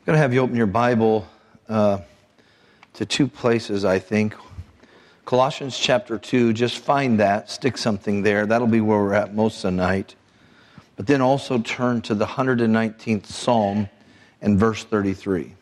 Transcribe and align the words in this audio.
I'm 0.00 0.06
going 0.06 0.16
to 0.16 0.22
have 0.22 0.32
you 0.32 0.40
open 0.40 0.56
your 0.56 0.66
Bible 0.66 1.28
uh, 1.68 1.98
to 2.94 3.04
two 3.04 3.28
places, 3.28 3.84
I 3.84 3.98
think. 3.98 4.34
Colossians 5.26 5.76
chapter 5.76 6.16
2, 6.16 6.54
just 6.54 6.78
find 6.78 7.20
that, 7.20 7.50
stick 7.50 7.76
something 7.76 8.22
there. 8.22 8.46
That'll 8.46 8.66
be 8.66 8.80
where 8.80 8.98
we're 8.98 9.12
at 9.12 9.34
most 9.34 9.56
of 9.56 9.72
the 9.72 9.76
night. 9.76 10.14
But 10.96 11.06
then 11.06 11.20
also 11.20 11.58
turn 11.58 12.00
to 12.02 12.14
the 12.14 12.24
119th 12.24 13.26
Psalm 13.26 13.90
and 14.40 14.58
verse 14.58 14.84
33. 14.84 15.54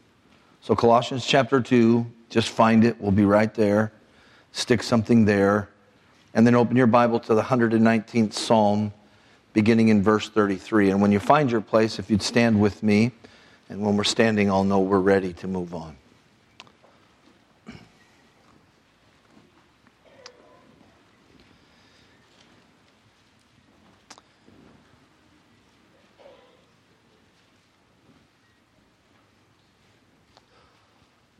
So, 0.61 0.77
Colossians 0.77 1.27
chapter 1.27 1.61
2, 1.61 2.07
just 2.31 2.51
find 2.51 2.85
it. 2.85 3.01
We'll 3.01 3.11
be 3.11 3.25
right 3.25 3.53
there. 3.53 3.93
Stick 4.53 4.85
something 4.85 5.25
there. 5.25 5.69
And 6.33 6.47
then 6.47 6.55
open 6.55 6.77
your 6.77 6.87
Bible 6.87 7.19
to 7.19 7.35
the 7.35 7.43
119th 7.43 8.35
Psalm, 8.35 8.93
beginning 9.53 9.89
in 9.89 10.01
verse 10.01 10.29
33. 10.29 10.91
And 10.91 11.03
when 11.03 11.11
you 11.11 11.19
find 11.19 11.51
your 11.51 11.61
place, 11.61 11.99
if 11.99 12.09
you'd 12.09 12.23
stand 12.23 12.61
with 12.61 12.85
me, 12.85 13.11
and 13.69 13.83
when 13.83 13.97
we're 13.97 14.05
standing, 14.05 14.51
I'll 14.51 14.65
know 14.65 14.81
we're 14.81 14.99
ready 14.99 15.33
to 15.35 15.47
move 15.47 15.75
on. 15.75 15.97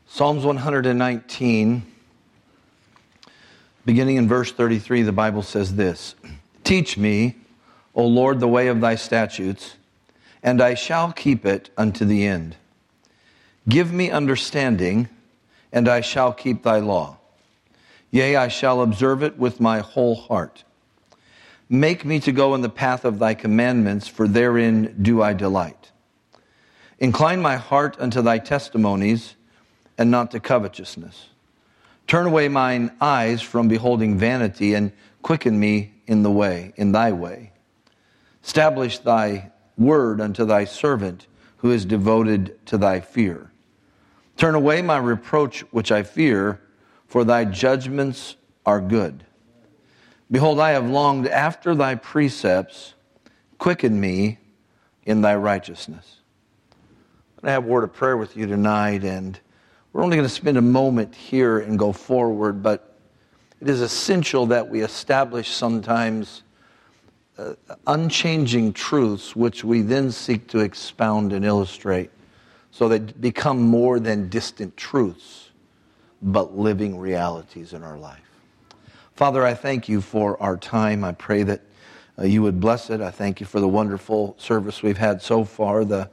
Psalms 0.07 0.43
119, 0.43 1.81
beginning 3.85 4.17
in 4.17 4.27
verse 4.27 4.51
33, 4.51 5.03
the 5.03 5.13
Bible 5.13 5.41
says 5.41 5.75
this 5.75 6.13
Teach 6.65 6.97
me, 6.97 7.37
O 7.95 8.05
Lord, 8.05 8.41
the 8.41 8.47
way 8.47 8.67
of 8.67 8.81
thy 8.81 8.95
statutes 8.95 9.75
and 10.41 10.61
I 10.61 10.73
shall 10.73 11.11
keep 11.11 11.45
it 11.45 11.69
unto 11.77 12.05
the 12.05 12.25
end. 12.25 12.55
Give 13.67 13.91
me 13.91 14.09
understanding, 14.09 15.09
and 15.71 15.87
I 15.87 16.01
shall 16.01 16.33
keep 16.33 16.63
thy 16.63 16.79
law. 16.79 17.17
Yea, 18.11 18.35
I 18.35 18.47
shall 18.47 18.81
observe 18.81 19.21
it 19.21 19.37
with 19.37 19.59
my 19.59 19.79
whole 19.79 20.15
heart. 20.15 20.63
Make 21.69 22.03
me 22.03 22.19
to 22.21 22.31
go 22.31 22.55
in 22.55 22.61
the 22.61 22.69
path 22.69 23.05
of 23.05 23.19
thy 23.19 23.35
commandments, 23.35 24.07
for 24.07 24.27
therein 24.27 24.95
do 25.01 25.21
I 25.21 25.33
delight. 25.33 25.91
Incline 26.97 27.41
my 27.41 27.57
heart 27.57 27.95
unto 27.99 28.21
thy 28.21 28.39
testimonies, 28.39 29.35
and 29.97 30.09
not 30.09 30.31
to 30.31 30.39
covetousness. 30.39 31.27
Turn 32.07 32.25
away 32.25 32.47
mine 32.47 32.91
eyes 32.99 33.41
from 33.41 33.67
beholding 33.67 34.17
vanity, 34.17 34.73
and 34.73 34.91
quicken 35.21 35.59
me 35.59 35.93
in 36.07 36.23
the 36.23 36.31
way, 36.31 36.73
in 36.75 36.91
thy 36.91 37.11
way. 37.11 37.51
Establish 38.43 38.97
thy 38.99 39.51
word 39.79 40.21
unto 40.21 40.45
thy 40.45 40.65
servant 40.65 41.25
who 41.57 41.71
is 41.71 41.85
devoted 41.85 42.63
to 42.67 42.77
thy 42.77 42.99
fear. 42.99 43.51
Turn 44.37 44.55
away 44.55 44.81
my 44.81 44.97
reproach 44.97 45.61
which 45.71 45.91
I 45.91 46.03
fear, 46.03 46.61
for 47.07 47.23
thy 47.23 47.45
judgments 47.45 48.35
are 48.65 48.79
good. 48.79 49.25
Behold, 50.31 50.59
I 50.59 50.71
have 50.71 50.87
longed 50.87 51.27
after 51.27 51.73
thy 51.73 51.95
precepts. 51.95 52.93
Quicken 53.57 53.99
me 53.99 54.37
in 55.05 55.21
thy 55.21 55.35
righteousness. 55.35 56.17
To 57.41 57.49
have 57.49 57.65
a 57.65 57.67
word 57.67 57.83
of 57.83 57.93
prayer 57.93 58.15
with 58.15 58.37
you 58.37 58.45
tonight, 58.45 59.03
and 59.03 59.39
we're 59.91 60.03
only 60.03 60.15
going 60.15 60.27
to 60.27 60.33
spend 60.33 60.57
a 60.57 60.61
moment 60.61 61.15
here 61.15 61.59
and 61.59 61.79
go 61.79 61.91
forward, 61.91 62.61
but 62.61 62.97
it 63.59 63.67
is 63.67 63.81
essential 63.81 64.45
that 64.45 64.69
we 64.69 64.81
establish 64.81 65.49
sometimes 65.49 66.43
uh, 67.39 67.53
unchanging 67.87 68.73
truths 68.73 69.33
which 69.35 69.63
we 69.63 69.81
then 69.81 70.11
seek 70.11 70.47
to 70.47 70.59
expound 70.59 71.31
and 71.31 71.45
illustrate 71.45 72.09
so 72.71 72.87
they 72.87 72.99
become 72.99 73.61
more 73.61 73.99
than 73.99 74.29
distant 74.29 74.75
truths, 74.77 75.49
but 76.21 76.57
living 76.57 76.99
realities 76.99 77.73
in 77.73 77.83
our 77.83 77.97
life. 77.97 78.19
Father, 79.15 79.45
I 79.45 79.53
thank 79.53 79.89
you 79.89 80.01
for 80.01 80.41
our 80.41 80.57
time. 80.57 81.03
I 81.03 81.13
pray 81.13 81.43
that 81.43 81.61
uh, 82.17 82.25
you 82.25 82.41
would 82.41 82.59
bless 82.59 82.89
it. 82.89 83.01
I 83.01 83.09
thank 83.09 83.39
you 83.39 83.45
for 83.45 83.59
the 83.59 83.67
wonderful 83.67 84.35
service 84.37 84.83
we've 84.83 84.97
had 84.97 85.21
so 85.21 85.43
far, 85.43 85.83
the 85.85 86.09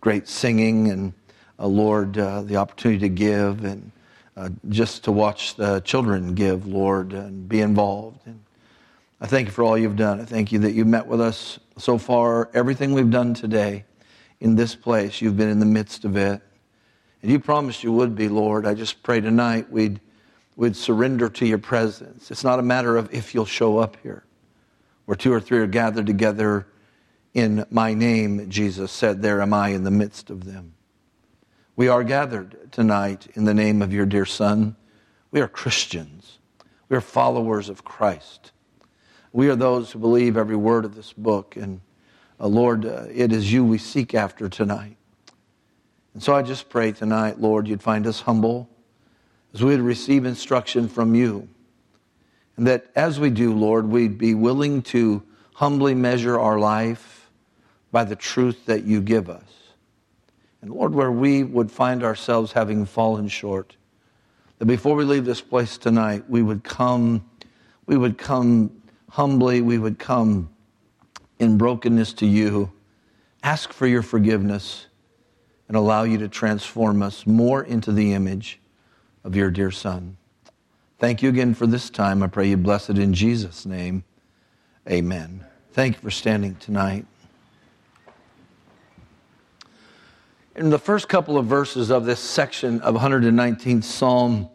great 0.00 0.28
singing, 0.28 0.88
and 0.88 1.12
uh, 1.58 1.66
Lord, 1.66 2.18
uh, 2.18 2.42
the 2.42 2.56
opportunity 2.56 3.00
to 3.00 3.08
give 3.08 3.64
and 3.64 3.90
uh, 4.36 4.50
just 4.68 5.04
to 5.04 5.12
watch 5.12 5.56
the 5.56 5.80
children 5.80 6.34
give, 6.34 6.66
Lord, 6.66 7.12
and 7.12 7.48
be 7.48 7.62
involved. 7.62 8.26
And 8.26 8.40
I 9.18 9.26
thank 9.26 9.46
you 9.46 9.52
for 9.52 9.64
all 9.64 9.78
you've 9.78 9.96
done. 9.96 10.20
I 10.20 10.24
thank 10.26 10.52
you 10.52 10.58
that 10.58 10.72
you've 10.72 10.86
met 10.86 11.06
with 11.06 11.22
us 11.22 11.58
so 11.78 11.96
far. 11.96 12.50
Everything 12.52 12.92
we've 12.92 13.10
done 13.10 13.32
today 13.32 13.86
in 14.40 14.56
this 14.56 14.74
place, 14.74 15.22
you've 15.22 15.38
been 15.38 15.48
in 15.48 15.58
the 15.58 15.64
midst 15.64 16.04
of 16.04 16.16
it. 16.18 16.42
And 17.22 17.30
you 17.30 17.38
promised 17.38 17.82
you 17.82 17.92
would 17.92 18.14
be, 18.14 18.28
Lord. 18.28 18.66
I 18.66 18.74
just 18.74 19.02
pray 19.02 19.22
tonight 19.22 19.70
we'd, 19.70 20.00
we'd 20.54 20.76
surrender 20.76 21.30
to 21.30 21.46
your 21.46 21.56
presence. 21.56 22.30
It's 22.30 22.44
not 22.44 22.58
a 22.58 22.62
matter 22.62 22.98
of 22.98 23.12
if 23.14 23.34
you'll 23.34 23.46
show 23.46 23.78
up 23.78 23.96
here. 24.02 24.24
Where 25.06 25.16
two 25.16 25.32
or 25.32 25.40
three 25.40 25.60
are 25.60 25.66
gathered 25.66 26.06
together 26.06 26.66
in 27.32 27.64
my 27.70 27.94
name, 27.94 28.50
Jesus 28.50 28.92
said, 28.92 29.22
There 29.22 29.40
am 29.40 29.54
I 29.54 29.70
in 29.70 29.84
the 29.84 29.90
midst 29.90 30.28
of 30.28 30.44
them. 30.44 30.74
We 31.74 31.88
are 31.88 32.04
gathered 32.04 32.70
tonight 32.70 33.28
in 33.32 33.44
the 33.44 33.54
name 33.54 33.80
of 33.80 33.94
your 33.94 34.04
dear 34.04 34.26
Son. 34.26 34.76
We 35.30 35.40
are 35.40 35.48
Christians, 35.48 36.38
we 36.90 36.98
are 36.98 37.00
followers 37.00 37.70
of 37.70 37.82
Christ. 37.82 38.52
We 39.36 39.50
are 39.50 39.54
those 39.54 39.92
who 39.92 39.98
believe 39.98 40.38
every 40.38 40.56
word 40.56 40.86
of 40.86 40.94
this 40.94 41.12
book. 41.12 41.56
And 41.56 41.82
uh, 42.40 42.46
Lord, 42.46 42.86
uh, 42.86 43.04
it 43.12 43.32
is 43.32 43.52
you 43.52 43.66
we 43.66 43.76
seek 43.76 44.14
after 44.14 44.48
tonight. 44.48 44.96
And 46.14 46.22
so 46.22 46.34
I 46.34 46.40
just 46.40 46.70
pray 46.70 46.92
tonight, 46.92 47.38
Lord, 47.38 47.68
you'd 47.68 47.82
find 47.82 48.06
us 48.06 48.22
humble 48.22 48.66
as 49.52 49.62
we 49.62 49.72
would 49.72 49.82
receive 49.82 50.24
instruction 50.24 50.88
from 50.88 51.14
you. 51.14 51.50
And 52.56 52.66
that 52.66 52.86
as 52.96 53.20
we 53.20 53.28
do, 53.28 53.52
Lord, 53.52 53.86
we'd 53.86 54.16
be 54.16 54.32
willing 54.32 54.80
to 54.84 55.22
humbly 55.52 55.94
measure 55.94 56.40
our 56.40 56.58
life 56.58 57.30
by 57.92 58.04
the 58.04 58.16
truth 58.16 58.64
that 58.64 58.84
you 58.84 59.02
give 59.02 59.28
us. 59.28 59.44
And 60.62 60.70
Lord, 60.70 60.94
where 60.94 61.12
we 61.12 61.42
would 61.42 61.70
find 61.70 62.02
ourselves 62.02 62.52
having 62.52 62.86
fallen 62.86 63.28
short, 63.28 63.76
that 64.60 64.64
before 64.64 64.96
we 64.96 65.04
leave 65.04 65.26
this 65.26 65.42
place 65.42 65.76
tonight, 65.76 66.24
we 66.26 66.40
would 66.40 66.64
come, 66.64 67.22
we 67.84 67.98
would 67.98 68.16
come 68.16 68.72
humbly 69.16 69.62
we 69.62 69.78
would 69.78 69.98
come 69.98 70.46
in 71.38 71.56
brokenness 71.56 72.12
to 72.12 72.26
you, 72.26 72.70
ask 73.42 73.72
for 73.72 73.86
your 73.86 74.02
forgiveness, 74.02 74.88
and 75.68 75.74
allow 75.74 76.02
you 76.02 76.18
to 76.18 76.28
transform 76.28 77.02
us 77.02 77.26
more 77.26 77.64
into 77.64 77.90
the 77.92 78.12
image 78.12 78.60
of 79.24 79.34
your 79.34 79.50
dear 79.50 79.70
Son. 79.70 80.18
Thank 80.98 81.22
you 81.22 81.30
again 81.30 81.54
for 81.54 81.66
this 81.66 81.88
time. 81.88 82.22
I 82.22 82.26
pray 82.26 82.46
you 82.46 82.58
bless 82.58 82.90
it 82.90 82.98
in 82.98 83.14
Jesus' 83.14 83.64
name. 83.64 84.04
Amen. 84.86 85.46
Thank 85.72 85.94
you 85.94 86.02
for 86.02 86.10
standing 86.10 86.54
tonight. 86.56 87.06
In 90.54 90.68
the 90.68 90.78
first 90.78 91.08
couple 91.08 91.38
of 91.38 91.46
verses 91.46 91.90
of 91.90 92.04
this 92.04 92.20
section 92.20 92.82
of 92.82 92.94
119th 92.94 93.84
Psalm, 93.84 94.50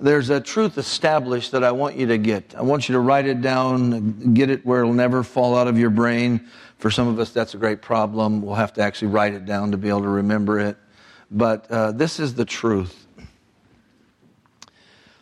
there's 0.00 0.30
a 0.30 0.40
truth 0.40 0.78
established 0.78 1.52
that 1.52 1.64
I 1.64 1.72
want 1.72 1.96
you 1.96 2.06
to 2.06 2.18
get. 2.18 2.54
I 2.56 2.62
want 2.62 2.88
you 2.88 2.92
to 2.92 3.00
write 3.00 3.26
it 3.26 3.40
down, 3.42 4.34
get 4.34 4.48
it 4.48 4.64
where 4.64 4.80
it'll 4.80 4.92
never 4.92 5.24
fall 5.24 5.56
out 5.56 5.66
of 5.66 5.78
your 5.78 5.90
brain. 5.90 6.48
For 6.78 6.90
some 6.90 7.08
of 7.08 7.18
us, 7.18 7.30
that's 7.30 7.54
a 7.54 7.58
great 7.58 7.82
problem. 7.82 8.40
We'll 8.40 8.54
have 8.54 8.72
to 8.74 8.80
actually 8.80 9.08
write 9.08 9.34
it 9.34 9.44
down 9.44 9.72
to 9.72 9.76
be 9.76 9.88
able 9.88 10.02
to 10.02 10.08
remember 10.08 10.60
it. 10.60 10.76
But 11.30 11.70
uh, 11.70 11.92
this 11.92 12.20
is 12.20 12.34
the 12.34 12.44
truth 12.44 13.06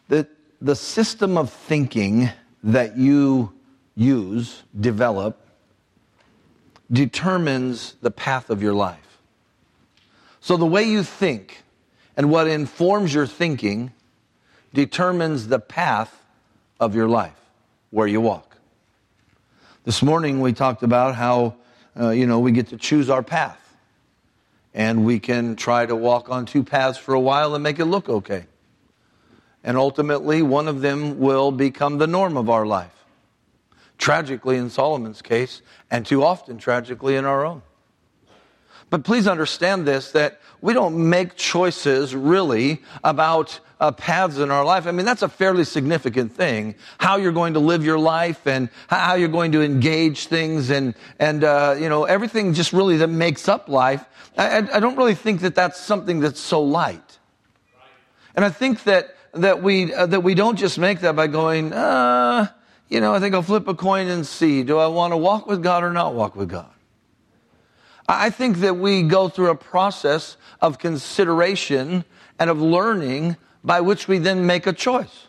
that 0.08 0.28
the 0.60 0.76
system 0.76 1.36
of 1.38 1.50
thinking 1.50 2.30
that 2.62 2.96
you 2.96 3.52
use, 3.94 4.62
develop, 4.78 5.40
determines 6.92 7.96
the 8.02 8.10
path 8.10 8.50
of 8.50 8.62
your 8.62 8.74
life. 8.74 9.18
So 10.40 10.56
the 10.56 10.66
way 10.66 10.84
you 10.84 11.02
think 11.02 11.62
and 12.16 12.30
what 12.30 12.46
informs 12.46 13.12
your 13.12 13.26
thinking 13.26 13.92
determines 14.72 15.48
the 15.48 15.58
path 15.58 16.22
of 16.78 16.94
your 16.94 17.08
life, 17.08 17.38
where 17.90 18.06
you 18.06 18.20
walk. 18.20 18.56
This 19.84 20.02
morning 20.02 20.40
we 20.40 20.52
talked 20.52 20.82
about 20.82 21.14
how, 21.14 21.54
uh, 21.98 22.10
you 22.10 22.26
know, 22.26 22.40
we 22.40 22.52
get 22.52 22.68
to 22.68 22.76
choose 22.76 23.08
our 23.08 23.22
path. 23.22 23.62
And 24.74 25.06
we 25.06 25.20
can 25.20 25.56
try 25.56 25.86
to 25.86 25.96
walk 25.96 26.28
on 26.28 26.44
two 26.44 26.62
paths 26.62 26.98
for 26.98 27.14
a 27.14 27.20
while 27.20 27.54
and 27.54 27.64
make 27.64 27.78
it 27.78 27.86
look 27.86 28.08
okay. 28.10 28.46
And 29.64 29.76
ultimately, 29.76 30.42
one 30.42 30.68
of 30.68 30.82
them 30.82 31.18
will 31.18 31.50
become 31.50 31.96
the 31.98 32.06
norm 32.06 32.36
of 32.36 32.50
our 32.50 32.66
life. 32.66 32.92
Tragically, 33.96 34.58
in 34.58 34.68
Solomon's 34.68 35.22
case, 35.22 35.62
and 35.90 36.04
too 36.04 36.22
often 36.22 36.58
tragically 36.58 37.16
in 37.16 37.24
our 37.24 37.44
own. 37.44 37.62
But 38.90 39.02
please 39.02 39.26
understand 39.26 39.86
this 39.86 40.12
that 40.12 40.40
we 40.60 40.72
don't 40.74 41.08
make 41.08 41.36
choices 41.36 42.14
really 42.14 42.82
about 43.02 43.58
uh, 43.80 43.92
paths 43.92 44.38
in 44.38 44.50
our 44.50 44.64
life. 44.64 44.86
I 44.86 44.92
mean, 44.92 45.06
that's 45.06 45.22
a 45.22 45.28
fairly 45.28 45.64
significant 45.64 46.32
thing. 46.32 46.74
How 46.98 47.16
you're 47.16 47.32
going 47.32 47.54
to 47.54 47.60
live 47.60 47.84
your 47.84 47.98
life 47.98 48.46
and 48.46 48.70
how 48.88 49.14
you're 49.14 49.28
going 49.28 49.52
to 49.52 49.62
engage 49.62 50.26
things 50.26 50.70
and, 50.70 50.94
and, 51.18 51.44
uh, 51.44 51.76
you 51.78 51.88
know, 51.88 52.04
everything 52.04 52.54
just 52.54 52.72
really 52.72 52.96
that 52.98 53.08
makes 53.08 53.48
up 53.48 53.68
life. 53.68 54.04
I, 54.38 54.58
I 54.58 54.80
don't 54.80 54.96
really 54.96 55.14
think 55.14 55.40
that 55.42 55.54
that's 55.54 55.80
something 55.80 56.20
that's 56.20 56.40
so 56.40 56.62
light. 56.62 57.18
And 58.34 58.44
I 58.44 58.50
think 58.50 58.84
that, 58.84 59.14
that 59.32 59.62
we, 59.62 59.92
uh, 59.92 60.06
that 60.06 60.20
we 60.20 60.34
don't 60.34 60.56
just 60.56 60.78
make 60.78 61.00
that 61.00 61.16
by 61.16 61.26
going, 61.26 61.72
uh, 61.72 62.48
you 62.88 63.00
know, 63.00 63.14
I 63.14 63.20
think 63.20 63.34
I'll 63.34 63.42
flip 63.42 63.68
a 63.68 63.74
coin 63.74 64.08
and 64.08 64.26
see, 64.26 64.62
do 64.62 64.78
I 64.78 64.86
want 64.86 65.12
to 65.12 65.16
walk 65.16 65.46
with 65.46 65.62
God 65.62 65.84
or 65.84 65.92
not 65.92 66.14
walk 66.14 66.36
with 66.36 66.48
God? 66.48 66.70
I 68.08 68.30
think 68.30 68.58
that 68.58 68.76
we 68.76 69.02
go 69.02 69.28
through 69.28 69.50
a 69.50 69.56
process 69.56 70.36
of 70.60 70.78
consideration 70.78 72.04
and 72.38 72.50
of 72.50 72.60
learning 72.60 73.36
by 73.66 73.80
which 73.80 74.06
we 74.06 74.16
then 74.18 74.46
make 74.46 74.66
a 74.66 74.72
choice. 74.72 75.26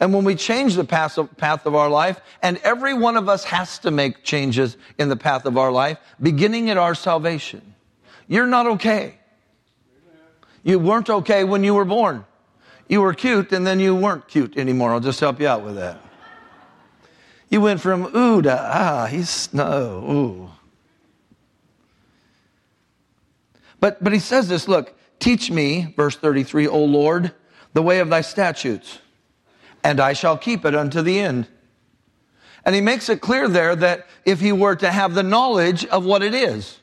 And 0.00 0.14
when 0.14 0.24
we 0.24 0.34
change 0.34 0.74
the 0.74 0.84
path 0.84 1.18
of, 1.18 1.36
path 1.36 1.66
of 1.66 1.74
our 1.74 1.90
life, 1.90 2.20
and 2.42 2.56
every 2.64 2.94
one 2.94 3.18
of 3.18 3.28
us 3.28 3.44
has 3.44 3.78
to 3.80 3.90
make 3.90 4.24
changes 4.24 4.78
in 4.98 5.10
the 5.10 5.16
path 5.16 5.44
of 5.44 5.58
our 5.58 5.70
life, 5.70 5.98
beginning 6.20 6.70
at 6.70 6.78
our 6.78 6.94
salvation. 6.94 7.74
You're 8.26 8.46
not 8.46 8.66
okay. 8.66 9.18
You 10.62 10.78
weren't 10.78 11.10
okay 11.10 11.44
when 11.44 11.62
you 11.62 11.74
were 11.74 11.84
born. 11.84 12.24
You 12.88 13.02
were 13.02 13.12
cute 13.12 13.52
and 13.52 13.66
then 13.66 13.78
you 13.78 13.94
weren't 13.94 14.26
cute 14.26 14.56
anymore. 14.56 14.92
I'll 14.92 15.00
just 15.00 15.20
help 15.20 15.38
you 15.38 15.46
out 15.46 15.62
with 15.62 15.76
that. 15.76 16.00
You 17.50 17.60
went 17.60 17.80
from 17.80 18.16
ooh 18.16 18.40
to 18.42 18.58
ah, 18.58 19.06
he's 19.06 19.52
no, 19.52 20.04
ooh. 20.10 20.50
But, 23.80 24.02
but 24.02 24.12
he 24.12 24.18
says 24.18 24.48
this 24.48 24.68
look, 24.68 24.94
teach 25.20 25.50
me, 25.50 25.94
verse 25.96 26.16
33, 26.16 26.66
O 26.66 26.84
Lord, 26.84 27.32
the 27.72 27.82
way 27.82 28.00
of 28.00 28.08
thy 28.08 28.22
statutes, 28.22 28.98
and 29.84 30.00
I 30.00 30.12
shall 30.12 30.36
keep 30.36 30.64
it 30.64 30.74
unto 30.74 31.02
the 31.02 31.20
end. 31.20 31.46
And 32.64 32.74
he 32.74 32.80
makes 32.80 33.08
it 33.08 33.20
clear 33.20 33.48
there 33.48 33.74
that 33.76 34.06
if 34.24 34.40
he 34.40 34.52
were 34.52 34.76
to 34.76 34.90
have 34.90 35.14
the 35.14 35.22
knowledge 35.22 35.86
of 35.86 36.04
what 36.04 36.22
it 36.22 36.34
is, 36.34 36.80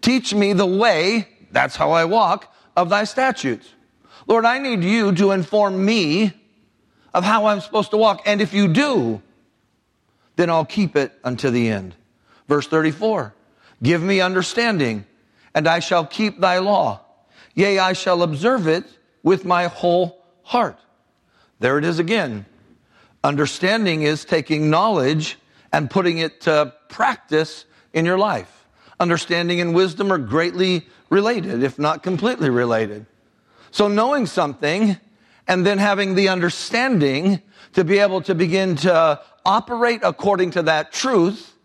teach 0.00 0.34
me 0.34 0.52
the 0.52 0.66
way, 0.66 1.28
that's 1.50 1.76
how 1.76 1.92
I 1.92 2.04
walk, 2.04 2.52
of 2.76 2.90
thy 2.90 3.04
statutes. 3.04 3.72
Lord, 4.26 4.44
I 4.44 4.58
need 4.58 4.82
you 4.82 5.12
to 5.14 5.30
inform 5.30 5.84
me 5.84 6.32
of 7.12 7.24
how 7.24 7.46
I'm 7.46 7.60
supposed 7.60 7.90
to 7.92 7.96
walk. 7.96 8.22
And 8.26 8.40
if 8.40 8.52
you 8.52 8.68
do, 8.68 9.22
then 10.36 10.50
I'll 10.50 10.64
keep 10.64 10.96
it 10.96 11.12
unto 11.22 11.50
the 11.50 11.68
end. 11.68 11.94
Verse 12.48 12.66
34 12.66 13.34
Give 13.82 14.02
me 14.02 14.20
understanding 14.20 15.06
and 15.54 15.68
I 15.68 15.78
shall 15.78 16.04
keep 16.04 16.40
thy 16.40 16.58
law. 16.58 17.03
Yea, 17.54 17.78
I 17.78 17.92
shall 17.92 18.22
observe 18.22 18.66
it 18.66 18.84
with 19.22 19.44
my 19.44 19.66
whole 19.66 20.24
heart. 20.42 20.78
There 21.60 21.78
it 21.78 21.84
is 21.84 21.98
again. 21.98 22.46
Understanding 23.22 24.02
is 24.02 24.24
taking 24.24 24.70
knowledge 24.70 25.38
and 25.72 25.90
putting 25.90 26.18
it 26.18 26.42
to 26.42 26.74
practice 26.88 27.64
in 27.92 28.04
your 28.04 28.18
life. 28.18 28.66
Understanding 29.00 29.60
and 29.60 29.74
wisdom 29.74 30.12
are 30.12 30.18
greatly 30.18 30.86
related, 31.10 31.62
if 31.62 31.78
not 31.78 32.02
completely 32.02 32.50
related. 32.50 33.06
So 33.70 33.88
knowing 33.88 34.26
something 34.26 34.98
and 35.48 35.66
then 35.66 35.78
having 35.78 36.14
the 36.14 36.28
understanding 36.28 37.42
to 37.72 37.84
be 37.84 37.98
able 37.98 38.20
to 38.22 38.34
begin 38.34 38.76
to 38.76 39.20
operate 39.44 40.00
according 40.02 40.52
to 40.52 40.62
that 40.62 40.92
truth 40.92 41.56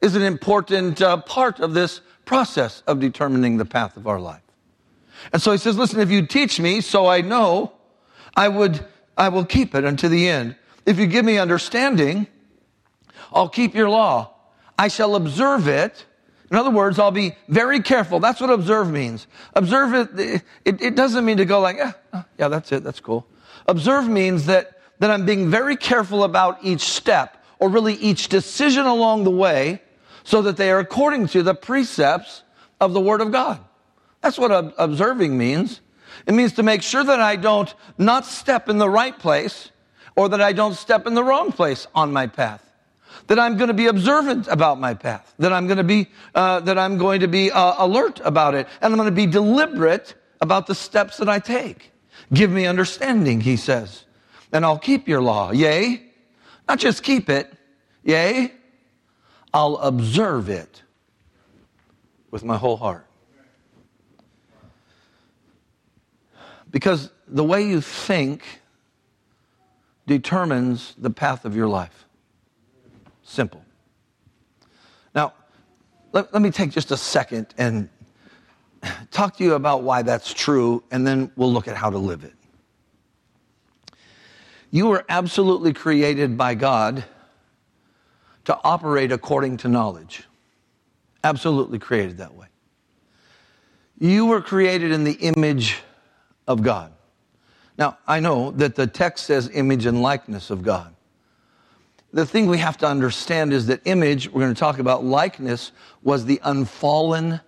is 0.00 0.16
an 0.16 0.22
important 0.22 1.02
uh, 1.02 1.18
part 1.18 1.60
of 1.60 1.74
this 1.74 2.00
process 2.24 2.82
of 2.86 3.00
determining 3.00 3.56
the 3.56 3.64
path 3.64 3.96
of 3.96 4.06
our 4.06 4.20
life. 4.20 4.47
And 5.32 5.42
so 5.42 5.52
he 5.52 5.58
says, 5.58 5.76
listen, 5.76 6.00
if 6.00 6.10
you 6.10 6.26
teach 6.26 6.58
me 6.58 6.80
so 6.80 7.06
I 7.06 7.20
know, 7.20 7.72
I 8.36 8.48
would, 8.48 8.84
I 9.16 9.28
will 9.28 9.44
keep 9.44 9.74
it 9.74 9.84
unto 9.84 10.08
the 10.08 10.28
end. 10.28 10.56
If 10.86 10.98
you 10.98 11.06
give 11.06 11.24
me 11.24 11.38
understanding, 11.38 12.26
I'll 13.32 13.48
keep 13.48 13.74
your 13.74 13.90
law. 13.90 14.34
I 14.78 14.88
shall 14.88 15.16
observe 15.16 15.68
it. 15.68 16.06
In 16.50 16.56
other 16.56 16.70
words, 16.70 16.98
I'll 16.98 17.10
be 17.10 17.36
very 17.48 17.80
careful. 17.82 18.20
That's 18.20 18.40
what 18.40 18.48
observe 18.48 18.90
means. 18.90 19.26
Observe 19.54 19.92
it, 20.18 20.44
it, 20.64 20.80
it 20.80 20.94
doesn't 20.94 21.24
mean 21.24 21.36
to 21.36 21.44
go 21.44 21.60
like, 21.60 21.76
yeah, 21.76 21.92
yeah, 22.38 22.48
that's 22.48 22.72
it, 22.72 22.84
that's 22.84 23.00
cool. 23.00 23.26
Observe 23.66 24.08
means 24.08 24.46
that, 24.46 24.80
that 25.00 25.10
I'm 25.10 25.26
being 25.26 25.50
very 25.50 25.76
careful 25.76 26.24
about 26.24 26.64
each 26.64 26.80
step, 26.80 27.44
or 27.58 27.68
really 27.68 27.94
each 27.94 28.28
decision 28.28 28.86
along 28.86 29.24
the 29.24 29.30
way, 29.30 29.82
so 30.24 30.40
that 30.42 30.56
they 30.56 30.70
are 30.70 30.78
according 30.78 31.26
to 31.28 31.42
the 31.42 31.54
precepts 31.54 32.44
of 32.80 32.94
the 32.94 33.00
Word 33.00 33.20
of 33.20 33.30
God. 33.30 33.60
That's 34.20 34.38
what 34.38 34.74
observing 34.78 35.38
means. 35.38 35.80
It 36.26 36.34
means 36.34 36.54
to 36.54 36.62
make 36.62 36.82
sure 36.82 37.04
that 37.04 37.20
I 37.20 37.36
don't 37.36 37.72
not 37.96 38.26
step 38.26 38.68
in 38.68 38.78
the 38.78 38.88
right 38.88 39.16
place 39.18 39.70
or 40.16 40.28
that 40.30 40.40
I 40.40 40.52
don't 40.52 40.74
step 40.74 41.06
in 41.06 41.14
the 41.14 41.22
wrong 41.22 41.52
place 41.52 41.86
on 41.94 42.12
my 42.12 42.26
path. 42.26 42.64
That 43.28 43.38
I'm 43.38 43.56
going 43.56 43.68
to 43.68 43.74
be 43.74 43.86
observant 43.86 44.48
about 44.48 44.80
my 44.80 44.94
path. 44.94 45.34
That 45.38 45.52
I'm 45.52 45.66
going 45.66 45.78
to 45.78 45.84
be, 45.84 46.08
uh, 46.34 46.60
that 46.60 46.78
I'm 46.78 46.98
going 46.98 47.20
to 47.20 47.28
be 47.28 47.50
uh, 47.50 47.74
alert 47.78 48.20
about 48.24 48.54
it. 48.54 48.66
And 48.80 48.92
I'm 48.92 48.98
going 48.98 49.08
to 49.08 49.14
be 49.14 49.26
deliberate 49.26 50.14
about 50.40 50.66
the 50.66 50.74
steps 50.74 51.18
that 51.18 51.28
I 51.28 51.38
take. 51.38 51.92
Give 52.32 52.50
me 52.50 52.66
understanding, 52.66 53.40
he 53.40 53.56
says, 53.56 54.04
and 54.52 54.64
I'll 54.64 54.78
keep 54.78 55.08
your 55.08 55.22
law. 55.22 55.50
Yea, 55.50 56.02
not 56.68 56.78
just 56.78 57.02
keep 57.02 57.30
it. 57.30 57.52
Yea, 58.02 58.52
I'll 59.52 59.76
observe 59.76 60.48
it 60.48 60.82
with 62.30 62.44
my 62.44 62.56
whole 62.56 62.76
heart. 62.76 63.07
Because 66.70 67.10
the 67.26 67.44
way 67.44 67.66
you 67.66 67.80
think 67.80 68.42
determines 70.06 70.94
the 70.98 71.10
path 71.10 71.44
of 71.44 71.54
your 71.54 71.68
life. 71.68 72.06
Simple. 73.22 73.62
Now, 75.14 75.34
let, 76.12 76.32
let, 76.32 76.42
me 76.42 76.50
take 76.50 76.70
just 76.70 76.90
a 76.90 76.96
second 76.96 77.54
and 77.58 77.88
talk 79.10 79.36
to 79.36 79.44
you 79.44 79.54
about 79.54 79.82
why 79.82 80.02
that's 80.02 80.32
true, 80.32 80.82
and 80.90 81.06
then 81.06 81.30
we'll 81.36 81.52
look 81.52 81.68
at 81.68 81.76
how 81.76 81.90
to 81.90 81.98
live 81.98 82.24
it. 82.24 82.34
You 84.70 84.88
were 84.88 85.04
absolutely 85.08 85.72
created 85.72 86.36
by 86.36 86.54
God 86.54 87.04
to 88.44 88.58
operate 88.64 89.12
according 89.12 89.58
to 89.58 89.68
knowledge. 89.68 90.24
Absolutely 91.22 91.78
created 91.78 92.18
that 92.18 92.34
way. 92.34 92.46
You 93.98 94.26
were 94.26 94.40
created 94.40 94.92
in 94.92 95.04
the 95.04 95.12
image 95.12 95.82
of 96.48 96.62
God. 96.62 96.92
Now, 97.78 97.98
I 98.08 98.18
know 98.18 98.50
that 98.52 98.74
the 98.74 98.88
text 98.88 99.26
says 99.26 99.48
image 99.52 99.86
and 99.86 100.02
likeness 100.02 100.50
of 100.50 100.64
God. 100.64 100.92
The 102.12 102.26
thing 102.26 102.46
we 102.46 102.58
have 102.58 102.78
to 102.78 102.88
understand 102.88 103.52
is 103.52 103.66
that 103.66 103.82
image, 103.84 104.28
we're 104.28 104.40
going 104.40 104.54
to 104.54 104.58
talk 104.58 104.80
about 104.80 105.04
likeness, 105.04 105.70
was 106.02 106.24
the 106.24 106.40
unfallen 106.42 107.40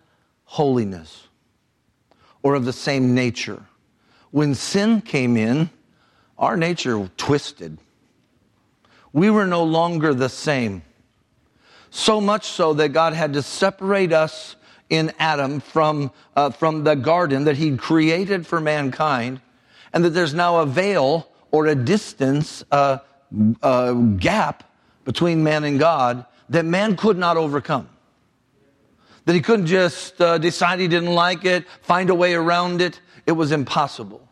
holiness 0.44 1.26
or 2.43 2.55
of 2.55 2.64
the 2.64 2.73
same 2.73 3.14
nature. 3.14 3.64
When 4.31 4.55
sin 4.55 5.01
came 5.01 5.36
in, 5.36 5.70
our 6.39 6.56
nature 6.56 7.10
twisted. 7.17 7.79
We 9.13 9.31
were 9.31 9.46
no 9.46 9.65
longer 9.65 10.15
the 10.15 10.29
same. 10.29 10.82
So 11.91 12.20
much 12.20 12.46
so 12.46 12.74
that 12.74 12.91
God 12.91 13.15
had 13.15 13.32
to 13.32 13.43
separate 13.43 14.13
us 14.13 14.56
in 14.91 15.13
Adam 15.19 15.61
from, 15.61 16.11
uh, 16.37 16.51
from 16.51 16.85
the 16.85 16.94
garden 16.94 17.44
that 17.44 17.56
he'd 17.56 17.79
created 17.79 18.47
for 18.47 18.61
mankind, 18.61 19.41
and 19.93 20.05
that 20.05 20.11
there's 20.11 20.35
now 20.35 20.59
a 20.59 20.67
veil 20.67 21.29
or 21.51 21.67
a 21.67 21.75
distance, 21.75 22.63
uh, 22.70 22.99
a 23.63 23.94
gap 24.19 24.65
between 25.05 25.43
man 25.43 25.65
and 25.65 25.79
God 25.79 26.27
that 26.49 26.65
man 26.65 26.97
could 26.97 27.17
not 27.17 27.37
overcome. 27.37 27.89
That 29.25 29.35
he 29.35 29.41
couldn't 29.41 29.67
just 29.67 30.20
uh, 30.20 30.39
decide 30.39 30.81
he 30.81 30.89
didn't 30.89 31.15
like 31.15 31.44
it, 31.44 31.65
find 31.82 32.11
a 32.11 32.15
way 32.15 32.35
around 32.35 32.81
it. 32.81 33.01
It 33.27 33.32
was 33.32 33.53
impossible. 33.53 34.27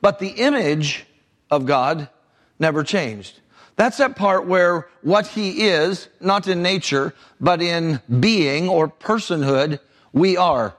But 0.00 0.18
the 0.18 0.28
image 0.28 1.04
of 1.50 1.66
God 1.66 2.08
never 2.58 2.82
changed. 2.82 3.40
That's 3.76 3.98
that 3.98 4.16
part 4.16 4.46
where 4.46 4.88
what 5.02 5.26
he 5.26 5.68
is, 5.68 6.08
not 6.20 6.46
in 6.46 6.62
nature, 6.62 7.14
but 7.40 7.62
in 7.62 8.00
being 8.20 8.68
or 8.68 8.88
personhood, 8.88 9.80
we 10.12 10.36
are. 10.36 10.74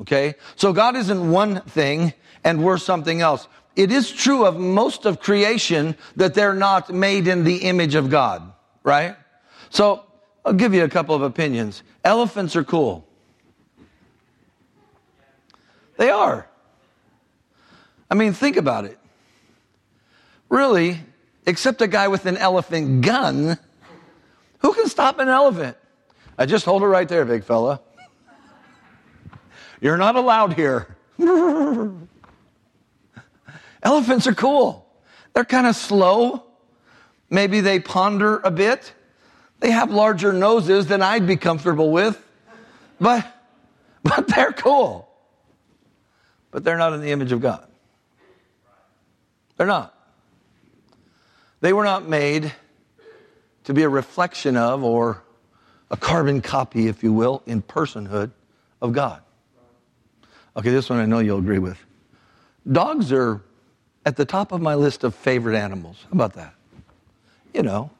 Okay? 0.00 0.34
So 0.56 0.72
God 0.72 0.96
isn't 0.96 1.30
one 1.30 1.60
thing 1.62 2.12
and 2.44 2.62
we're 2.62 2.78
something 2.78 3.20
else. 3.20 3.48
It 3.74 3.92
is 3.92 4.10
true 4.10 4.46
of 4.46 4.58
most 4.58 5.04
of 5.04 5.20
creation 5.20 5.96
that 6.16 6.34
they're 6.34 6.54
not 6.54 6.90
made 6.90 7.28
in 7.28 7.44
the 7.44 7.56
image 7.56 7.94
of 7.94 8.08
God, 8.08 8.52
right? 8.82 9.16
So 9.70 10.04
I'll 10.44 10.54
give 10.54 10.72
you 10.72 10.84
a 10.84 10.88
couple 10.88 11.14
of 11.14 11.22
opinions. 11.22 11.82
Elephants 12.04 12.56
are 12.56 12.64
cool. 12.64 13.06
They 15.98 16.10
are. 16.10 16.46
I 18.10 18.14
mean, 18.14 18.32
think 18.32 18.56
about 18.56 18.84
it. 18.84 18.98
Really, 20.48 21.00
except 21.46 21.82
a 21.82 21.88
guy 21.88 22.08
with 22.08 22.26
an 22.26 22.36
elephant 22.36 23.02
gun. 23.04 23.58
Who 24.58 24.72
can 24.72 24.88
stop 24.88 25.18
an 25.18 25.28
elephant? 25.28 25.76
I 26.38 26.46
just 26.46 26.64
hold 26.64 26.82
it 26.82 26.86
right 26.86 27.08
there, 27.08 27.24
big 27.24 27.44
fella. 27.44 27.80
You're 29.80 29.96
not 29.96 30.16
allowed 30.16 30.54
here. 30.54 30.96
Elephants 33.82 34.26
are 34.26 34.34
cool. 34.34 34.86
They're 35.32 35.44
kind 35.44 35.66
of 35.66 35.76
slow. 35.76 36.44
Maybe 37.30 37.60
they 37.60 37.80
ponder 37.80 38.38
a 38.38 38.50
bit. 38.50 38.92
They 39.60 39.70
have 39.70 39.90
larger 39.90 40.32
noses 40.32 40.86
than 40.86 41.02
I'd 41.02 41.26
be 41.26 41.36
comfortable 41.36 41.90
with. 41.90 42.22
But, 43.00 43.26
but 44.02 44.28
they're 44.28 44.52
cool. 44.52 45.08
But 46.50 46.64
they're 46.64 46.78
not 46.78 46.92
in 46.94 47.00
the 47.00 47.10
image 47.10 47.32
of 47.32 47.40
God. 47.40 47.66
They're 49.56 49.66
not. 49.66 49.94
They 51.60 51.72
were 51.72 51.84
not 51.84 52.08
made 52.08 52.52
to 53.64 53.74
be 53.74 53.82
a 53.82 53.88
reflection 53.88 54.56
of 54.56 54.84
or 54.84 55.22
a 55.90 55.96
carbon 55.96 56.40
copy, 56.40 56.88
if 56.88 57.02
you 57.02 57.12
will, 57.12 57.42
in 57.46 57.62
personhood 57.62 58.30
of 58.80 58.92
God. 58.92 59.22
Okay, 60.56 60.70
this 60.70 60.88
one 60.88 60.98
I 60.98 61.06
know 61.06 61.18
you'll 61.18 61.38
agree 61.38 61.58
with. 61.58 61.78
Dogs 62.70 63.12
are 63.12 63.42
at 64.06 64.16
the 64.16 64.24
top 64.24 64.52
of 64.52 64.60
my 64.60 64.74
list 64.74 65.04
of 65.04 65.14
favorite 65.14 65.56
animals. 65.56 65.98
How 66.04 66.12
about 66.12 66.32
that? 66.34 66.54
You 67.52 67.62
know. 67.62 67.90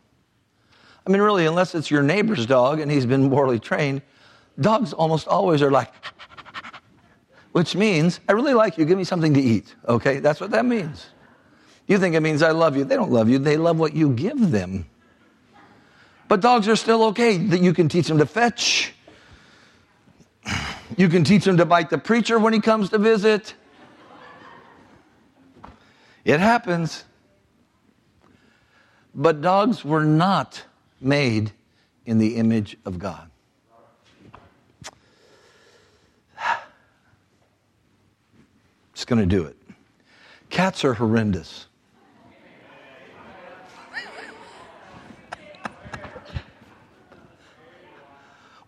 I 1.06 1.10
mean, 1.10 1.20
really, 1.20 1.46
unless 1.46 1.74
it's 1.74 1.90
your 1.90 2.02
neighbor's 2.02 2.46
dog 2.46 2.80
and 2.80 2.90
he's 2.90 3.06
been 3.06 3.28
morally 3.28 3.60
trained, 3.60 4.02
dogs 4.58 4.92
almost 4.92 5.28
always 5.28 5.62
are 5.62 5.70
like, 5.70 5.92
which 7.52 7.76
means, 7.76 8.20
I 8.28 8.32
really 8.32 8.54
like 8.54 8.76
you, 8.78 8.84
give 8.84 8.98
me 8.98 9.04
something 9.04 9.34
to 9.34 9.40
eat. 9.40 9.74
Okay, 9.88 10.18
that's 10.18 10.40
what 10.40 10.50
that 10.50 10.64
means. 10.64 11.06
You 11.86 11.98
think 11.98 12.16
it 12.16 12.20
means 12.20 12.42
I 12.42 12.50
love 12.50 12.76
you. 12.76 12.84
They 12.84 12.96
don't 12.96 13.12
love 13.12 13.28
you, 13.28 13.38
they 13.38 13.56
love 13.56 13.78
what 13.78 13.94
you 13.94 14.10
give 14.10 14.50
them. 14.50 14.86
But 16.28 16.40
dogs 16.40 16.66
are 16.68 16.76
still 16.76 17.04
okay. 17.04 17.36
That 17.36 17.60
you 17.60 17.72
can 17.72 17.88
teach 17.88 18.08
them 18.08 18.18
to 18.18 18.26
fetch. 18.26 18.92
You 20.96 21.08
can 21.08 21.24
teach 21.24 21.44
them 21.44 21.56
to 21.56 21.64
bite 21.64 21.90
the 21.90 21.98
preacher 21.98 22.38
when 22.38 22.52
he 22.52 22.60
comes 22.60 22.90
to 22.90 22.98
visit. 22.98 23.54
It 26.24 26.40
happens. 26.40 27.04
But 29.14 29.40
dogs 29.40 29.84
were 29.84 30.04
not 30.04 30.64
made 31.00 31.52
in 32.04 32.18
the 32.18 32.36
image 32.36 32.76
of 32.84 32.98
God. 32.98 33.30
Just 38.94 39.06
going 39.06 39.20
to 39.20 39.26
do 39.26 39.44
it. 39.44 39.56
Cats 40.50 40.84
are 40.84 40.94
horrendous. 40.94 41.66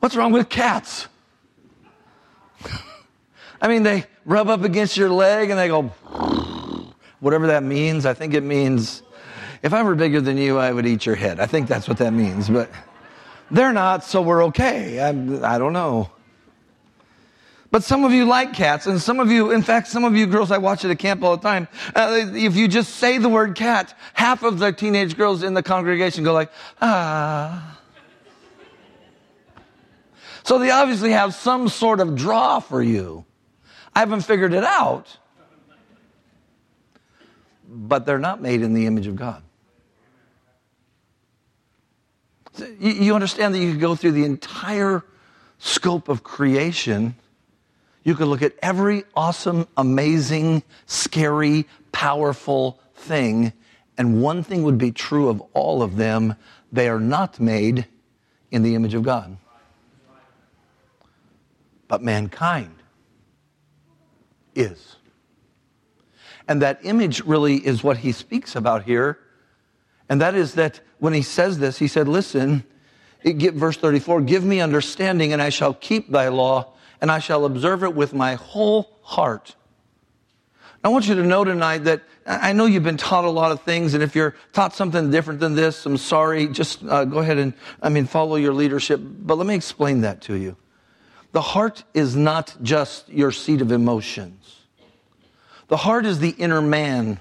What's 0.00 0.14
wrong 0.16 0.32
with 0.32 0.48
cats? 0.48 1.08
I 3.60 3.68
mean, 3.68 3.82
they 3.82 4.04
rub 4.24 4.48
up 4.48 4.62
against 4.62 4.96
your 4.96 5.10
leg 5.10 5.50
and 5.50 5.58
they 5.58 5.68
go, 5.68 5.82
whatever 7.20 7.48
that 7.48 7.62
means. 7.62 8.06
I 8.06 8.14
think 8.14 8.34
it 8.34 8.42
means, 8.42 9.02
if 9.62 9.72
I 9.72 9.82
were 9.82 9.94
bigger 9.94 10.20
than 10.20 10.36
you, 10.36 10.58
I 10.58 10.72
would 10.72 10.86
eat 10.86 11.06
your 11.06 11.16
head. 11.16 11.40
I 11.40 11.46
think 11.46 11.68
that's 11.68 11.88
what 11.88 11.98
that 11.98 12.12
means. 12.12 12.48
But 12.48 12.70
they're 13.50 13.72
not, 13.72 14.04
so 14.04 14.22
we're 14.22 14.44
okay. 14.46 15.00
I, 15.00 15.08
I 15.08 15.58
don't 15.58 15.72
know. 15.72 16.10
But 17.70 17.84
some 17.84 18.04
of 18.04 18.12
you 18.12 18.24
like 18.24 18.54
cats, 18.54 18.86
and 18.86 18.98
some 19.00 19.20
of 19.20 19.30
you, 19.30 19.50
in 19.50 19.60
fact, 19.60 19.88
some 19.88 20.04
of 20.04 20.16
you 20.16 20.26
girls 20.26 20.50
I 20.50 20.56
watch 20.56 20.86
at 20.86 20.90
a 20.90 20.96
camp 20.96 21.22
all 21.22 21.36
the 21.36 21.42
time, 21.42 21.68
uh, 21.94 22.26
if 22.32 22.56
you 22.56 22.66
just 22.66 22.94
say 22.96 23.18
the 23.18 23.28
word 23.28 23.56
cat, 23.56 23.94
half 24.14 24.42
of 24.42 24.58
the 24.58 24.72
teenage 24.72 25.18
girls 25.18 25.42
in 25.42 25.52
the 25.52 25.62
congregation 25.62 26.24
go 26.24 26.32
like, 26.32 26.50
ah. 26.80 27.77
So 30.48 30.58
they 30.58 30.70
obviously 30.70 31.10
have 31.10 31.34
some 31.34 31.68
sort 31.68 32.00
of 32.00 32.16
draw 32.16 32.58
for 32.58 32.82
you. 32.82 33.26
I 33.94 33.98
haven't 33.98 34.22
figured 34.22 34.54
it 34.54 34.64
out. 34.64 35.18
But 37.68 38.06
they're 38.06 38.18
not 38.18 38.40
made 38.40 38.62
in 38.62 38.72
the 38.72 38.86
image 38.86 39.06
of 39.06 39.14
God. 39.14 39.42
You 42.80 43.14
understand 43.14 43.54
that 43.54 43.58
you 43.58 43.72
could 43.72 43.80
go 43.82 43.94
through 43.94 44.12
the 44.12 44.24
entire 44.24 45.04
scope 45.58 46.08
of 46.08 46.22
creation. 46.22 47.14
You 48.02 48.14
could 48.14 48.28
look 48.28 48.40
at 48.40 48.54
every 48.62 49.04
awesome, 49.14 49.68
amazing, 49.76 50.62
scary, 50.86 51.66
powerful 51.92 52.80
thing, 52.94 53.52
and 53.98 54.22
one 54.22 54.42
thing 54.42 54.62
would 54.62 54.78
be 54.78 54.92
true 54.92 55.28
of 55.28 55.42
all 55.52 55.82
of 55.82 55.96
them 55.96 56.36
they 56.72 56.88
are 56.88 57.00
not 57.00 57.38
made 57.38 57.84
in 58.50 58.62
the 58.62 58.74
image 58.74 58.94
of 58.94 59.02
God 59.02 59.36
but 61.88 62.02
mankind 62.02 62.74
is. 64.54 64.96
And 66.46 66.62
that 66.62 66.80
image 66.82 67.22
really 67.24 67.56
is 67.56 67.82
what 67.82 67.98
he 67.98 68.12
speaks 68.12 68.56
about 68.56 68.84
here. 68.84 69.18
And 70.08 70.20
that 70.20 70.34
is 70.34 70.54
that 70.54 70.80
when 70.98 71.12
he 71.12 71.22
says 71.22 71.58
this, 71.58 71.78
he 71.78 71.88
said, 71.88 72.08
Listen, 72.08 72.64
get, 73.22 73.54
verse 73.54 73.76
34 73.76 74.22
Give 74.22 74.44
me 74.44 74.60
understanding, 74.60 75.32
and 75.32 75.42
I 75.42 75.50
shall 75.50 75.74
keep 75.74 76.10
thy 76.10 76.28
law, 76.28 76.72
and 77.00 77.10
I 77.10 77.18
shall 77.18 77.44
observe 77.44 77.84
it 77.84 77.94
with 77.94 78.14
my 78.14 78.34
whole 78.34 78.98
heart. 79.02 79.54
I 80.82 80.88
want 80.88 81.08
you 81.08 81.16
to 81.16 81.22
know 81.24 81.44
tonight 81.44 81.84
that 81.84 82.02
I 82.24 82.52
know 82.52 82.66
you've 82.66 82.84
been 82.84 82.96
taught 82.96 83.24
a 83.24 83.30
lot 83.30 83.52
of 83.52 83.62
things, 83.62 83.94
and 83.94 84.02
if 84.02 84.14
you're 84.14 84.34
taught 84.52 84.74
something 84.74 85.10
different 85.10 85.40
than 85.40 85.54
this, 85.54 85.84
I'm 85.84 85.96
sorry. 85.96 86.46
Just 86.46 86.84
uh, 86.84 87.04
go 87.04 87.18
ahead 87.18 87.38
and, 87.38 87.52
I 87.82 87.88
mean, 87.88 88.06
follow 88.06 88.36
your 88.36 88.52
leadership. 88.52 89.00
But 89.02 89.38
let 89.38 89.46
me 89.46 89.54
explain 89.54 90.02
that 90.02 90.20
to 90.22 90.34
you. 90.34 90.56
The 91.32 91.40
heart 91.40 91.84
is 91.94 92.16
not 92.16 92.56
just 92.62 93.08
your 93.08 93.32
seat 93.32 93.60
of 93.60 93.70
emotions. 93.70 94.56
The 95.68 95.76
heart 95.76 96.06
is 96.06 96.18
the 96.18 96.30
inner 96.30 96.62
man. 96.62 97.20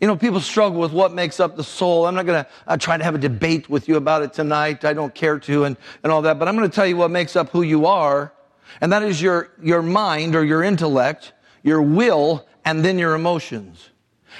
You 0.00 0.06
know, 0.06 0.16
people 0.16 0.40
struggle 0.40 0.80
with 0.80 0.92
what 0.92 1.12
makes 1.12 1.40
up 1.40 1.56
the 1.56 1.64
soul. 1.64 2.06
I'm 2.06 2.14
not 2.14 2.26
going 2.26 2.44
to 2.44 2.78
try 2.78 2.96
to 2.96 3.04
have 3.04 3.14
a 3.14 3.18
debate 3.18 3.68
with 3.68 3.88
you 3.88 3.96
about 3.96 4.22
it 4.22 4.32
tonight. 4.32 4.84
I 4.84 4.92
don't 4.92 5.14
care 5.14 5.38
to 5.40 5.64
and, 5.64 5.76
and 6.02 6.12
all 6.12 6.22
that. 6.22 6.38
But 6.38 6.48
I'm 6.48 6.56
going 6.56 6.68
to 6.68 6.74
tell 6.74 6.86
you 6.86 6.96
what 6.96 7.10
makes 7.10 7.36
up 7.36 7.50
who 7.50 7.62
you 7.62 7.86
are. 7.86 8.32
And 8.80 8.92
that 8.92 9.02
is 9.02 9.20
your, 9.20 9.50
your 9.62 9.82
mind 9.82 10.34
or 10.34 10.44
your 10.44 10.62
intellect, 10.62 11.32
your 11.62 11.82
will, 11.82 12.46
and 12.64 12.84
then 12.84 12.98
your 12.98 13.14
emotions. 13.14 13.90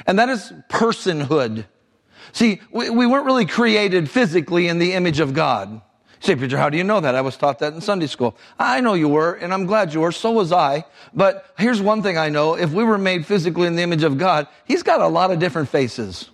And 0.07 0.19
that 0.19 0.29
is 0.29 0.53
personhood. 0.69 1.67
See, 2.33 2.61
we, 2.73 2.91
we 2.91 3.07
weren't 3.07 3.27
really 3.27 3.47
created 3.47 4.09
physically 4.09 4.69
in 4.69 4.79
the 4.79 4.95
image 4.95 5.21
of 5.21 5.35
God. 5.35 5.81
Say, 6.23 6.37
Peter, 6.37 6.57
how 6.57 6.71
do 6.71 6.79
you 6.79 6.85
know 6.85 7.01
that? 7.01 7.17
I 7.17 7.21
was 7.21 7.37
taught 7.37 7.59
that 7.59 7.73
in 7.73 7.81
Sunday 7.81 8.07
school. 8.07 8.37
I 8.57 8.81
know 8.81 8.95
you 8.95 9.09
were, 9.09 9.33
and 9.33 9.53
I'm 9.53 9.67
glad 9.67 9.93
you 9.93 9.99
were. 9.99 10.13
So 10.13 10.31
was 10.31 10.53
I. 10.53 10.85
But 11.13 11.53
here's 11.59 11.83
one 11.83 12.01
thing 12.01 12.17
I 12.17 12.29
know. 12.29 12.55
If 12.55 12.71
we 12.71 12.85
were 12.85 12.97
made 12.97 13.27
physically 13.27 13.67
in 13.67 13.75
the 13.75 13.83
image 13.83 14.05
of 14.05 14.19
God, 14.19 14.47
He's 14.65 14.85
got 14.85 15.01
a 15.01 15.09
lot 15.09 15.33
of 15.33 15.41
different 15.41 15.69
faces. 15.69 16.31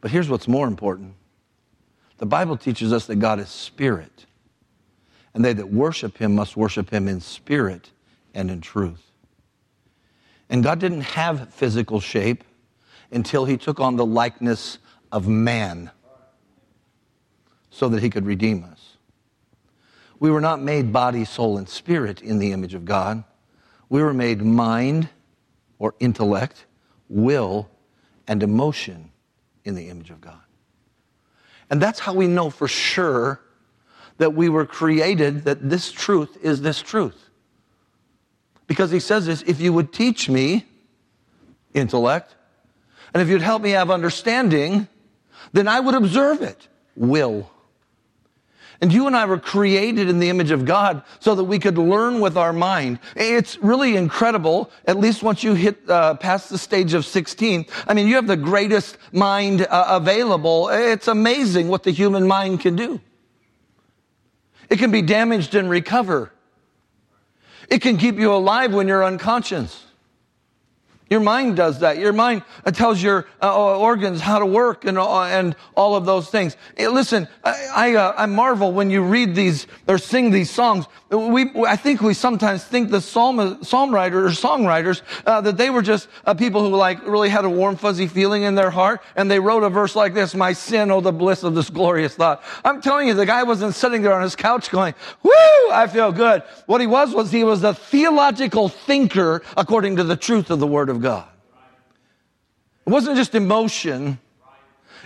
But 0.00 0.12
here's 0.12 0.28
what's 0.28 0.46
more 0.46 0.68
important. 0.68 1.14
The 2.18 2.26
Bible 2.26 2.56
teaches 2.56 2.92
us 2.92 3.06
that 3.06 3.16
God 3.16 3.40
is 3.40 3.48
spirit. 3.48 4.26
And 5.34 5.44
they 5.44 5.52
that 5.52 5.72
worship 5.72 6.16
Him 6.18 6.36
must 6.36 6.56
worship 6.56 6.88
Him 6.90 7.08
in 7.08 7.20
spirit 7.20 7.90
and 8.32 8.48
in 8.48 8.60
truth. 8.60 9.10
And 10.48 10.62
God 10.62 10.78
didn't 10.78 11.00
have 11.00 11.52
physical 11.52 11.98
shape 11.98 12.44
until 13.10 13.44
He 13.44 13.56
took 13.56 13.80
on 13.80 13.96
the 13.96 14.06
likeness 14.06 14.78
of 15.10 15.26
man 15.26 15.90
so 17.70 17.88
that 17.88 18.02
he 18.02 18.10
could 18.10 18.26
redeem 18.26 18.64
us. 18.64 18.96
We 20.18 20.30
were 20.30 20.40
not 20.40 20.60
made 20.60 20.92
body, 20.92 21.24
soul, 21.24 21.56
and 21.56 21.68
spirit 21.68 22.20
in 22.20 22.38
the 22.38 22.52
image 22.52 22.74
of 22.74 22.84
God. 22.84 23.24
We 23.88 24.02
were 24.02 24.12
made 24.12 24.42
mind 24.42 25.08
or 25.78 25.94
intellect, 25.98 26.66
will, 27.08 27.70
and 28.28 28.42
emotion 28.42 29.10
in 29.64 29.74
the 29.74 29.88
image 29.88 30.10
of 30.10 30.20
God. 30.20 30.40
And 31.70 31.80
that's 31.80 32.00
how 32.00 32.12
we 32.12 32.26
know 32.26 32.50
for 32.50 32.68
sure 32.68 33.40
that 34.18 34.34
we 34.34 34.48
were 34.48 34.66
created, 34.66 35.44
that 35.44 35.70
this 35.70 35.90
truth 35.90 36.36
is 36.42 36.60
this 36.60 36.82
truth. 36.82 37.30
Because 38.66 38.90
he 38.90 39.00
says 39.00 39.26
this 39.26 39.42
if 39.42 39.60
you 39.60 39.72
would 39.72 39.92
teach 39.92 40.28
me 40.28 40.66
intellect, 41.72 42.34
and 43.14 43.22
if 43.22 43.28
you'd 43.28 43.42
help 43.42 43.62
me 43.62 43.70
have 43.70 43.90
understanding, 43.90 44.86
then 45.52 45.66
I 45.66 45.80
would 45.80 45.94
observe 45.94 46.42
it. 46.42 46.68
Will. 46.94 47.50
And 48.80 48.90
you 48.92 49.06
and 49.06 49.14
I 49.14 49.26
were 49.26 49.38
created 49.38 50.08
in 50.08 50.20
the 50.20 50.30
image 50.30 50.50
of 50.50 50.64
God 50.64 51.02
so 51.18 51.34
that 51.34 51.44
we 51.44 51.58
could 51.58 51.76
learn 51.76 52.20
with 52.20 52.38
our 52.38 52.52
mind. 52.52 52.98
It's 53.14 53.58
really 53.58 53.94
incredible, 53.94 54.70
at 54.86 54.98
least 54.98 55.22
once 55.22 55.42
you 55.42 55.52
hit 55.52 55.88
uh, 55.88 56.14
past 56.14 56.48
the 56.48 56.56
stage 56.56 56.94
of 56.94 57.04
16. 57.04 57.66
I 57.86 57.92
mean, 57.92 58.08
you 58.08 58.14
have 58.14 58.26
the 58.26 58.38
greatest 58.38 58.96
mind 59.12 59.66
uh, 59.68 59.84
available. 59.88 60.70
It's 60.70 61.08
amazing 61.08 61.68
what 61.68 61.82
the 61.82 61.90
human 61.90 62.26
mind 62.26 62.60
can 62.60 62.74
do. 62.74 63.00
It 64.70 64.78
can 64.78 64.90
be 64.90 65.02
damaged 65.02 65.54
and 65.54 65.68
recover. 65.68 66.32
It 67.68 67.82
can 67.82 67.98
keep 67.98 68.18
you 68.18 68.32
alive 68.32 68.72
when 68.72 68.88
you're 68.88 69.04
unconscious. 69.04 69.84
Your 71.10 71.18
mind 71.18 71.56
does 71.56 71.80
that. 71.80 71.98
Your 71.98 72.12
mind 72.12 72.44
uh, 72.64 72.70
tells 72.70 73.02
your 73.02 73.26
uh, 73.42 73.76
organs 73.76 74.20
how 74.20 74.38
to 74.38 74.46
work 74.46 74.84
and, 74.84 74.96
uh, 74.96 75.24
and 75.24 75.56
all 75.74 75.96
of 75.96 76.06
those 76.06 76.30
things. 76.30 76.56
Listen, 76.78 77.26
I, 77.42 77.66
I, 77.74 77.94
uh, 77.96 78.14
I, 78.16 78.26
marvel 78.26 78.70
when 78.70 78.90
you 78.90 79.02
read 79.02 79.34
these 79.34 79.66
or 79.88 79.98
sing 79.98 80.30
these 80.30 80.50
songs. 80.50 80.86
We, 81.10 81.50
I 81.66 81.74
think 81.74 82.00
we 82.00 82.14
sometimes 82.14 82.62
think 82.62 82.90
the 82.90 83.00
psalm, 83.00 83.58
psalm 83.64 83.92
writers 83.92 84.38
or 84.38 84.48
songwriters, 84.48 85.02
uh, 85.26 85.40
that 85.40 85.56
they 85.56 85.68
were 85.68 85.82
just 85.82 86.06
uh, 86.26 86.34
people 86.34 86.62
who 86.62 86.76
like 86.76 87.04
really 87.04 87.28
had 87.28 87.44
a 87.44 87.50
warm 87.50 87.74
fuzzy 87.74 88.06
feeling 88.06 88.44
in 88.44 88.54
their 88.54 88.70
heart 88.70 89.02
and 89.16 89.28
they 89.28 89.40
wrote 89.40 89.64
a 89.64 89.68
verse 89.68 89.96
like 89.96 90.14
this, 90.14 90.32
my 90.32 90.52
sin, 90.52 90.92
oh 90.92 91.00
the 91.00 91.10
bliss 91.10 91.42
of 91.42 91.56
this 91.56 91.70
glorious 91.70 92.14
thought. 92.14 92.44
I'm 92.64 92.80
telling 92.80 93.08
you, 93.08 93.14
the 93.14 93.26
guy 93.26 93.42
wasn't 93.42 93.74
sitting 93.74 94.02
there 94.02 94.14
on 94.14 94.22
his 94.22 94.36
couch 94.36 94.70
going, 94.70 94.94
woo, 95.24 95.32
I 95.72 95.88
feel 95.88 96.12
good. 96.12 96.44
What 96.66 96.80
he 96.80 96.86
was 96.86 97.12
was 97.12 97.32
he 97.32 97.42
was 97.42 97.64
a 97.64 97.74
theological 97.74 98.68
thinker 98.68 99.42
according 99.56 99.96
to 99.96 100.04
the 100.04 100.16
truth 100.16 100.50
of 100.50 100.60
the 100.60 100.68
word 100.68 100.88
of 100.88 100.99
God. 101.00 101.28
It 102.86 102.90
wasn't 102.90 103.16
just 103.16 103.34
emotion, 103.34 104.18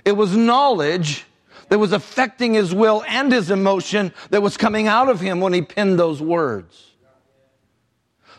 it 0.04 0.16
was 0.16 0.36
knowledge 0.36 1.26
that 1.68 1.78
was 1.78 1.92
affecting 1.92 2.54
his 2.54 2.74
will 2.74 3.04
and 3.06 3.32
his 3.32 3.50
emotion 3.50 4.12
that 4.30 4.42
was 4.42 4.56
coming 4.56 4.86
out 4.86 5.08
of 5.08 5.20
him 5.20 5.40
when 5.40 5.52
he 5.52 5.62
penned 5.62 5.98
those 5.98 6.20
words. 6.20 6.92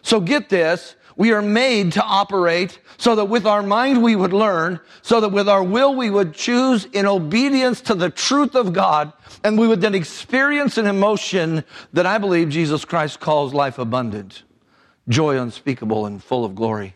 So 0.01 0.19
get 0.19 0.49
this. 0.49 0.95
We 1.17 1.31
are 1.31 1.41
made 1.41 1.93
to 1.93 2.03
operate 2.03 2.79
so 2.97 3.15
that 3.15 3.25
with 3.25 3.45
our 3.45 3.63
mind 3.63 4.03
we 4.03 4.15
would 4.15 4.33
learn, 4.33 4.81
so 5.01 5.21
that 5.21 5.29
with 5.29 5.47
our 5.47 5.63
will 5.63 5.95
we 5.95 6.09
would 6.09 6.33
choose 6.33 6.85
in 6.85 7.05
obedience 7.05 7.79
to 7.81 7.95
the 7.95 8.09
truth 8.09 8.53
of 8.53 8.73
God, 8.73 9.13
and 9.43 9.57
we 9.57 9.67
would 9.67 9.79
then 9.79 9.95
experience 9.95 10.77
an 10.77 10.87
emotion 10.87 11.63
that 11.93 12.05
I 12.05 12.17
believe 12.17 12.49
Jesus 12.49 12.83
Christ 12.83 13.21
calls 13.21 13.53
life 13.53 13.79
abundant, 13.79 14.43
joy 15.07 15.39
unspeakable 15.39 16.05
and 16.05 16.21
full 16.21 16.43
of 16.43 16.53
glory 16.53 16.95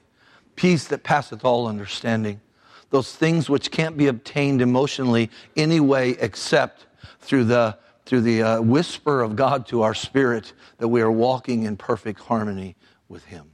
peace 0.60 0.90
that 0.90 1.04
passeth 1.04 1.46
all 1.46 1.68
understanding. 1.68 2.42
Those 2.90 3.16
things 3.16 3.50
which 3.50 3.72
can't 3.72 3.96
be 3.96 4.08
obtained 4.08 4.62
emotionally 4.62 5.30
any 5.56 5.80
way 5.80 6.18
except 6.20 6.86
through 7.22 7.46
the, 7.46 7.78
through 8.06 8.22
the 8.22 8.44
uh, 8.44 8.62
whisper 8.62 9.22
of 9.22 9.38
God 9.38 9.66
to 9.68 9.84
our 9.84 9.94
spirit 9.94 10.52
that 10.80 10.90
we 10.90 11.02
are 11.02 11.12
walking 11.12 11.64
in 11.64 11.78
perfect 11.78 12.20
harmony 12.20 12.76
with 13.08 13.24
Him. 13.24 13.52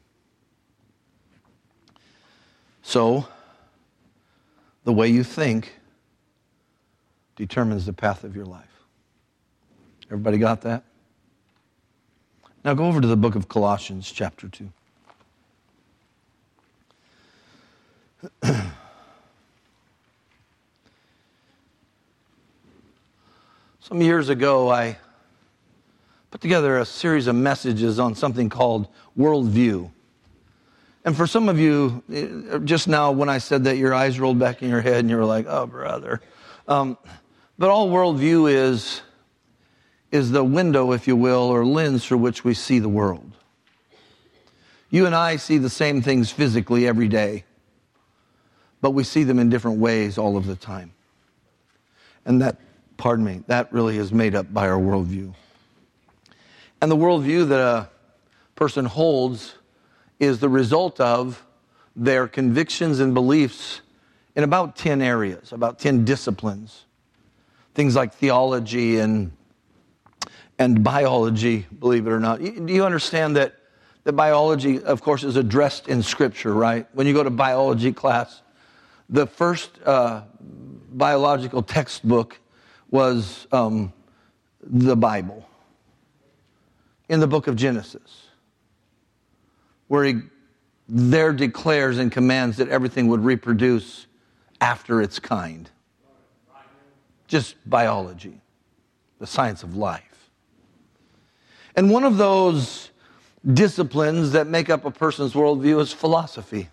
So, 2.81 3.27
the 4.83 4.93
way 4.93 5.07
you 5.07 5.23
think 5.23 5.73
determines 7.35 7.85
the 7.85 7.93
path 7.93 8.23
of 8.23 8.35
your 8.35 8.45
life. 8.45 8.63
Everybody 10.07 10.39
got 10.39 10.61
that? 10.61 10.83
Now 12.63 12.73
go 12.73 12.85
over 12.85 12.99
to 12.99 13.07
the 13.07 13.17
book 13.17 13.35
of 13.35 13.47
Colossians, 13.47 14.11
chapter 14.11 14.47
2. 14.47 14.71
Some 23.79 24.01
years 24.01 24.29
ago, 24.29 24.69
I 24.71 24.97
put 26.31 26.41
together 26.41 26.79
a 26.79 26.85
series 26.85 27.27
of 27.27 27.35
messages 27.35 27.99
on 27.99 28.15
something 28.15 28.49
called 28.49 28.87
worldview. 29.17 29.89
And 31.05 31.15
for 31.15 31.27
some 31.27 31.47
of 31.47 31.59
you, 31.59 32.03
eh, 32.11 32.57
just 32.63 32.87
now 32.87 33.11
when 33.11 33.29
I 33.29 33.37
said 33.37 33.63
that, 33.65 33.77
your 33.77 33.93
eyes 33.93 34.19
rolled 34.19 34.39
back 34.39 34.63
in 34.63 34.69
your 34.69 34.81
head 34.81 34.97
and 34.97 35.09
you 35.09 35.17
were 35.17 35.25
like, 35.25 35.45
oh, 35.47 35.67
brother. 35.67 36.19
Um, 36.67 36.97
but 37.59 37.69
all 37.69 37.89
worldview 37.89 38.51
is, 38.51 39.01
is 40.11 40.31
the 40.31 40.43
window, 40.43 40.91
if 40.91 41.07
you 41.07 41.15
will, 41.15 41.43
or 41.43 41.65
lens 41.65 42.05
through 42.05 42.17
which 42.17 42.43
we 42.43 42.53
see 42.53 42.79
the 42.79 42.89
world. 42.89 43.31
You 44.89 45.05
and 45.05 45.15
I 45.15 45.35
see 45.35 45.57
the 45.57 45.69
same 45.69 46.01
things 46.01 46.31
physically 46.31 46.87
every 46.87 47.07
day 47.07 47.44
but 48.85 48.91
we 48.91 49.03
see 49.03 49.23
them 49.23 49.39
in 49.39 49.49
different 49.49 49.79
ways 49.79 50.15
all 50.15 50.37
of 50.37 50.45
the 50.45 50.55
time. 50.55 50.93
And 52.23 52.39
that, 52.43 52.57
pardon 52.97 53.25
me, 53.25 53.41
that 53.47 53.73
really 53.73 53.97
is 53.97 54.13
made 54.13 54.35
up 54.35 54.53
by 54.53 54.69
our 54.69 54.79
worldview. 54.79 55.33
And 56.79 56.91
the 56.91 56.95
worldview 56.95 57.47
that 57.47 57.59
a 57.59 57.89
person 58.53 58.85
holds 58.85 59.55
is 60.19 60.39
the 60.39 60.49
result 60.49 60.99
of 60.99 61.43
their 61.95 62.27
convictions 62.27 62.99
and 62.99 63.15
beliefs 63.15 63.81
in 64.35 64.43
about 64.43 64.75
10 64.75 65.01
areas, 65.01 65.51
about 65.51 65.79
10 65.79 66.05
disciplines. 66.05 66.85
Things 67.73 67.95
like 67.95 68.13
theology 68.13 68.99
and, 68.99 69.31
and 70.59 70.83
biology, 70.83 71.65
believe 71.79 72.05
it 72.05 72.11
or 72.11 72.19
not. 72.19 72.37
Do 72.37 72.71
you 72.71 72.85
understand 72.85 73.35
that, 73.35 73.55
that 74.03 74.13
biology, 74.13 74.79
of 74.83 75.01
course, 75.01 75.23
is 75.23 75.37
addressed 75.37 75.87
in 75.87 76.03
Scripture, 76.03 76.53
right? 76.53 76.85
When 76.93 77.07
you 77.07 77.15
go 77.15 77.23
to 77.23 77.31
biology 77.31 77.91
class, 77.91 78.43
the 79.09 79.27
first 79.27 79.71
uh, 79.85 80.23
biological 80.91 81.61
textbook 81.61 82.39
was 82.89 83.47
um, 83.51 83.93
the 84.61 84.95
Bible 84.95 85.47
in 87.09 87.19
the 87.19 87.27
book 87.27 87.47
of 87.47 87.55
Genesis, 87.55 88.27
where 89.87 90.03
he 90.03 90.21
there 90.87 91.33
declares 91.33 91.97
and 91.97 92.11
commands 92.11 92.57
that 92.57 92.69
everything 92.69 93.07
would 93.07 93.23
reproduce 93.23 94.05
after 94.61 95.01
its 95.01 95.19
kind. 95.19 95.69
Just 97.27 97.55
biology, 97.67 98.39
the 99.19 99.25
science 99.25 99.63
of 99.63 99.75
life. 99.75 100.29
And 101.75 101.89
one 101.89 102.03
of 102.03 102.17
those 102.17 102.91
disciplines 103.53 104.31
that 104.31 104.47
make 104.47 104.69
up 104.69 104.85
a 104.85 104.91
person's 104.91 105.33
worldview 105.33 105.81
is 105.81 105.91
philosophy. 105.91 106.69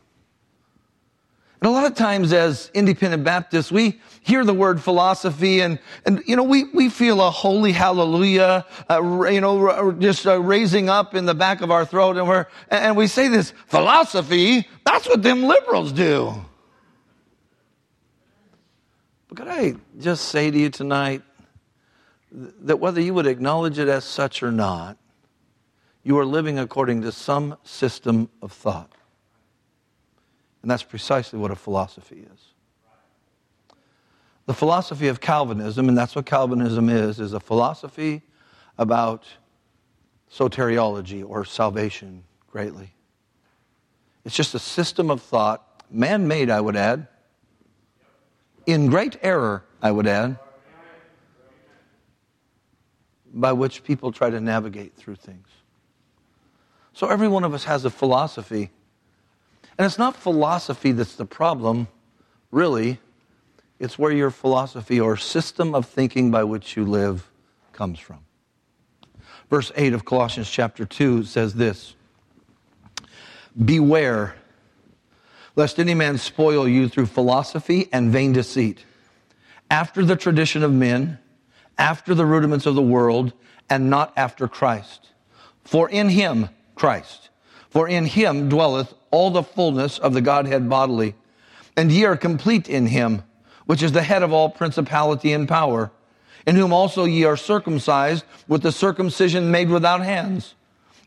And 1.62 1.68
a 1.68 1.70
lot 1.70 1.86
of 1.86 1.94
times 1.94 2.32
as 2.32 2.72
independent 2.74 3.22
Baptists, 3.22 3.70
we 3.70 4.00
hear 4.22 4.44
the 4.44 4.52
word 4.52 4.82
philosophy 4.82 5.60
and, 5.60 5.78
and 6.04 6.20
you 6.26 6.34
know, 6.34 6.42
we, 6.42 6.64
we 6.64 6.88
feel 6.88 7.22
a 7.22 7.30
holy 7.30 7.70
hallelujah, 7.70 8.66
uh, 8.90 9.28
you 9.30 9.40
know, 9.40 9.92
just 9.92 10.26
uh, 10.26 10.40
raising 10.40 10.88
up 10.88 11.14
in 11.14 11.24
the 11.24 11.36
back 11.36 11.60
of 11.60 11.70
our 11.70 11.84
throat 11.84 12.16
and 12.16 12.26
we're, 12.26 12.46
and 12.68 12.96
we 12.96 13.06
say 13.06 13.28
this, 13.28 13.54
philosophy, 13.68 14.66
that's 14.84 15.08
what 15.08 15.22
them 15.22 15.44
liberals 15.44 15.92
do. 15.92 16.34
But 19.28 19.38
could 19.38 19.48
I 19.48 19.76
just 20.00 20.30
say 20.30 20.50
to 20.50 20.58
you 20.58 20.68
tonight 20.68 21.22
that 22.32 22.80
whether 22.80 23.00
you 23.00 23.14
would 23.14 23.28
acknowledge 23.28 23.78
it 23.78 23.86
as 23.86 24.04
such 24.04 24.42
or 24.42 24.50
not, 24.50 24.98
you 26.02 26.18
are 26.18 26.26
living 26.26 26.58
according 26.58 27.02
to 27.02 27.12
some 27.12 27.56
system 27.62 28.30
of 28.42 28.50
thought. 28.50 28.90
And 30.62 30.70
that's 30.70 30.82
precisely 30.84 31.38
what 31.38 31.50
a 31.50 31.56
philosophy 31.56 32.26
is. 32.32 32.40
The 34.46 34.54
philosophy 34.54 35.08
of 35.08 35.20
Calvinism, 35.20 35.88
and 35.88 35.98
that's 35.98 36.14
what 36.14 36.26
Calvinism 36.26 36.88
is, 36.88 37.20
is 37.20 37.32
a 37.32 37.40
philosophy 37.40 38.22
about 38.78 39.24
soteriology 40.30 41.28
or 41.28 41.44
salvation 41.44 42.24
greatly. 42.50 42.92
It's 44.24 44.34
just 44.34 44.54
a 44.54 44.58
system 44.58 45.10
of 45.10 45.20
thought, 45.20 45.82
man 45.90 46.26
made, 46.26 46.48
I 46.48 46.60
would 46.60 46.76
add, 46.76 47.08
in 48.66 48.86
great 48.86 49.16
error, 49.22 49.64
I 49.80 49.90
would 49.90 50.06
add, 50.06 50.38
by 53.34 53.52
which 53.52 53.82
people 53.82 54.12
try 54.12 54.30
to 54.30 54.40
navigate 54.40 54.94
through 54.94 55.16
things. 55.16 55.48
So 56.92 57.08
every 57.08 57.28
one 57.28 57.44
of 57.44 57.54
us 57.54 57.64
has 57.64 57.84
a 57.84 57.90
philosophy 57.90 58.70
and 59.78 59.86
it's 59.86 59.98
not 59.98 60.16
philosophy 60.16 60.92
that's 60.92 61.16
the 61.16 61.24
problem, 61.24 61.88
really. 62.50 63.00
It's 63.78 63.98
where 63.98 64.12
your 64.12 64.30
philosophy 64.30 65.00
or 65.00 65.16
system 65.16 65.74
of 65.74 65.86
thinking 65.86 66.30
by 66.30 66.44
which 66.44 66.76
you 66.76 66.84
live 66.84 67.28
comes 67.72 67.98
from. 67.98 68.20
Verse 69.50 69.72
8 69.74 69.92
of 69.92 70.04
Colossians 70.04 70.50
chapter 70.50 70.84
2 70.84 71.24
says 71.24 71.54
this 71.54 71.94
Beware 73.64 74.36
lest 75.56 75.78
any 75.78 75.94
man 75.94 76.18
spoil 76.18 76.66
you 76.66 76.88
through 76.88 77.06
philosophy 77.06 77.88
and 77.92 78.10
vain 78.10 78.32
deceit, 78.32 78.84
after 79.70 80.04
the 80.04 80.16
tradition 80.16 80.62
of 80.62 80.72
men, 80.72 81.18
after 81.78 82.14
the 82.14 82.26
rudiments 82.26 82.66
of 82.66 82.74
the 82.74 82.82
world, 82.82 83.32
and 83.68 83.90
not 83.90 84.12
after 84.16 84.48
Christ. 84.48 85.10
For 85.64 85.88
in 85.88 86.08
him, 86.08 86.48
Christ, 86.74 87.30
for 87.72 87.88
in 87.88 88.04
him 88.04 88.50
dwelleth 88.50 88.92
all 89.10 89.30
the 89.30 89.42
fullness 89.42 89.98
of 89.98 90.12
the 90.12 90.20
Godhead 90.20 90.68
bodily. 90.68 91.14
And 91.74 91.90
ye 91.90 92.04
are 92.04 92.18
complete 92.18 92.68
in 92.68 92.86
him, 92.86 93.22
which 93.64 93.82
is 93.82 93.92
the 93.92 94.02
head 94.02 94.22
of 94.22 94.30
all 94.30 94.50
principality 94.50 95.32
and 95.32 95.48
power, 95.48 95.90
in 96.46 96.54
whom 96.54 96.70
also 96.70 97.04
ye 97.04 97.24
are 97.24 97.36
circumcised 97.36 98.26
with 98.46 98.62
the 98.62 98.72
circumcision 98.72 99.50
made 99.50 99.70
without 99.70 100.04
hands, 100.04 100.54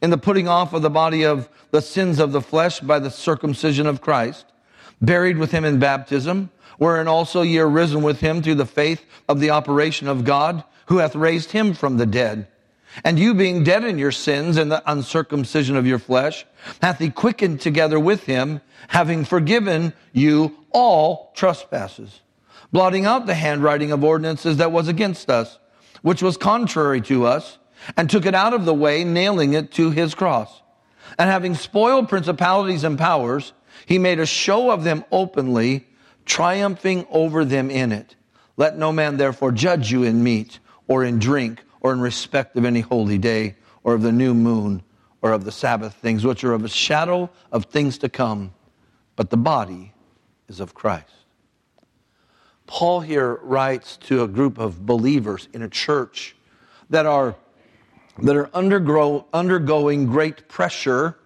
in 0.02 0.10
the 0.10 0.18
putting 0.18 0.48
off 0.48 0.74
of 0.74 0.82
the 0.82 0.90
body 0.90 1.24
of 1.24 1.48
the 1.70 1.84
sins 1.84 2.18
of 2.18 2.32
the 2.32 2.42
flesh 2.42 2.80
by 2.80 2.98
the 2.98 3.12
circumcision 3.12 3.86
of 3.86 4.02
Christ, 4.02 4.46
buried 5.00 5.38
with 5.38 5.52
him 5.52 5.66
in 5.66 5.78
baptism, 5.78 6.50
wherein 6.80 7.08
also 7.08 7.44
ye 7.44 7.60
are 7.60 7.70
risen 7.70 8.02
with 8.02 8.22
him 8.22 8.42
through 8.42 8.56
the 8.56 8.66
faith 8.66 9.06
of 9.30 9.40
the 9.40 9.52
operation 9.52 10.08
of 10.08 10.26
God, 10.26 10.64
who 10.88 10.98
hath 10.98 11.16
raised 11.16 11.52
him 11.52 11.76
from 11.76 11.98
the 11.98 12.08
dead 12.08 12.48
And 13.04 13.20
you 13.20 13.34
being 13.34 13.64
dead 13.64 13.84
in 13.84 13.98
your 13.98 14.12
sins 14.12 14.58
and 14.58 14.72
the 14.72 14.84
uncircumcision 14.90 15.76
of 15.76 15.86
your 15.86 16.00
flesh, 16.00 16.46
hath 16.82 17.00
he 17.00 17.10
quickened 17.10 17.60
together 17.60 18.00
with 18.00 18.24
him, 18.24 18.62
having 18.88 19.26
forgiven 19.26 19.94
you 20.14 20.56
all 20.72 21.34
trespasses, 21.36 22.22
blotting 22.72 23.06
out 23.06 23.26
the 23.26 23.36
handwriting 23.36 23.92
of 23.92 24.04
ordinances 24.04 24.58
that 24.58 24.72
was 24.72 24.88
against 24.88 25.30
us, 25.30 25.60
which 26.02 26.22
was 26.22 26.38
contrary 26.38 27.02
to 27.02 27.26
us, 27.26 27.58
and 27.98 28.10
took 28.10 28.26
it 28.26 28.36
out 28.36 28.54
of 28.54 28.66
the 28.66 28.74
way, 28.74 29.04
nailing 29.04 29.54
it 29.54 29.72
to 29.74 29.92
his 29.92 30.16
cross. 30.16 30.62
And 31.20 31.30
having 31.30 31.56
spoiled 31.56 32.10
principalities 32.10 32.84
and 32.84 32.98
powers, 32.98 33.54
he 33.86 34.00
made 34.00 34.20
a 34.20 34.26
show 34.26 34.72
of 34.72 34.84
them 34.84 35.04
openly, 35.12 35.88
triumphing 36.26 37.06
over 37.10 37.44
them 37.46 37.70
in 37.70 37.92
it. 37.92 38.16
Let 38.58 38.78
no 38.78 38.92
man 38.92 39.18
therefore 39.18 39.52
judge 39.52 39.92
you 39.92 40.04
in 40.04 40.24
meat 40.24 40.60
or 40.88 41.04
in 41.04 41.20
drink 41.20 41.65
or 41.86 41.94
in 41.94 42.02
respect 42.02 42.58
of 42.58 42.66
any 42.66 42.82
holy 42.82 43.20
day 43.20 43.56
or 43.84 43.94
of 43.94 44.02
the 44.02 44.12
new 44.12 44.34
moon 44.34 44.82
or 45.22 45.32
of 45.34 45.46
the 45.46 45.52
Sabbath 45.52 45.94
things, 45.94 46.26
which 46.26 46.44
are 46.44 46.54
of 46.54 46.66
a 46.66 46.68
shadow 46.68 47.30
of 47.52 47.66
things 47.66 48.00
to 48.00 48.10
come, 48.10 48.52
but 49.16 49.30
the 49.30 49.38
body 49.38 49.94
is 50.48 50.60
of 50.60 50.74
Christ. 50.74 51.14
Paul 52.66 53.02
here 53.02 53.36
writes 53.44 53.98
to 53.98 54.24
a 54.24 54.28
group 54.28 54.58
of 54.58 54.84
believers 54.88 55.48
in 55.54 55.62
a 55.62 55.70
church 55.70 56.36
that 56.90 57.06
are, 57.06 57.36
that 58.24 58.36
are 58.36 58.50
undergo, 58.56 59.28
undergoing 59.32 60.08
great 60.08 60.48
pressure 60.48 61.20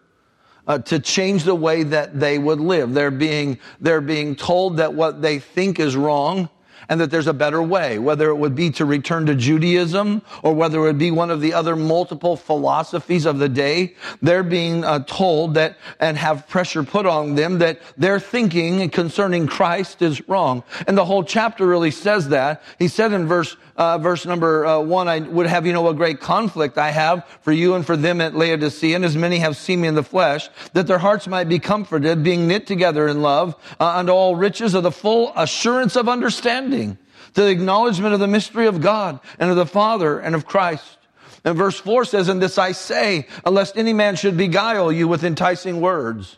uh, 0.68 0.80
to 0.80 1.00
change 1.00 1.46
the 1.46 1.56
way 1.56 1.84
that 1.84 2.20
they 2.20 2.38
would 2.38 2.60
live. 2.60 2.94
They're 2.94 3.12
being, 3.12 3.60
they're 3.80 4.02
being 4.02 4.36
told 4.36 4.76
that 4.76 4.94
what 4.94 5.22
they 5.22 5.40
think 5.40 5.80
is 5.80 5.96
wrong 5.96 6.50
and 6.90 7.00
that 7.00 7.12
there's 7.12 7.28
a 7.28 7.34
better 7.34 7.62
way, 7.62 8.00
whether 8.00 8.30
it 8.30 8.36
would 8.36 8.56
be 8.56 8.72
to 8.72 8.86
return 8.86 9.28
to 9.28 9.36
Judaism 9.36 10.22
or 10.44 10.54
whether 10.54 10.80
it 10.80 10.82
would 10.82 10.98
be 10.98 11.12
one 11.12 11.30
of 11.30 11.40
the 11.40 11.54
other 11.54 11.76
multiple 11.76 12.36
philosophies 12.36 13.26
of 13.26 13.38
the 13.38 13.48
day. 13.48 13.96
They're 14.22 14.44
being 14.44 14.84
uh, 14.84 15.00
told 15.08 15.54
that 15.54 15.78
and 16.00 16.18
have 16.18 16.48
pressure 16.48 16.84
put 16.84 17.06
on 17.06 17.36
them 17.36 17.60
that 17.60 17.80
their 17.96 18.20
thinking 18.20 18.90
concerning 18.90 19.48
Christ 19.48 20.02
is 20.02 20.28
wrong. 20.28 20.64
And 20.88 20.98
the 20.98 21.06
whole 21.06 21.24
chapter 21.24 21.66
really 21.66 21.92
says 21.92 22.30
that. 22.30 22.64
He 22.80 22.88
said 22.88 23.14
in 23.14 23.28
verse 23.28 23.56
uh, 23.80 23.98
verse 23.98 24.26
number 24.26 24.66
uh, 24.66 24.80
one, 24.80 25.08
I 25.08 25.20
would 25.20 25.48
have 25.48 25.66
you 25.66 25.72
know 25.72 25.88
a 25.88 25.94
great 25.94 26.20
conflict 26.20 26.78
I 26.78 26.92
have 26.92 27.26
for 27.42 27.54
you 27.54 27.76
and 27.76 27.86
for 27.86 27.96
them 27.96 28.20
at 28.20 28.36
Laodicea, 28.36 28.94
and 28.94 29.06
as 29.06 29.16
many 29.16 29.40
have 29.40 29.56
seen 29.56 29.80
me 29.80 29.88
in 29.88 29.96
the 29.96 30.04
flesh, 30.04 30.50
that 30.74 30.86
their 30.86 30.98
hearts 30.98 31.28
might 31.28 31.48
be 31.48 31.60
comforted, 31.60 32.22
being 32.22 32.46
knit 32.46 32.68
together 32.68 33.08
in 33.08 33.22
love, 33.22 33.56
uh, 33.80 33.88
unto 33.96 34.12
all 34.12 34.36
riches 34.36 34.74
of 34.74 34.84
the 34.84 34.92
full 34.92 35.32
assurance 35.34 35.96
of 35.96 36.10
understanding, 36.10 36.98
to 37.36 37.42
the 37.42 37.50
acknowledgement 37.50 38.14
of 38.14 38.20
the 38.20 38.28
mystery 38.28 38.68
of 38.68 38.82
God 38.82 39.22
and 39.40 39.50
of 39.50 39.56
the 39.56 39.66
Father 39.66 40.20
and 40.20 40.36
of 40.36 40.46
Christ. 40.46 40.98
And 41.46 41.58
verse 41.58 41.80
4 41.80 42.04
says, 42.04 42.28
And 42.28 42.42
this 42.42 42.58
I 42.58 42.74
say, 42.74 43.28
unless 43.46 43.74
any 43.78 43.94
man 43.94 44.18
should 44.18 44.36
beguile 44.36 44.92
you 44.92 45.08
with 45.08 45.24
enticing 45.24 45.80
words. 45.80 46.38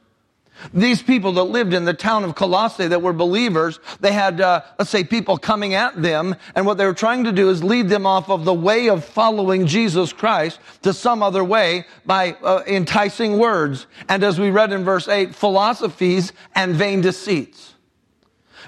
These 0.74 1.02
people 1.02 1.34
that 1.34 1.44
lived 1.44 1.74
in 1.74 1.86
the 1.86 1.94
town 1.94 2.24
of 2.24 2.36
Colossae 2.36 2.88
that 2.88 3.02
were 3.02 3.14
believers, 3.14 3.80
they 4.00 4.12
had, 4.12 4.42
uh, 4.42 4.62
let's 4.78 4.92
say, 4.92 5.04
people 5.04 5.38
coming 5.38 5.74
at 5.74 6.02
them, 6.02 6.36
and 6.56 6.66
what 6.66 6.78
they 6.78 6.86
were 6.86 6.94
trying 6.94 7.24
to 7.26 7.32
do 7.32 7.50
is 7.50 7.64
lead 7.64 7.90
them 7.90 8.06
off 8.06 8.30
of 8.30 8.46
the 8.46 8.54
way 8.54 8.90
of 8.90 9.04
following 9.04 9.68
Jesus 9.68 10.14
Christ 10.14 10.60
to 10.84 10.94
some 10.94 11.24
other 11.24 11.44
way 11.44 11.86
by 12.06 12.34
uh, 12.44 12.64
enticing 12.68 13.38
words. 13.38 13.88
And 14.10 14.24
as 14.24 14.40
we 14.40 14.50
read 14.50 14.72
in 14.72 14.84
verse 14.84 15.08
8, 15.08 15.34
philosophies 15.34 16.34
and 16.56 16.76
vain 16.76 17.02
deceits. 17.02 17.74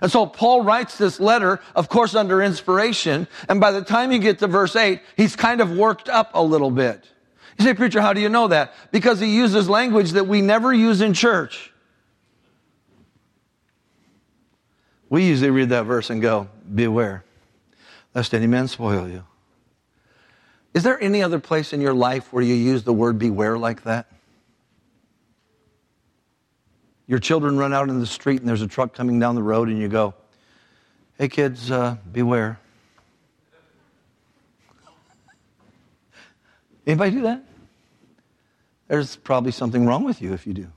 And 0.01 0.11
so 0.11 0.25
Paul 0.25 0.61
writes 0.61 0.97
this 0.97 1.19
letter, 1.19 1.59
of 1.75 1.89
course, 1.89 2.15
under 2.15 2.41
inspiration, 2.41 3.27
and 3.47 3.61
by 3.61 3.71
the 3.71 3.83
time 3.83 4.11
you 4.11 4.19
get 4.19 4.39
to 4.39 4.47
verse 4.47 4.75
8, 4.75 5.01
he's 5.15 5.35
kind 5.35 5.61
of 5.61 5.71
worked 5.71 6.09
up 6.09 6.31
a 6.33 6.41
little 6.41 6.71
bit. 6.71 7.07
You 7.57 7.65
say, 7.65 7.73
preacher, 7.73 8.01
how 8.01 8.13
do 8.13 8.21
you 8.21 8.29
know 8.29 8.47
that? 8.47 8.73
Because 8.91 9.19
he 9.19 9.35
uses 9.35 9.69
language 9.69 10.13
that 10.13 10.27
we 10.27 10.41
never 10.41 10.73
use 10.73 11.01
in 11.01 11.13
church. 11.13 11.72
We 15.09 15.25
usually 15.25 15.51
read 15.51 15.69
that 15.69 15.83
verse 15.83 16.09
and 16.09 16.21
go, 16.21 16.47
Beware, 16.73 17.23
lest 18.15 18.33
any 18.33 18.47
man 18.47 18.67
spoil 18.67 19.07
you. 19.07 19.23
Is 20.73 20.83
there 20.83 21.01
any 21.01 21.21
other 21.21 21.39
place 21.39 21.71
in 21.71 21.81
your 21.81 21.93
life 21.93 22.33
where 22.33 22.43
you 22.43 22.55
use 22.55 22.83
the 22.83 22.93
word 22.93 23.19
beware 23.19 23.57
like 23.57 23.83
that? 23.83 24.07
Your 27.05 27.19
children 27.19 27.57
run 27.57 27.73
out 27.73 27.89
in 27.89 27.99
the 27.99 28.07
street 28.07 28.39
and 28.39 28.49
there's 28.49 28.61
a 28.61 28.67
truck 28.67 28.93
coming 28.93 29.19
down 29.19 29.35
the 29.35 29.43
road 29.43 29.67
and 29.67 29.77
you 29.77 29.87
go, 29.87 30.15
Hey 31.17 31.27
kids, 31.27 31.69
uh, 31.69 31.97
beware. 32.11 32.59
Anybody 36.87 37.11
do 37.11 37.21
that? 37.23 37.43
There's 38.87 39.15
probably 39.15 39.51
something 39.51 39.85
wrong 39.85 40.03
with 40.03 40.21
you 40.21 40.33
if 40.33 40.47
you 40.47 40.53
do. 40.53 40.67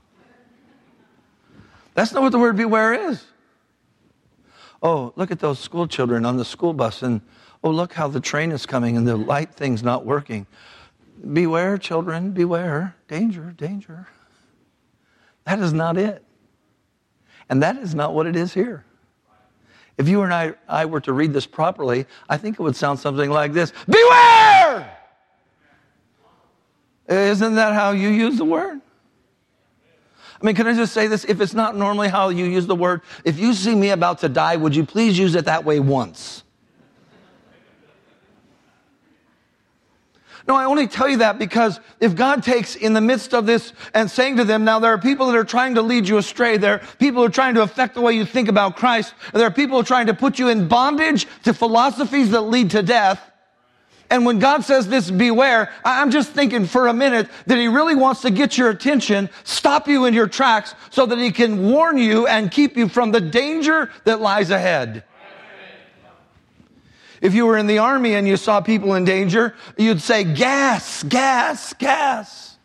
That's 1.93 2.13
not 2.13 2.21
what 2.21 2.31
the 2.31 2.39
word 2.39 2.55
beware 2.55 3.09
is. 3.09 3.25
Oh, 4.81 5.13
look 5.15 5.31
at 5.31 5.39
those 5.39 5.59
school 5.59 5.87
children 5.87 6.25
on 6.25 6.37
the 6.37 6.45
school 6.45 6.73
bus, 6.73 7.01
and 7.01 7.21
oh, 7.63 7.71
look 7.71 7.93
how 7.93 8.07
the 8.07 8.19
train 8.19 8.51
is 8.51 8.65
coming 8.65 8.95
and 8.95 9.07
the 9.07 9.15
light 9.15 9.53
thing's 9.53 9.83
not 9.83 10.05
working. 10.05 10.45
Beware, 11.33 11.77
children, 11.77 12.31
beware. 12.31 12.95
Danger, 13.07 13.53
danger. 13.57 14.07
That 15.45 15.59
is 15.59 15.73
not 15.73 15.97
it. 15.97 16.23
And 17.49 17.63
that 17.63 17.77
is 17.77 17.95
not 17.95 18.13
what 18.13 18.27
it 18.27 18.35
is 18.35 18.53
here. 18.53 18.83
If 19.97 20.07
you 20.07 20.21
and 20.21 20.33
I, 20.33 20.53
I 20.67 20.85
were 20.85 21.01
to 21.01 21.13
read 21.13 21.33
this 21.33 21.47
properly, 21.47 22.05
I 22.29 22.37
think 22.37 22.59
it 22.59 22.61
would 22.61 22.75
sound 22.75 22.99
something 22.99 23.31
like 23.31 23.53
this 23.53 23.73
Beware! 23.87 24.97
Isn't 27.07 27.55
that 27.55 27.73
how 27.73 27.91
you 27.91 28.09
use 28.09 28.37
the 28.37 28.45
word? 28.45 28.81
I 30.39 30.45
mean, 30.45 30.55
can 30.55 30.67
I 30.67 30.73
just 30.73 30.93
say 30.93 31.07
this? 31.07 31.25
If 31.25 31.41
it's 31.41 31.53
not 31.53 31.75
normally 31.75 32.09
how 32.09 32.29
you 32.29 32.45
use 32.45 32.67
the 32.67 32.75
word, 32.75 33.01
if 33.23 33.39
you 33.39 33.53
see 33.53 33.73
me 33.73 33.89
about 33.89 34.19
to 34.19 34.29
die, 34.29 34.55
would 34.55 34.75
you 34.75 34.85
please 34.85 35.17
use 35.17 35.33
it 35.35 35.45
that 35.45 35.65
way 35.65 35.79
once? 35.79 36.43
No, 40.47 40.55
I 40.55 40.63
only 40.63 40.87
tell 40.87 41.09
you 41.09 41.17
that 41.17 41.39
because 41.39 41.79
if 41.99 42.15
God 42.15 42.41
takes 42.41 42.75
in 42.75 42.93
the 42.93 43.01
midst 43.01 43.33
of 43.33 43.45
this 43.45 43.73
and 43.93 44.09
saying 44.09 44.37
to 44.37 44.45
them, 44.45 44.63
now 44.63 44.79
there 44.79 44.93
are 44.93 44.97
people 44.97 45.27
that 45.27 45.35
are 45.35 45.43
trying 45.43 45.75
to 45.75 45.81
lead 45.81 46.07
you 46.07 46.17
astray. 46.17 46.55
There 46.55 46.75
are 46.75 46.81
people 46.99 47.21
who 47.21 47.27
are 47.27 47.31
trying 47.31 47.55
to 47.55 47.63
affect 47.63 47.95
the 47.95 48.01
way 48.01 48.13
you 48.13 48.23
think 48.23 48.47
about 48.47 48.77
Christ. 48.77 49.13
And 49.33 49.41
there 49.41 49.47
are 49.47 49.51
people 49.51 49.75
who 49.75 49.81
are 49.81 49.85
trying 49.85 50.07
to 50.07 50.13
put 50.13 50.39
you 50.39 50.47
in 50.47 50.69
bondage 50.69 51.27
to 51.43 51.53
philosophies 51.53 52.31
that 52.31 52.41
lead 52.41 52.71
to 52.71 52.81
death. 52.81 53.19
And 54.09 54.25
when 54.25 54.39
God 54.39 54.63
says 54.63 54.87
this, 54.87 55.11
beware, 55.11 55.71
I'm 55.83 56.11
just 56.11 56.31
thinking 56.31 56.65
for 56.65 56.87
a 56.87 56.93
minute 56.93 57.29
that 57.45 57.57
He 57.57 57.67
really 57.67 57.95
wants 57.95 58.21
to 58.21 58.29
get 58.29 58.57
your 58.57 58.69
attention, 58.69 59.29
stop 59.43 59.87
you 59.87 60.05
in 60.05 60.13
your 60.13 60.27
tracks 60.27 60.75
so 60.91 61.05
that 61.05 61.17
He 61.17 61.31
can 61.31 61.69
warn 61.71 61.97
you 61.97 62.25
and 62.25 62.49
keep 62.49 62.77
you 62.77 62.87
from 62.87 63.11
the 63.11 63.19
danger 63.19 63.91
that 64.05 64.21
lies 64.21 64.49
ahead. 64.49 65.03
If 67.19 67.33
you 67.33 67.47
were 67.47 67.57
in 67.57 67.67
the 67.67 67.79
army 67.79 68.13
and 68.13 68.27
you 68.27 68.37
saw 68.37 68.61
people 68.61 68.93
in 68.93 69.03
danger, 69.03 69.55
you'd 69.75 70.01
say, 70.01 70.23
gas, 70.23 71.03
gas, 71.03 71.73
gas. 71.73 72.57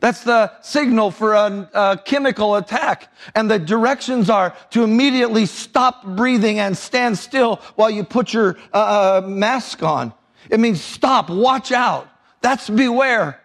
That's 0.00 0.24
the 0.24 0.50
signal 0.62 1.10
for 1.10 1.34
a, 1.34 1.70
a, 1.74 1.98
chemical 2.02 2.56
attack. 2.56 3.12
And 3.34 3.50
the 3.50 3.58
directions 3.58 4.30
are 4.30 4.56
to 4.70 4.82
immediately 4.82 5.44
stop 5.44 6.06
breathing 6.16 6.58
and 6.58 6.76
stand 6.76 7.18
still 7.18 7.56
while 7.76 7.90
you 7.90 8.02
put 8.02 8.32
your 8.32 8.56
uh, 8.72 9.20
uh 9.22 9.26
mask 9.26 9.82
on. 9.82 10.14
It 10.48 10.60
means 10.60 10.80
stop, 10.82 11.28
watch 11.28 11.72
out. 11.72 12.08
That's 12.40 12.70
beware. 12.70 13.40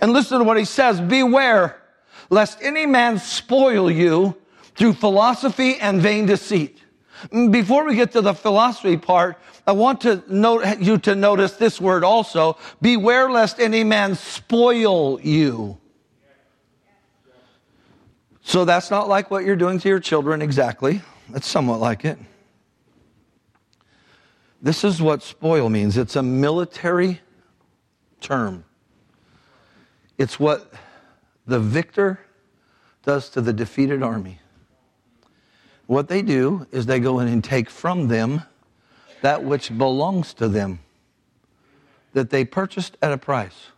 And 0.00 0.12
listen 0.12 0.38
to 0.38 0.44
what 0.44 0.56
he 0.56 0.64
says, 0.64 1.00
beware 1.00 1.80
lest 2.30 2.62
any 2.62 2.86
man 2.86 3.18
spoil 3.18 3.90
you 3.90 4.36
through 4.76 4.94
philosophy 4.94 5.76
and 5.76 6.00
vain 6.00 6.26
deceit. 6.26 6.78
Mm, 7.28 7.52
before 7.52 7.84
we 7.84 7.96
get 7.96 8.12
to 8.12 8.22
the 8.22 8.32
philosophy 8.32 8.96
part, 8.96 9.36
I 9.66 9.72
want 9.72 10.00
to 10.02 10.22
note 10.26 10.80
you 10.80 10.98
to 10.98 11.14
notice 11.14 11.52
this 11.52 11.80
word 11.80 12.02
also. 12.02 12.56
Beware 12.80 13.30
lest 13.30 13.60
any 13.60 13.84
man 13.84 14.14
spoil 14.14 15.20
you. 15.20 15.78
So 18.42 18.64
that's 18.64 18.90
not 18.90 19.08
like 19.08 19.30
what 19.30 19.44
you're 19.44 19.56
doing 19.56 19.78
to 19.80 19.88
your 19.88 20.00
children 20.00 20.40
exactly. 20.40 21.02
It's 21.34 21.46
somewhat 21.46 21.78
like 21.78 22.04
it. 22.04 22.18
This 24.62 24.84
is 24.84 25.00
what 25.00 25.22
spoil 25.22 25.68
means 25.70 25.96
it's 25.96 26.16
a 26.16 26.22
military 26.22 27.20
term. 28.20 28.64
It's 30.18 30.38
what 30.38 30.72
the 31.46 31.58
victor 31.58 32.20
does 33.04 33.30
to 33.30 33.40
the 33.40 33.52
defeated 33.52 34.02
army. 34.02 34.38
What 35.86 36.08
they 36.08 36.20
do 36.22 36.66
is 36.70 36.86
they 36.86 37.00
go 37.00 37.20
in 37.20 37.28
and 37.28 37.42
take 37.42 37.70
from 37.70 38.08
them 38.08 38.42
that 39.22 39.42
which 39.44 39.76
belongs 39.76 40.34
to 40.34 40.48
them, 40.48 40.80
that 42.12 42.30
they 42.30 42.44
purchased 42.44 42.96
at 43.02 43.12
a 43.12 43.18
price. 43.18 43.68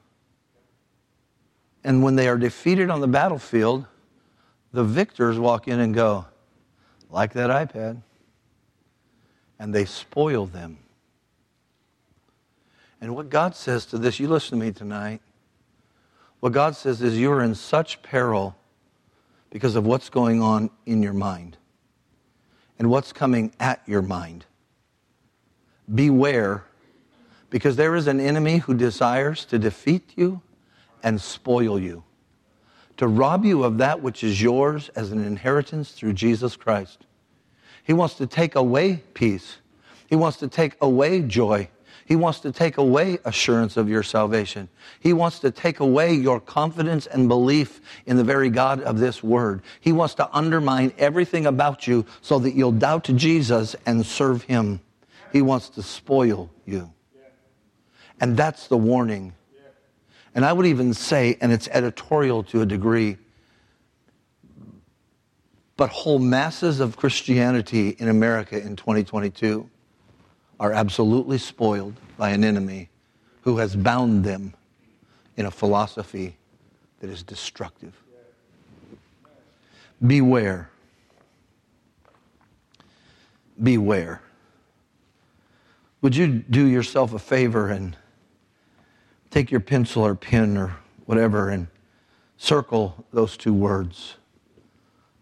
And 1.84 2.02
when 2.02 2.16
they 2.16 2.28
are 2.28 2.36
defeated 2.36 2.90
on 2.90 3.00
the 3.00 3.08
battlefield, 3.08 3.86
the 4.72 4.84
victors 4.84 5.38
walk 5.38 5.68
in 5.68 5.80
and 5.80 5.94
go, 5.94 6.26
like 7.10 7.32
that 7.34 7.50
iPad 7.50 8.02
and 9.62 9.72
they 9.72 9.84
spoil 9.84 10.44
them. 10.44 10.76
And 13.00 13.14
what 13.14 13.30
God 13.30 13.54
says 13.54 13.86
to 13.86 13.98
this, 13.98 14.18
you 14.18 14.26
listen 14.26 14.58
to 14.58 14.64
me 14.64 14.72
tonight. 14.72 15.20
What 16.40 16.52
God 16.52 16.74
says 16.74 17.00
is 17.00 17.16
you're 17.16 17.40
in 17.40 17.54
such 17.54 18.02
peril 18.02 18.56
because 19.50 19.76
of 19.76 19.86
what's 19.86 20.10
going 20.10 20.42
on 20.42 20.68
in 20.84 21.00
your 21.00 21.12
mind 21.12 21.58
and 22.76 22.90
what's 22.90 23.12
coming 23.12 23.52
at 23.60 23.80
your 23.86 24.02
mind. 24.02 24.46
Beware, 25.94 26.64
because 27.48 27.76
there 27.76 27.94
is 27.94 28.08
an 28.08 28.18
enemy 28.18 28.58
who 28.58 28.74
desires 28.74 29.44
to 29.44 29.60
defeat 29.60 30.10
you 30.16 30.42
and 31.04 31.20
spoil 31.20 31.78
you, 31.78 32.02
to 32.96 33.06
rob 33.06 33.44
you 33.44 33.62
of 33.62 33.78
that 33.78 34.02
which 34.02 34.24
is 34.24 34.42
yours 34.42 34.88
as 34.96 35.12
an 35.12 35.24
inheritance 35.24 35.92
through 35.92 36.14
Jesus 36.14 36.56
Christ. 36.56 37.06
He 37.82 37.92
wants 37.92 38.14
to 38.14 38.26
take 38.26 38.54
away 38.54 39.02
peace. 39.14 39.56
He 40.08 40.16
wants 40.16 40.38
to 40.38 40.48
take 40.48 40.76
away 40.80 41.22
joy. 41.22 41.68
He 42.04 42.16
wants 42.16 42.40
to 42.40 42.52
take 42.52 42.76
away 42.76 43.18
assurance 43.24 43.76
of 43.76 43.88
your 43.88 44.02
salvation. 44.02 44.68
He 45.00 45.12
wants 45.12 45.38
to 45.38 45.50
take 45.50 45.80
away 45.80 46.14
your 46.14 46.40
confidence 46.40 47.06
and 47.06 47.28
belief 47.28 47.80
in 48.06 48.16
the 48.16 48.24
very 48.24 48.50
God 48.50 48.82
of 48.82 48.98
this 48.98 49.22
word. 49.22 49.62
He 49.80 49.92
wants 49.92 50.14
to 50.16 50.28
undermine 50.32 50.92
everything 50.98 51.46
about 51.46 51.86
you 51.86 52.04
so 52.20 52.38
that 52.40 52.54
you'll 52.54 52.72
doubt 52.72 53.04
Jesus 53.04 53.76
and 53.86 54.04
serve 54.04 54.42
him. 54.42 54.80
He 55.32 55.42
wants 55.42 55.70
to 55.70 55.82
spoil 55.82 56.50
you. 56.66 56.92
And 58.20 58.36
that's 58.36 58.68
the 58.68 58.76
warning. 58.76 59.32
And 60.34 60.44
I 60.44 60.52
would 60.52 60.66
even 60.66 60.94
say, 60.94 61.36
and 61.40 61.52
it's 61.52 61.68
editorial 61.68 62.42
to 62.44 62.62
a 62.62 62.66
degree, 62.66 63.16
but 65.76 65.90
whole 65.90 66.18
masses 66.18 66.80
of 66.80 66.96
Christianity 66.96 67.90
in 67.98 68.08
America 68.08 68.60
in 68.60 68.76
2022 68.76 69.68
are 70.60 70.72
absolutely 70.72 71.38
spoiled 71.38 71.94
by 72.16 72.30
an 72.30 72.44
enemy 72.44 72.88
who 73.42 73.56
has 73.56 73.74
bound 73.74 74.24
them 74.24 74.54
in 75.36 75.46
a 75.46 75.50
philosophy 75.50 76.36
that 77.00 77.10
is 77.10 77.22
destructive. 77.22 77.94
Beware. 80.06 80.70
Beware. 83.60 84.22
Would 86.00 86.16
you 86.16 86.28
do 86.28 86.66
yourself 86.66 87.12
a 87.12 87.18
favor 87.18 87.68
and 87.68 87.96
take 89.30 89.50
your 89.50 89.60
pencil 89.60 90.04
or 90.04 90.14
pen 90.14 90.56
or 90.56 90.76
whatever 91.06 91.48
and 91.48 91.68
circle 92.36 93.04
those 93.12 93.36
two 93.36 93.54
words? 93.54 94.16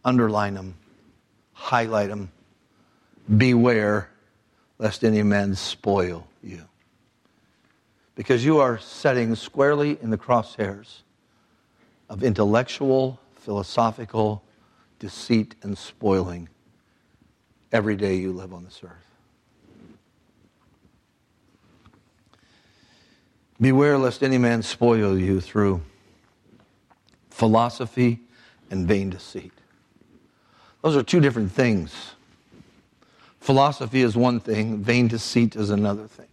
Underline 0.04 0.54
them, 0.54 0.74
highlight 1.52 2.08
them. 2.08 2.30
Beware 3.36 4.10
lest 4.78 5.04
any 5.04 5.22
man 5.22 5.54
spoil 5.54 6.26
you. 6.42 6.62
Because 8.14 8.44
you 8.44 8.58
are 8.58 8.78
setting 8.78 9.34
squarely 9.34 9.98
in 10.02 10.10
the 10.10 10.18
crosshairs 10.18 11.02
of 12.08 12.24
intellectual, 12.24 13.20
philosophical 13.34 14.42
deceit 14.98 15.54
and 15.62 15.76
spoiling 15.76 16.48
every 17.72 17.96
day 17.96 18.16
you 18.16 18.32
live 18.32 18.52
on 18.52 18.64
this 18.64 18.80
earth. 18.82 19.10
Beware 23.60 23.98
lest 23.98 24.22
any 24.22 24.38
man 24.38 24.62
spoil 24.62 25.18
you 25.18 25.40
through 25.40 25.82
philosophy 27.30 28.20
and 28.70 28.88
vain 28.88 29.10
deceit. 29.10 29.52
Those 30.82 30.96
are 30.96 31.02
two 31.02 31.20
different 31.20 31.52
things. 31.52 32.12
Philosophy 33.40 34.02
is 34.02 34.16
one 34.16 34.40
thing, 34.40 34.78
vain 34.78 35.08
deceit 35.08 35.56
is 35.56 35.70
another 35.70 36.06
thing. 36.06 36.26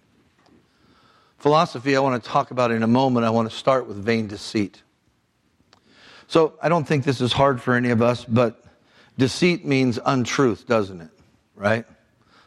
Philosophy, 1.38 1.96
I 1.96 2.00
want 2.00 2.22
to 2.22 2.30
talk 2.30 2.52
about 2.52 2.72
in 2.72 2.84
a 2.84 2.88
moment. 2.88 3.26
I 3.26 3.30
want 3.30 3.50
to 3.50 3.56
start 3.56 3.88
with 3.88 3.98
vain 3.98 4.28
deceit. 4.28 4.82
So 6.28 6.54
I 6.62 6.68
don't 6.68 6.86
think 6.86 7.04
this 7.04 7.22
is 7.22 7.32
hard 7.32 7.62
for 7.62 7.76
any 7.76 7.90
of 7.90 8.02
us, 8.02 8.26
but 8.26 8.64
deceit 9.18 9.66
means 9.66 10.00
untruth, 10.06 10.68
doesn't 10.68 11.00
it? 11.00 11.10
Right? 11.56 11.86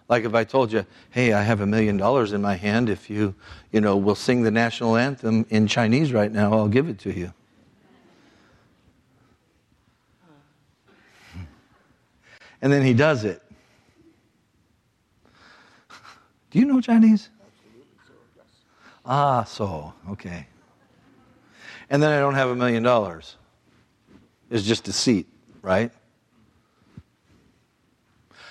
Like 0.08 0.24
if 0.24 0.34
I 0.34 0.44
told 0.44 0.72
you, 0.72 0.84
hey, 1.10 1.32
I 1.32 1.42
have 1.42 1.60
a 1.60 1.66
million 1.66 1.96
dollars 1.96 2.32
in 2.32 2.42
my 2.42 2.56
hand. 2.56 2.90
If 2.90 3.08
you, 3.08 3.34
you 3.70 3.80
know, 3.80 3.96
will 3.96 4.16
sing 4.16 4.42
the 4.42 4.50
national 4.50 4.96
anthem 4.96 5.46
in 5.50 5.68
Chinese 5.68 6.12
right 6.12 6.30
now, 6.30 6.52
I'll 6.52 6.68
give 6.68 6.88
it 6.88 6.98
to 7.00 7.16
you. 7.16 7.32
And 12.62 12.73
then 12.73 12.83
he 12.83 12.94
does 12.94 13.25
it. 13.25 13.42
Do 16.51 16.59
you 16.59 16.64
know 16.64 16.81
Chinese? 16.81 17.31
Ah, 19.07 19.44
so, 19.44 19.92
okay. 20.11 20.46
And 21.88 22.03
then 22.03 22.12
I 22.12 22.20
don't 22.20 22.35
have 22.35 22.51
a 22.51 22.57
million 22.57 22.83
dollars. 22.83 23.37
It's 24.51 24.64
just 24.64 24.85
deceit, 24.85 25.27
right? 25.62 25.90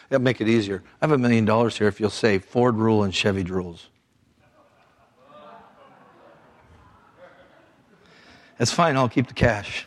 That'll 0.09 0.23
make 0.23 0.41
it 0.41 0.47
easier. 0.47 0.83
I 1.01 1.05
have 1.05 1.11
a 1.11 1.17
million 1.17 1.45
dollars 1.45 1.77
here 1.77 1.87
if 1.87 1.99
you'll 1.99 2.09
say 2.09 2.39
Ford 2.39 2.75
rule 2.75 3.03
and 3.03 3.13
Chevy 3.13 3.43
rules. 3.43 3.89
That's 8.57 8.71
fine, 8.71 8.97
I'll 8.97 9.07
keep 9.07 9.27
the 9.27 9.33
cash. 9.33 9.85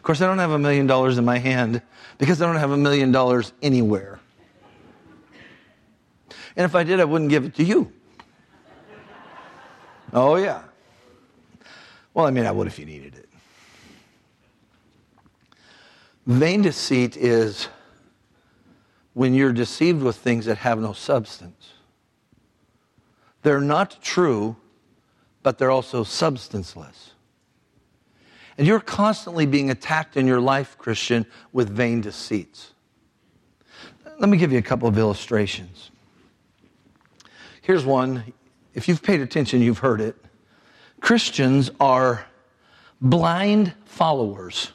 Of 0.00 0.04
course, 0.04 0.22
I 0.22 0.26
don't 0.26 0.38
have 0.38 0.52
a 0.52 0.58
million 0.58 0.86
dollars 0.86 1.18
in 1.18 1.26
my 1.26 1.36
hand 1.36 1.82
because 2.16 2.40
I 2.40 2.46
don't 2.46 2.56
have 2.56 2.70
a 2.70 2.76
million 2.78 3.12
dollars 3.12 3.52
anywhere. 3.60 4.18
And 6.56 6.64
if 6.64 6.74
I 6.74 6.84
did, 6.84 7.00
I 7.00 7.04
wouldn't 7.04 7.28
give 7.28 7.44
it 7.44 7.54
to 7.56 7.62
you. 7.62 7.92
Oh, 10.14 10.36
yeah. 10.36 10.62
Well, 12.14 12.24
I 12.24 12.30
mean, 12.30 12.46
I 12.46 12.50
would 12.50 12.66
if 12.66 12.78
you 12.78 12.86
needed 12.86 13.14
it. 13.14 13.28
Vain 16.26 16.62
deceit 16.62 17.18
is 17.18 17.68
when 19.12 19.34
you're 19.34 19.52
deceived 19.52 20.02
with 20.02 20.16
things 20.16 20.46
that 20.46 20.56
have 20.56 20.78
no 20.78 20.94
substance. 20.94 21.74
They're 23.42 23.60
not 23.60 24.00
true, 24.00 24.56
but 25.42 25.58
they're 25.58 25.70
also 25.70 26.04
substanceless. 26.04 27.09
And 28.60 28.66
you're 28.66 28.78
constantly 28.78 29.46
being 29.46 29.70
attacked 29.70 30.18
in 30.18 30.26
your 30.26 30.38
life, 30.38 30.76
Christian, 30.76 31.24
with 31.50 31.70
vain 31.70 32.02
deceits. 32.02 32.74
Let 34.18 34.28
me 34.28 34.36
give 34.36 34.52
you 34.52 34.58
a 34.58 34.62
couple 34.62 34.86
of 34.86 34.98
illustrations. 34.98 35.90
Here's 37.62 37.86
one. 37.86 38.34
If 38.74 38.86
you've 38.86 39.02
paid 39.02 39.22
attention, 39.22 39.62
you've 39.62 39.78
heard 39.78 40.02
it. 40.02 40.14
Christians 41.00 41.70
are 41.80 42.26
blind 43.00 43.72
followers. 43.86 44.72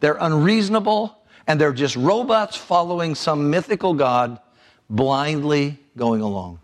They're 0.00 0.16
unreasonable 0.18 1.18
and 1.46 1.60
they're 1.60 1.74
just 1.74 1.96
robots 1.96 2.56
following 2.56 3.14
some 3.14 3.50
mythical 3.50 3.92
God, 3.92 4.40
blindly 4.88 5.78
going 5.98 6.22
along. 6.22 6.60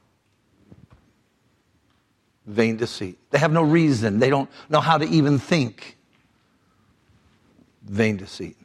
Vain 2.47 2.79
deceit. 2.79 3.19
They 3.33 3.39
have 3.39 3.53
no 3.53 3.63
reason. 3.63 4.19
They 4.19 4.31
don't 4.31 4.49
know 4.71 4.81
how 4.81 4.97
to 4.97 5.05
even 5.05 5.39
think. 5.39 5.96
Vain 7.87 8.17
deceit. 8.17 8.57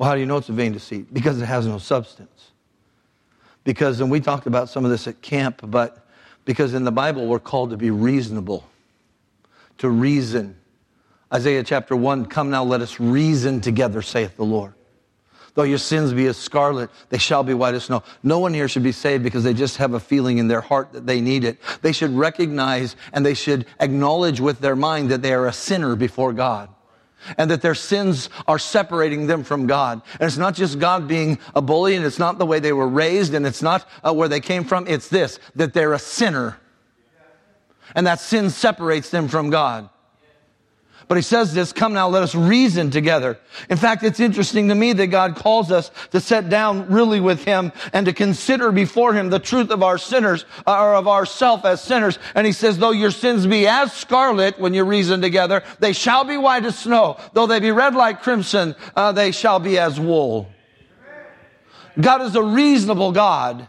Well, 0.00 0.08
how 0.08 0.14
do 0.14 0.20
you 0.20 0.26
know 0.26 0.38
it's 0.38 0.48
a 0.48 0.52
vain 0.52 0.72
deceit? 0.72 1.12
Because 1.12 1.40
it 1.42 1.44
has 1.44 1.66
no 1.66 1.76
substance. 1.76 2.52
Because, 3.64 4.00
and 4.00 4.10
we 4.10 4.18
talked 4.20 4.46
about 4.46 4.70
some 4.70 4.84
of 4.84 4.90
this 4.90 5.06
at 5.06 5.20
camp, 5.20 5.60
but 5.62 6.06
because 6.46 6.72
in 6.72 6.84
the 6.84 6.90
Bible 6.90 7.26
we're 7.26 7.38
called 7.38 7.68
to 7.68 7.76
be 7.76 7.90
reasonable, 7.90 8.64
to 9.76 9.90
reason. 9.90 10.56
Isaiah 11.32 11.62
chapter 11.62 11.94
1 11.94 12.26
Come 12.26 12.48
now, 12.48 12.64
let 12.64 12.80
us 12.80 12.98
reason 12.98 13.60
together, 13.60 14.00
saith 14.00 14.36
the 14.36 14.44
Lord. 14.44 14.72
Though 15.52 15.64
your 15.64 15.76
sins 15.76 16.14
be 16.14 16.26
as 16.28 16.38
scarlet, 16.38 16.88
they 17.10 17.18
shall 17.18 17.42
be 17.42 17.52
white 17.52 17.74
as 17.74 17.84
snow. 17.84 18.02
No 18.22 18.38
one 18.38 18.54
here 18.54 18.68
should 18.68 18.82
be 18.82 18.92
saved 18.92 19.22
because 19.22 19.44
they 19.44 19.52
just 19.52 19.76
have 19.76 19.92
a 19.92 20.00
feeling 20.00 20.38
in 20.38 20.48
their 20.48 20.62
heart 20.62 20.94
that 20.94 21.06
they 21.06 21.20
need 21.20 21.44
it. 21.44 21.58
They 21.82 21.92
should 21.92 22.12
recognize 22.16 22.96
and 23.12 23.26
they 23.26 23.34
should 23.34 23.66
acknowledge 23.80 24.40
with 24.40 24.60
their 24.60 24.76
mind 24.76 25.10
that 25.10 25.20
they 25.20 25.34
are 25.34 25.46
a 25.46 25.52
sinner 25.52 25.94
before 25.94 26.32
God 26.32 26.70
and 27.38 27.50
that 27.50 27.62
their 27.62 27.74
sins 27.74 28.28
are 28.46 28.58
separating 28.58 29.26
them 29.26 29.44
from 29.44 29.66
God. 29.66 30.02
And 30.14 30.22
it's 30.22 30.36
not 30.36 30.54
just 30.54 30.78
God 30.78 31.08
being 31.08 31.38
a 31.54 31.62
bully, 31.62 31.94
and 31.96 32.04
it's 32.04 32.18
not 32.18 32.38
the 32.38 32.46
way 32.46 32.60
they 32.60 32.72
were 32.72 32.88
raised, 32.88 33.34
and 33.34 33.46
it's 33.46 33.62
not 33.62 33.88
uh, 34.02 34.12
where 34.12 34.28
they 34.28 34.40
came 34.40 34.64
from. 34.64 34.86
It's 34.86 35.08
this, 35.08 35.38
that 35.56 35.72
they're 35.72 35.92
a 35.92 35.98
sinner. 35.98 36.58
And 37.94 38.06
that 38.06 38.20
sin 38.20 38.50
separates 38.50 39.10
them 39.10 39.28
from 39.28 39.50
God. 39.50 39.88
But 41.10 41.16
he 41.16 41.22
says 41.22 41.52
this, 41.52 41.72
come 41.72 41.92
now, 41.92 42.08
let 42.08 42.22
us 42.22 42.36
reason 42.36 42.92
together. 42.92 43.36
In 43.68 43.76
fact, 43.76 44.04
it's 44.04 44.20
interesting 44.20 44.68
to 44.68 44.76
me 44.76 44.92
that 44.92 45.08
God 45.08 45.34
calls 45.34 45.72
us 45.72 45.90
to 46.12 46.20
sit 46.20 46.48
down 46.48 46.88
really 46.88 47.18
with 47.18 47.44
him 47.44 47.72
and 47.92 48.06
to 48.06 48.12
consider 48.12 48.70
before 48.70 49.12
him 49.12 49.28
the 49.28 49.40
truth 49.40 49.72
of 49.72 49.82
our 49.82 49.98
sinners, 49.98 50.44
or 50.68 50.94
of 50.94 51.08
ourself 51.08 51.64
as 51.64 51.82
sinners. 51.82 52.20
And 52.36 52.46
he 52.46 52.52
says, 52.52 52.78
though 52.78 52.92
your 52.92 53.10
sins 53.10 53.44
be 53.44 53.66
as 53.66 53.92
scarlet 53.92 54.60
when 54.60 54.72
you 54.72 54.84
reason 54.84 55.20
together, 55.20 55.64
they 55.80 55.94
shall 55.94 56.22
be 56.22 56.36
white 56.36 56.64
as 56.64 56.78
snow. 56.78 57.18
Though 57.32 57.48
they 57.48 57.58
be 57.58 57.72
red 57.72 57.96
like 57.96 58.22
crimson, 58.22 58.76
uh, 58.94 59.10
they 59.10 59.32
shall 59.32 59.58
be 59.58 59.80
as 59.80 59.98
wool. 59.98 60.48
God 62.00 62.22
is 62.22 62.36
a 62.36 62.42
reasonable 62.44 63.10
God. 63.10 63.66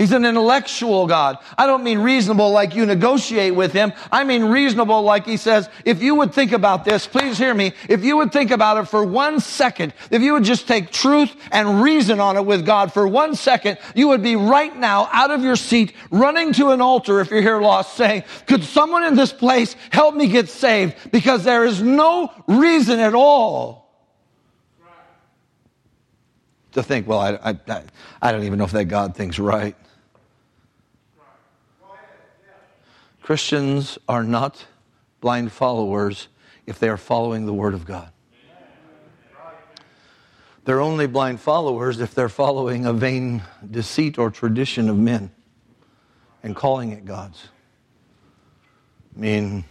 He's 0.00 0.12
an 0.12 0.24
intellectual 0.24 1.06
God. 1.06 1.36
I 1.58 1.66
don't 1.66 1.84
mean 1.84 1.98
reasonable 1.98 2.50
like 2.52 2.74
you 2.74 2.86
negotiate 2.86 3.54
with 3.54 3.74
him. 3.74 3.92
I 4.10 4.24
mean 4.24 4.46
reasonable 4.46 5.02
like 5.02 5.26
he 5.26 5.36
says, 5.36 5.68
if 5.84 6.02
you 6.02 6.14
would 6.14 6.32
think 6.32 6.52
about 6.52 6.86
this, 6.86 7.06
please 7.06 7.36
hear 7.36 7.52
me. 7.52 7.74
If 7.86 8.02
you 8.02 8.16
would 8.16 8.32
think 8.32 8.50
about 8.50 8.78
it 8.78 8.88
for 8.88 9.04
one 9.04 9.40
second, 9.40 9.92
if 10.10 10.22
you 10.22 10.32
would 10.32 10.44
just 10.44 10.66
take 10.66 10.90
truth 10.90 11.36
and 11.52 11.82
reason 11.82 12.18
on 12.18 12.38
it 12.38 12.46
with 12.46 12.64
God 12.64 12.94
for 12.94 13.06
one 13.06 13.34
second, 13.34 13.76
you 13.94 14.08
would 14.08 14.22
be 14.22 14.36
right 14.36 14.74
now 14.74 15.06
out 15.12 15.30
of 15.30 15.42
your 15.42 15.54
seat, 15.54 15.92
running 16.10 16.54
to 16.54 16.70
an 16.70 16.80
altar 16.80 17.20
if 17.20 17.30
you're 17.30 17.42
here 17.42 17.60
lost, 17.60 17.94
saying, 17.94 18.24
could 18.46 18.64
someone 18.64 19.04
in 19.04 19.16
this 19.16 19.34
place 19.34 19.76
help 19.90 20.14
me 20.14 20.28
get 20.28 20.48
saved? 20.48 20.94
Because 21.12 21.44
there 21.44 21.66
is 21.66 21.82
no 21.82 22.32
reason 22.46 23.00
at 23.00 23.14
all 23.14 24.08
to 26.72 26.82
think, 26.82 27.06
well, 27.06 27.18
I, 27.18 27.58
I, 27.68 27.82
I 28.22 28.32
don't 28.32 28.44
even 28.44 28.58
know 28.58 28.64
if 28.64 28.72
that 28.72 28.86
God 28.86 29.14
thinks 29.14 29.38
right. 29.38 29.76
Christians 33.30 33.96
are 34.08 34.24
not 34.24 34.66
blind 35.20 35.52
followers 35.52 36.26
if 36.66 36.80
they 36.80 36.88
are 36.88 36.96
following 36.96 37.46
the 37.46 37.54
Word 37.54 37.74
of 37.74 37.86
God. 37.86 38.10
They're 40.64 40.80
only 40.80 41.06
blind 41.06 41.38
followers 41.38 42.00
if 42.00 42.12
they're 42.12 42.28
following 42.28 42.86
a 42.86 42.92
vain 42.92 43.44
deceit 43.70 44.18
or 44.18 44.32
tradition 44.32 44.88
of 44.88 44.98
men 44.98 45.30
and 46.42 46.56
calling 46.56 46.90
it 46.90 47.04
God's. 47.04 47.46
I 49.16 49.20
mean, 49.20 49.64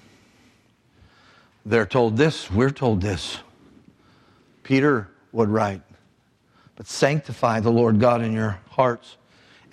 they're 1.65 1.85
told 1.85 2.15
this, 2.15 2.49
we're 2.49 2.69
told 2.69 3.01
this. 3.01 3.39
Peter 4.63 5.09
would 5.33 5.49
write, 5.49 5.81
but 6.77 6.87
sanctify 6.87 7.59
the 7.59 7.71
Lord 7.71 7.99
God 7.99 8.21
in 8.21 8.31
your 8.31 8.61
hearts 8.69 9.17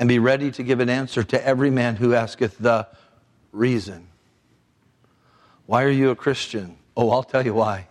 and 0.00 0.08
be 0.08 0.18
ready 0.18 0.50
to 0.50 0.64
give 0.64 0.80
an 0.80 0.88
answer 0.88 1.22
to 1.22 1.46
every 1.46 1.70
man 1.70 1.94
who 1.94 2.14
asketh 2.14 2.58
the 2.58 2.88
reason. 3.56 4.08
Why 5.66 5.82
are 5.82 5.90
you 5.90 6.10
a 6.10 6.16
Christian? 6.16 6.76
Oh, 6.96 7.10
I'll 7.10 7.22
tell 7.22 7.44
you 7.44 7.54
why. 7.54 7.88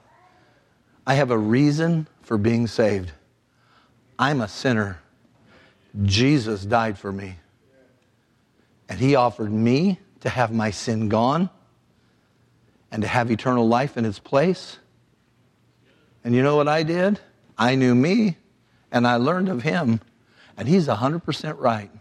I 1.06 1.16
have 1.16 1.32
a 1.32 1.38
reason 1.38 2.08
for 2.22 2.38
being 2.38 2.68
saved. 2.68 3.12
I'm 4.18 4.42
a 4.42 4.48
sinner. 4.48 5.00
Jesus 6.04 6.64
died 6.64 6.98
for 6.98 7.12
me. 7.12 7.36
And 8.88 9.00
he 9.00 9.16
offered 9.16 9.52
me 9.52 10.00
to 10.22 10.30
have 10.30 10.52
my 10.52 10.72
sin 10.72 11.10
gone 11.10 11.50
and 12.92 13.02
to 13.02 13.08
have 13.08 13.30
eternal 13.30 13.68
life 13.68 13.98
in 13.98 14.06
its 14.06 14.20
place. 14.20 14.78
And 16.24 16.34
you 16.34 16.42
know 16.42 16.56
what 16.56 16.68
I 16.68 16.84
did? 16.84 17.20
I 17.58 17.76
knew 17.76 17.94
me 17.94 18.38
and 18.92 19.06
I 19.06 19.18
learned 19.18 19.50
of 19.50 19.64
him, 19.64 20.00
and 20.56 20.68
he's 20.68 20.88
100% 20.88 21.60
right. 21.60 21.92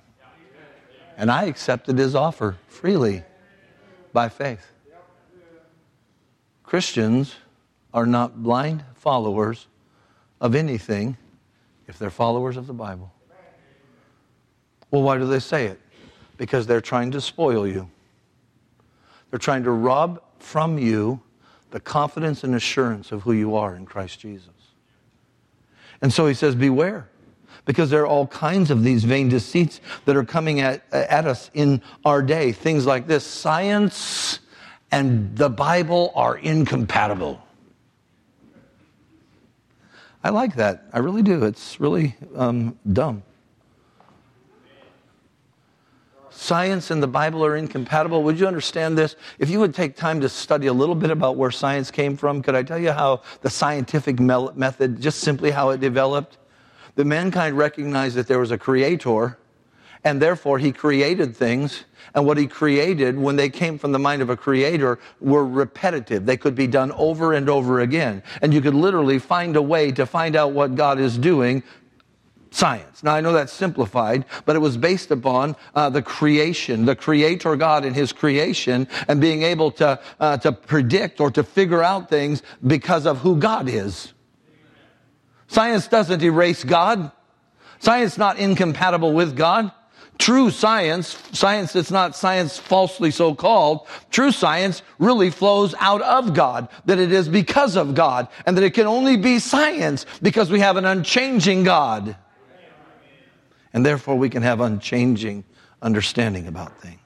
And 1.17 1.31
I 1.31 1.45
accepted 1.45 1.99
his 1.99 2.15
offer 2.15 2.57
freely 2.69 3.25
by 4.15 4.31
faith. 4.31 4.73
Christians 6.63 7.35
are 7.93 8.07
not 8.07 8.43
blind 8.43 8.83
followers 8.95 9.67
of 10.41 10.55
anything 10.55 11.19
if 11.87 11.99
they're 11.99 12.09
followers 12.09 12.57
of 12.57 12.67
the 12.67 12.73
Bible. 12.73 13.13
Well, 14.91 15.03
why 15.03 15.19
do 15.19 15.27
they 15.27 15.41
say 15.41 15.67
it? 15.67 15.81
Because 16.39 16.67
they're 16.67 16.81
trying 16.81 17.11
to 17.11 17.21
spoil 17.21 17.67
you. 17.67 17.91
They're 19.31 19.39
trying 19.39 19.65
to 19.65 19.73
rob 19.73 20.23
from 20.39 20.79
you 20.79 21.21
the 21.73 21.81
confidence 21.81 22.45
and 22.45 22.55
assurance 22.55 23.11
of 23.11 23.23
who 23.23 23.33
you 23.33 23.57
are 23.57 23.75
in 23.75 23.85
Christ 23.85 24.21
Jesus. 24.21 24.49
And 26.01 26.13
so 26.13 26.27
he 26.27 26.35
says, 26.35 26.55
Beware 26.55 27.09
because 27.65 27.91
there 27.91 28.03
are 28.03 28.07
all 28.07 28.27
kinds 28.27 28.71
of 28.71 28.83
these 28.83 29.05
vain 29.05 29.29
deceits 29.29 29.81
that 30.05 30.17
are 30.17 30.25
coming 30.25 30.61
at, 30.61 30.85
at 30.93 31.27
us 31.27 31.51
in 31.55 31.81
our 32.05 32.23
day. 32.23 32.53
Things 32.53 32.87
like 32.87 33.07
this 33.07 33.27
science 33.27 34.41
and 34.91 35.37
the 35.37 35.49
Bible 35.49 36.13
are 36.15 36.37
incompatible. 36.37 37.41
I 40.23 40.31
like 40.31 40.57
that. 40.57 40.85
I 40.93 41.01
really 41.01 41.23
do. 41.23 41.45
It's 41.45 41.81
really 41.81 42.17
um, 42.35 42.79
dumb. 42.93 43.23
Science 46.31 46.91
and 46.91 47.03
the 47.03 47.07
Bible 47.07 47.45
are 47.45 47.57
incompatible. 47.57 48.23
Would 48.23 48.39
you 48.39 48.47
understand 48.47 48.99
this? 48.99 49.17
If 49.39 49.51
you 49.51 49.61
would 49.61 49.75
take 49.75 49.97
time 49.97 50.21
to 50.21 50.29
study 50.29 50.67
a 50.67 50.73
little 50.73 50.95
bit 50.95 51.11
about 51.11 51.37
where 51.37 51.51
science 51.51 51.91
came 51.91 52.17
from, 52.17 52.43
could 52.43 52.55
I 52.55 52.63
tell 52.63 52.79
you 52.79 52.93
how 52.93 53.23
the 53.41 53.51
scientific 53.51 54.19
method, 54.21 55.01
just 55.01 55.21
simply 55.21 55.51
how 55.51 55.71
it 55.71 55.81
developed? 55.81 56.39
That 56.95 57.05
mankind 57.05 57.57
recognized 57.57 58.17
that 58.17 58.27
there 58.27 58.39
was 58.39 58.51
a 58.51 58.59
creator, 58.59 59.39
and 60.05 60.21
therefore 60.21 60.59
he 60.59 60.73
created 60.73 61.37
things. 61.37 61.85
And 62.15 62.27
what 62.27 62.37
he 62.37 62.47
created, 62.47 63.19
when 63.19 63.37
they 63.37 63.49
came 63.49 63.79
from 63.79 63.93
the 63.93 63.99
mind 63.99 64.23
of 64.23 64.31
a 64.31 64.37
creator, 64.37 65.01
were 65.21 65.45
repetitive. 65.45 66.27
They 66.27 66.37
could 66.37 66.55
be 66.55 66.67
done 66.67 66.93
over 66.93 67.33
and 67.33 67.49
over 67.49 67.81
again. 67.81 68.23
And 68.41 68.55
you 68.55 68.61
could 68.61 68.75
literally 68.75 69.19
find 69.19 69.57
a 69.57 69.63
way 69.63 69.91
to 69.93 70.07
find 70.07 70.37
out 70.37 70.53
what 70.53 70.77
God 70.77 71.01
is 71.01 71.19
doing 71.19 71.65
science. 72.55 73.03
Now, 73.03 73.15
I 73.15 73.21
know 73.21 73.33
that's 73.33 73.53
simplified, 73.53 74.25
but 74.45 74.55
it 74.55 74.61
was 74.61 74.77
based 74.77 75.11
upon 75.11 75.57
uh, 75.75 75.91
the 75.91 76.03
creation, 76.03 76.85
the 76.85 76.95
creator 76.95 77.57
God 77.57 77.85
and 77.85 77.97
his 77.97 78.13
creation, 78.13 78.87
and 79.09 79.21
being 79.21 79.43
able 79.43 79.73
to, 79.73 79.99
uh, 80.21 80.37
to 80.39 80.53
predict 80.53 81.21
or 81.21 81.33
to 81.33 81.43
figure 81.43 81.83
out 81.83 82.09
things 82.09 82.43
because 82.65 83.07
of 83.07 83.19
who 83.19 83.37
God 83.37 83.69
is. 83.69 84.14
Science 85.55 85.87
doesn't 85.87 86.21
erase 86.21 86.65
God. 86.65 87.13
Science 87.79 88.19
not 88.19 88.41
incompatible 88.41 89.13
with 89.13 89.37
God. 89.37 89.71
True 90.19 90.51
science, 90.51 91.17
science 91.31 91.73
that's 91.73 91.93
not 91.93 92.17
science 92.17 92.59
falsely 92.59 93.13
so 93.13 93.37
called, 93.37 93.87
true 94.11 94.33
science 94.33 94.83
really 94.99 95.31
flows 95.31 95.73
out 95.79 96.03
of 96.03 96.35
God, 96.35 96.69
that 96.87 96.99
it 96.99 97.13
is 97.13 97.29
because 97.29 97.77
of 97.77 97.95
God, 97.95 98.27
and 98.47 98.57
that 98.57 98.65
it 98.65 98.75
can 98.75 98.89
only 98.89 99.17
be 99.17 99.39
science 99.39 100.07
because 100.21 100.51
we 100.51 100.59
have 100.59 100.77
an 100.77 100.87
unchanging 100.87 101.63
God. 101.63 102.17
And 103.73 103.87
therefore 103.87 104.17
we 104.19 104.31
can 104.31 104.43
have 104.43 104.61
unchanging 104.61 105.45
understanding 105.83 106.49
about 106.49 106.81
things. 106.81 106.99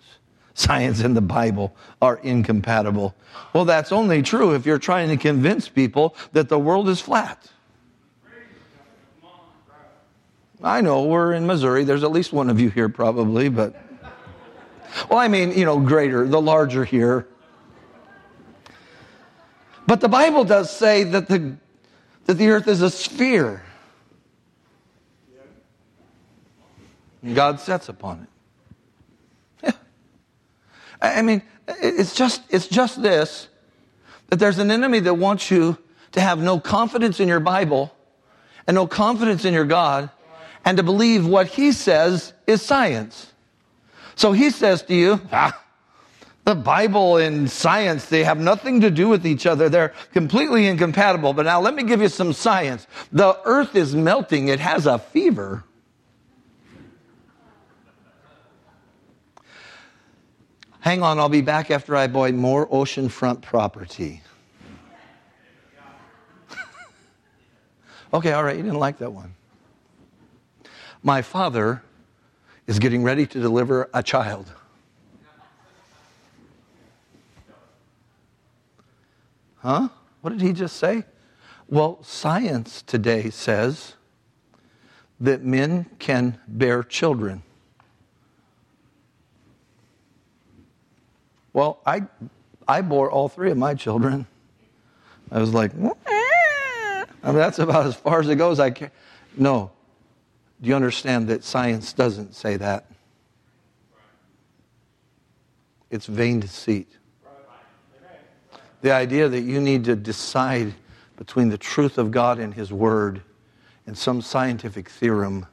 Science 0.55 1.01
and 1.01 1.15
the 1.15 1.21
Bible 1.21 1.77
are 2.01 2.17
incompatible. 2.23 3.15
Well, 3.53 3.67
that's 3.67 3.93
only 3.93 4.23
true 4.23 4.55
if 4.55 4.65
you're 4.65 4.79
trying 4.79 5.11
to 5.11 5.19
convince 5.19 5.69
people 5.69 6.17
that 6.33 6.49
the 6.49 6.59
world 6.59 6.89
is 6.89 6.99
flat. 6.99 7.47
I 10.63 10.81
know 10.81 11.05
we're 11.05 11.33
in 11.33 11.47
Missouri. 11.47 11.85
There's 11.85 12.03
at 12.03 12.11
least 12.11 12.33
one 12.33 12.51
of 12.51 12.59
you 12.59 12.71
here, 12.71 12.89
probably, 12.89 13.49
but. 13.49 13.77
Well, 15.09 15.19
I 15.19 15.29
mean, 15.29 15.53
you 15.53 15.65
know, 15.65 15.79
greater, 15.79 16.27
the 16.27 16.41
larger 16.41 16.85
here. 16.85 17.29
But 19.87 20.01
the 20.01 20.09
Bible 20.09 20.45
does 20.45 20.75
say 20.75 21.05
that 21.05 21.29
the, 21.29 21.57
that 22.27 22.35
the 22.35 22.49
earth 22.49 22.69
is 22.69 22.83
a 22.83 22.91
sphere. 22.91 23.63
And 27.23 27.35
God 27.35 27.61
sets 27.61 27.89
upon 27.89 28.23
it. 28.23 28.29
Yeah. 29.65 29.73
I 31.01 31.23
mean, 31.23 31.43
it's 31.69 32.15
just, 32.15 32.43
it's 32.49 32.67
just 32.67 33.01
this 33.03 33.49
that 34.29 34.37
there's 34.37 34.59
an 34.59 34.71
enemy 34.71 35.01
that 35.01 35.15
wants 35.15 35.51
you 35.51 35.79
to 36.13 36.21
have 36.21 36.39
no 36.39 36.61
confidence 36.61 37.19
in 37.19 37.29
your 37.29 37.41
Bible 37.41 37.95
and 38.67 38.75
no 38.75 38.87
confidence 38.87 39.45
in 39.45 39.55
your 39.55 39.65
God 39.65 40.11
and 40.69 40.77
to 40.77 40.83
believe 40.83 41.27
what 41.27 41.47
he 41.47 41.73
says 41.73 42.35
is 42.47 42.61
science. 42.61 43.33
So 44.17 44.33
he 44.33 44.51
says 44.51 44.83
to 44.83 44.95
you, 44.95 45.19
ah, 45.33 45.59
the 46.45 46.55
Bible 46.55 47.17
and 47.17 47.51
science, 47.51 48.05
they 48.11 48.23
have 48.23 48.39
nothing 48.39 48.83
to 48.83 48.91
do 48.91 49.09
with 49.09 49.27
each 49.27 49.47
other. 49.47 49.71
They're 49.71 49.95
completely 50.13 50.67
incompatible. 50.67 51.33
But 51.33 51.47
now 51.47 51.59
let 51.63 51.75
me 51.75 51.85
give 51.85 52.03
you 52.03 52.11
some 52.11 52.35
science. 52.35 52.87
The 53.13 53.41
earth 53.47 53.77
is 53.77 53.95
melting. 53.95 54.49
It 54.49 54.61
has 54.61 54.85
a 54.85 54.99
fever. 54.99 55.65
Hang 60.81 61.03
on, 61.03 61.19
I'll 61.19 61.31
be 61.31 61.41
back 61.41 61.71
after 61.71 61.97
I 61.97 62.09
buy 62.09 62.33
more 62.33 62.69
oceanfront 62.69 63.41
property. 63.41 64.21
okay, 68.13 68.33
all 68.33 68.45
right, 68.45 68.57
you 68.59 68.63
didn't 68.63 68.81
like 68.81 68.99
that 68.99 69.15
one. 69.15 69.35
My 71.03 71.23
father 71.23 71.83
is 72.67 72.79
getting 72.79 73.03
ready 73.03 73.27
to 73.27 73.41
deliver 73.41 73.89
a 73.95 74.03
child. 74.03 74.53
Huh? 79.59 79.89
What 80.21 80.31
did 80.31 80.41
he 80.41 80.53
just 80.53 80.77
say? 80.77 81.05
Well, 81.69 82.03
science 82.03 82.83
today 82.83 83.31
says 83.31 83.95
that 85.21 85.45
men 85.45 85.87
can 85.99 86.39
bear 86.47 86.83
children. 86.83 87.43
Well, 91.53 91.81
I, 91.85 92.03
I 92.67 92.83
bore 92.83 93.11
all 93.11 93.29
three 93.29 93.51
of 93.51 93.59
my 93.59 93.75
children. 93.75 94.27
I 95.31 95.41
was 95.41 95.53
like, 95.53 95.73
I 95.75 97.05
mean, 97.25 97.37
that's 97.37 97.59
about 97.59 97.87
as 97.87 97.97
far 97.97 98.21
as 98.21 98.29
it 98.29 98.37
goes. 98.37 98.61
I 98.61 98.71
can't. 98.71 98.93
No, 99.37 99.73
do 100.61 100.69
you 100.69 100.75
understand 100.75 101.29
that 101.29 101.45
science 101.45 101.93
doesn't 101.93 102.35
say 102.35 102.57
that? 102.57 102.87
It's 105.91 106.07
vain 106.07 106.41
deceit. 106.41 106.89
The 108.81 108.93
idea 108.93 109.29
that 109.29 109.41
you 109.41 109.61
need 109.61 109.85
to 109.85 109.97
decide 109.97 110.75
between 111.17 111.49
the 111.49 111.59
truth 111.59 111.99
of 111.99 112.11
God 112.11 112.39
and 112.39 112.55
His 112.55 112.73
Word 112.73 113.23
and 113.87 113.97
some 113.97 114.21
scientific 114.21 114.89
theorem 114.89 115.47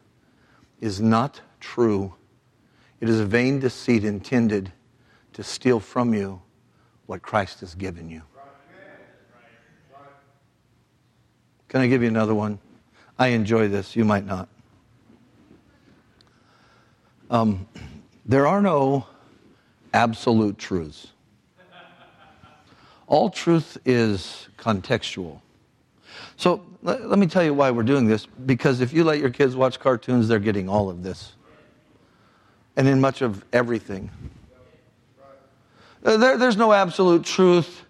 is 0.80 1.01
not 1.01 1.41
true. 1.60 2.14
It 2.99 3.10
is 3.10 3.20
a 3.20 3.26
vain 3.26 3.60
deceit 3.60 4.03
intended 4.03 4.72
to 5.34 5.43
steal 5.43 5.80
from 5.80 6.14
you 6.14 6.41
what 7.06 7.22
Christ 7.22 7.62
has 7.62 7.76
given 7.76 8.10
you. 8.10 8.22
Can 11.68 11.82
I 11.82 11.88
give 11.88 12.01
you 12.01 12.08
another 12.08 12.36
one? 12.36 12.60
I 13.18 13.28
enjoy 13.28 13.68
this. 13.68 13.95
You 13.95 14.06
might 14.06 14.26
not. 14.26 14.49
Um, 17.30 17.68
there 18.26 18.48
are 18.48 18.62
no 18.62 19.08
absolute 19.94 20.58
truths. 20.58 21.08
All 23.08 23.30
truth 23.30 23.78
is 23.86 24.48
contextual. 24.58 25.42
So 26.38 26.66
let, 26.82 27.08
let, 27.08 27.20
me 27.20 27.28
tell 27.28 27.44
you 27.44 27.54
why 27.54 27.72
we're 27.72 27.84
doing 27.84 28.08
this. 28.08 28.26
Because 28.26 28.82
if 28.82 28.94
you 28.94 29.04
let 29.04 29.20
your 29.20 29.30
kids 29.30 29.56
watch 29.56 29.80
cartoons, 29.80 30.28
they're 30.28 30.40
getting 30.40 30.70
all 30.70 30.90
of 30.90 31.04
this. 31.04 31.34
And 32.76 32.88
in 32.88 33.00
much 33.00 33.22
of 33.22 33.44
everything. 33.54 34.10
Uh, 36.04 36.18
there, 36.18 36.38
there's 36.38 36.58
no 36.58 36.74
absolute 36.74 37.24
truth. 37.24 37.84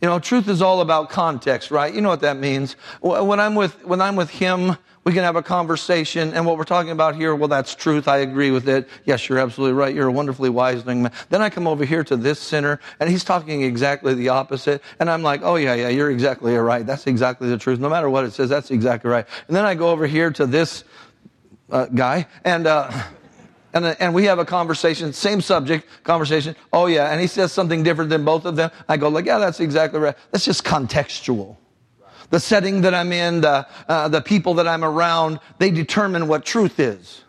You 0.00 0.08
know, 0.08 0.18
truth 0.18 0.48
is 0.48 0.62
all 0.62 0.80
about 0.80 1.10
context, 1.10 1.70
right? 1.70 1.92
You 1.92 2.00
know 2.00 2.08
what 2.08 2.22
that 2.22 2.38
means. 2.38 2.74
When 3.00 3.38
I'm 3.38 3.54
with, 3.54 3.84
when 3.84 4.00
I'm 4.00 4.16
with 4.16 4.30
him, 4.30 4.76
we 5.04 5.12
can 5.12 5.22
have 5.22 5.36
a 5.36 5.42
conversation. 5.42 6.34
And 6.34 6.44
what 6.44 6.58
we're 6.58 6.64
talking 6.64 6.90
about 6.90 7.14
here, 7.14 7.34
well, 7.34 7.48
that's 7.48 7.74
truth. 7.74 8.06
I 8.06 8.18
agree 8.18 8.50
with 8.50 8.68
it. 8.68 8.88
Yes, 9.04 9.28
you're 9.28 9.38
absolutely 9.38 9.74
right. 9.74 9.94
You're 9.94 10.08
a 10.08 10.12
wonderfully 10.12 10.50
wise 10.50 10.84
young 10.84 11.02
man. 11.02 11.12
Then 11.30 11.40
I 11.40 11.48
come 11.48 11.66
over 11.66 11.84
here 11.84 12.04
to 12.04 12.16
this 12.16 12.38
sinner 12.38 12.80
and 12.98 13.08
he's 13.08 13.24
talking 13.24 13.62
exactly 13.62 14.14
the 14.14 14.28
opposite. 14.28 14.82
And 14.98 15.10
I'm 15.10 15.22
like, 15.22 15.40
oh 15.42 15.56
yeah, 15.56 15.74
yeah, 15.74 15.88
you're 15.88 16.10
exactly 16.10 16.54
right. 16.54 16.84
That's 16.84 17.06
exactly 17.06 17.48
the 17.48 17.56
truth. 17.56 17.80
No 17.80 17.88
matter 17.88 18.10
what 18.10 18.24
it 18.24 18.32
says, 18.32 18.50
that's 18.50 18.70
exactly 18.70 19.10
right. 19.10 19.26
And 19.48 19.56
then 19.56 19.64
I 19.64 19.74
go 19.74 19.90
over 19.90 20.06
here 20.06 20.30
to 20.32 20.46
this 20.46 20.84
uh, 21.70 21.86
guy 21.86 22.26
and, 22.44 22.66
uh, 22.66 22.90
and, 23.72 23.86
and 23.86 24.12
we 24.12 24.24
have 24.24 24.38
a 24.38 24.44
conversation, 24.44 25.12
same 25.12 25.40
subject, 25.40 25.86
conversation. 26.02 26.56
Oh 26.72 26.86
yeah, 26.86 27.10
and 27.10 27.20
he 27.20 27.26
says 27.26 27.52
something 27.52 27.84
different 27.84 28.10
than 28.10 28.24
both 28.24 28.44
of 28.44 28.56
them. 28.56 28.70
I 28.88 28.96
go 28.96 29.08
like, 29.08 29.26
yeah, 29.26 29.38
that's 29.38 29.60
exactly 29.60 30.00
right. 30.00 30.16
That's 30.32 30.44
just 30.44 30.64
contextual 30.64 31.56
the 32.30 32.40
setting 32.40 32.82
that 32.82 32.94
I'm 32.94 33.12
in, 33.12 33.42
the, 33.42 33.66
uh, 33.88 34.08
the 34.08 34.20
people 34.20 34.54
that 34.54 34.66
I'm 34.66 34.84
around, 34.84 35.40
they 35.58 35.70
determine 35.70 36.28
what 36.28 36.44
truth 36.44 36.80
is. 36.80 37.22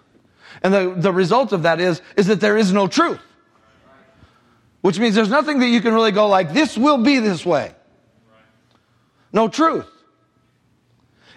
And 0.63 0.73
the, 0.73 0.93
the 0.95 1.11
result 1.11 1.51
of 1.51 1.63
that 1.63 1.81
is, 1.81 2.01
is 2.15 2.27
that 2.27 2.39
there 2.39 2.57
is 2.57 2.71
no 2.71 2.87
truth. 2.87 3.19
Which 4.81 4.99
means 4.99 5.15
there's 5.15 5.29
nothing 5.29 5.59
that 5.59 5.67
you 5.67 5.81
can 5.81 5.93
really 5.93 6.11
go 6.11 6.27
like, 6.27 6.53
this 6.53 6.77
will 6.77 6.97
be 6.97 7.19
this 7.19 7.45
way. 7.45 7.73
No 9.33 9.47
truth. 9.47 9.87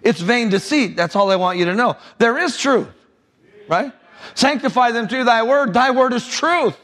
It's 0.02 0.20
vain 0.20 0.50
deceit. 0.50 0.96
That's 0.96 1.16
all 1.16 1.30
I 1.30 1.36
want 1.36 1.58
you 1.58 1.64
to 1.66 1.74
know. 1.74 1.96
There 2.18 2.38
is 2.38 2.58
truth. 2.58 2.88
Right? 3.68 3.92
Sanctify 4.34 4.90
them 4.92 5.08
through 5.08 5.24
thy 5.24 5.42
word. 5.42 5.72
Thy 5.72 5.90
word 5.90 6.12
is 6.12 6.26
truth. 6.26 6.76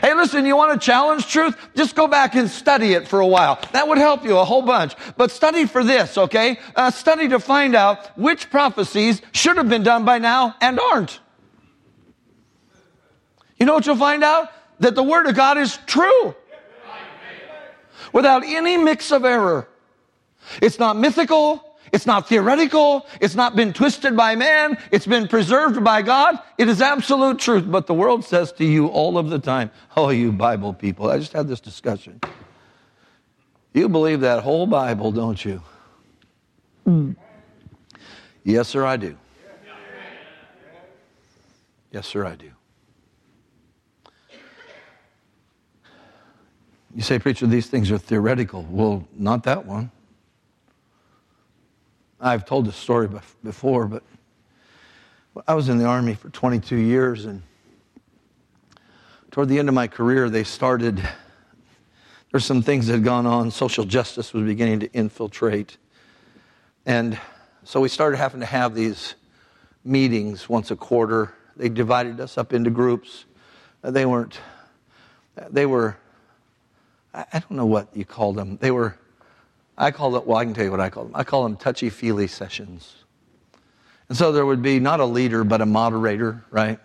Hey, 0.00 0.14
listen, 0.14 0.46
you 0.46 0.56
want 0.56 0.80
to 0.80 0.84
challenge 0.84 1.26
truth? 1.26 1.56
Just 1.74 1.94
go 1.94 2.06
back 2.06 2.34
and 2.34 2.48
study 2.48 2.92
it 2.92 3.08
for 3.08 3.20
a 3.20 3.26
while. 3.26 3.58
That 3.72 3.88
would 3.88 3.98
help 3.98 4.24
you 4.24 4.38
a 4.38 4.44
whole 4.44 4.62
bunch. 4.62 4.94
But 5.16 5.30
study 5.30 5.66
for 5.66 5.84
this, 5.84 6.16
okay? 6.18 6.58
Uh, 6.74 6.90
study 6.90 7.28
to 7.28 7.38
find 7.38 7.74
out 7.74 8.16
which 8.18 8.50
prophecies 8.50 9.22
should 9.32 9.56
have 9.56 9.68
been 9.68 9.82
done 9.82 10.04
by 10.04 10.18
now 10.18 10.54
and 10.60 10.80
aren't. 10.80 11.20
You 13.58 13.66
know 13.66 13.74
what 13.74 13.86
you'll 13.86 13.96
find 13.96 14.24
out? 14.24 14.50
That 14.80 14.94
the 14.94 15.02
Word 15.02 15.26
of 15.26 15.34
God 15.34 15.58
is 15.58 15.78
true. 15.86 16.34
Without 18.12 18.44
any 18.44 18.76
mix 18.76 19.10
of 19.10 19.24
error. 19.24 19.68
It's 20.60 20.78
not 20.78 20.96
mythical. 20.96 21.73
It's 21.94 22.06
not 22.06 22.28
theoretical. 22.28 23.06
It's 23.20 23.36
not 23.36 23.54
been 23.54 23.72
twisted 23.72 24.16
by 24.16 24.34
man. 24.34 24.76
It's 24.90 25.06
been 25.06 25.28
preserved 25.28 25.84
by 25.84 26.02
God. 26.02 26.40
It 26.58 26.68
is 26.68 26.82
absolute 26.82 27.38
truth. 27.38 27.70
But 27.70 27.86
the 27.86 27.94
world 27.94 28.24
says 28.24 28.50
to 28.54 28.64
you 28.64 28.88
all 28.88 29.16
of 29.16 29.30
the 29.30 29.38
time, 29.38 29.70
oh, 29.96 30.08
you 30.08 30.32
Bible 30.32 30.74
people. 30.74 31.08
I 31.08 31.20
just 31.20 31.32
had 31.32 31.46
this 31.46 31.60
discussion. 31.60 32.20
You 33.72 33.88
believe 33.88 34.22
that 34.22 34.42
whole 34.42 34.66
Bible, 34.66 35.12
don't 35.12 35.42
you? 35.44 35.62
Mm. 36.84 37.14
Yes, 38.42 38.66
sir, 38.66 38.84
I 38.84 38.96
do. 38.96 39.16
Yes, 41.92 42.08
sir, 42.08 42.26
I 42.26 42.34
do. 42.34 42.50
You 46.92 47.02
say, 47.02 47.20
preacher, 47.20 47.46
these 47.46 47.68
things 47.68 47.92
are 47.92 47.98
theoretical. 47.98 48.66
Well, 48.68 49.06
not 49.16 49.44
that 49.44 49.64
one. 49.64 49.92
I've 52.24 52.46
told 52.46 52.64
this 52.64 52.76
story 52.76 53.06
before, 53.42 53.86
but 53.86 54.02
I 55.46 55.52
was 55.52 55.68
in 55.68 55.76
the 55.76 55.84
Army 55.84 56.14
for 56.14 56.30
22 56.30 56.74
years, 56.74 57.26
and 57.26 57.42
toward 59.30 59.50
the 59.50 59.58
end 59.58 59.68
of 59.68 59.74
my 59.74 59.88
career, 59.88 60.30
they 60.30 60.42
started. 60.42 61.06
There's 62.30 62.46
some 62.46 62.62
things 62.62 62.86
that 62.86 62.94
had 62.94 63.04
gone 63.04 63.26
on. 63.26 63.50
Social 63.50 63.84
justice 63.84 64.32
was 64.32 64.42
beginning 64.42 64.80
to 64.80 64.92
infiltrate. 64.94 65.76
And 66.86 67.20
so 67.62 67.78
we 67.82 67.90
started 67.90 68.16
having 68.16 68.40
to 68.40 68.46
have 68.46 68.74
these 68.74 69.16
meetings 69.84 70.48
once 70.48 70.70
a 70.70 70.76
quarter. 70.76 71.34
They 71.56 71.68
divided 71.68 72.20
us 72.20 72.38
up 72.38 72.54
into 72.54 72.70
groups. 72.70 73.26
They 73.82 74.06
weren't, 74.06 74.40
they 75.50 75.66
were, 75.66 75.98
I 77.12 77.26
don't 77.32 77.50
know 77.50 77.66
what 77.66 77.94
you 77.94 78.06
call 78.06 78.32
them. 78.32 78.56
They 78.62 78.70
were 78.70 78.96
I 79.76 79.90
call 79.90 80.16
it, 80.16 80.26
well, 80.26 80.38
I 80.38 80.44
can 80.44 80.54
tell 80.54 80.64
you 80.64 80.70
what 80.70 80.80
I 80.80 80.88
call 80.88 81.04
them. 81.04 81.12
I 81.14 81.24
call 81.24 81.42
them 81.42 81.56
touchy 81.56 81.90
feely 81.90 82.26
sessions. 82.26 82.94
And 84.08 84.16
so 84.16 84.32
there 84.32 84.46
would 84.46 84.62
be 84.62 84.78
not 84.78 85.00
a 85.00 85.04
leader, 85.04 85.44
but 85.44 85.60
a 85.60 85.66
moderator, 85.66 86.44
right? 86.50 86.78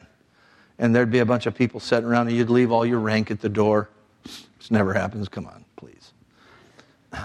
And 0.79 0.95
there'd 0.95 1.11
be 1.11 1.19
a 1.19 1.25
bunch 1.25 1.45
of 1.45 1.53
people 1.53 1.79
sitting 1.79 2.05
around, 2.05 2.27
and 2.27 2.37
you'd 2.37 2.49
leave 2.49 2.71
all 2.71 2.85
your 2.85 2.99
rank 2.99 3.29
at 3.29 3.41
the 3.41 3.49
door. 3.49 3.89
This 4.23 4.71
never 4.71 4.93
happens. 4.93 5.29
Come 5.29 5.45
on, 5.45 5.65
please. 5.75 6.13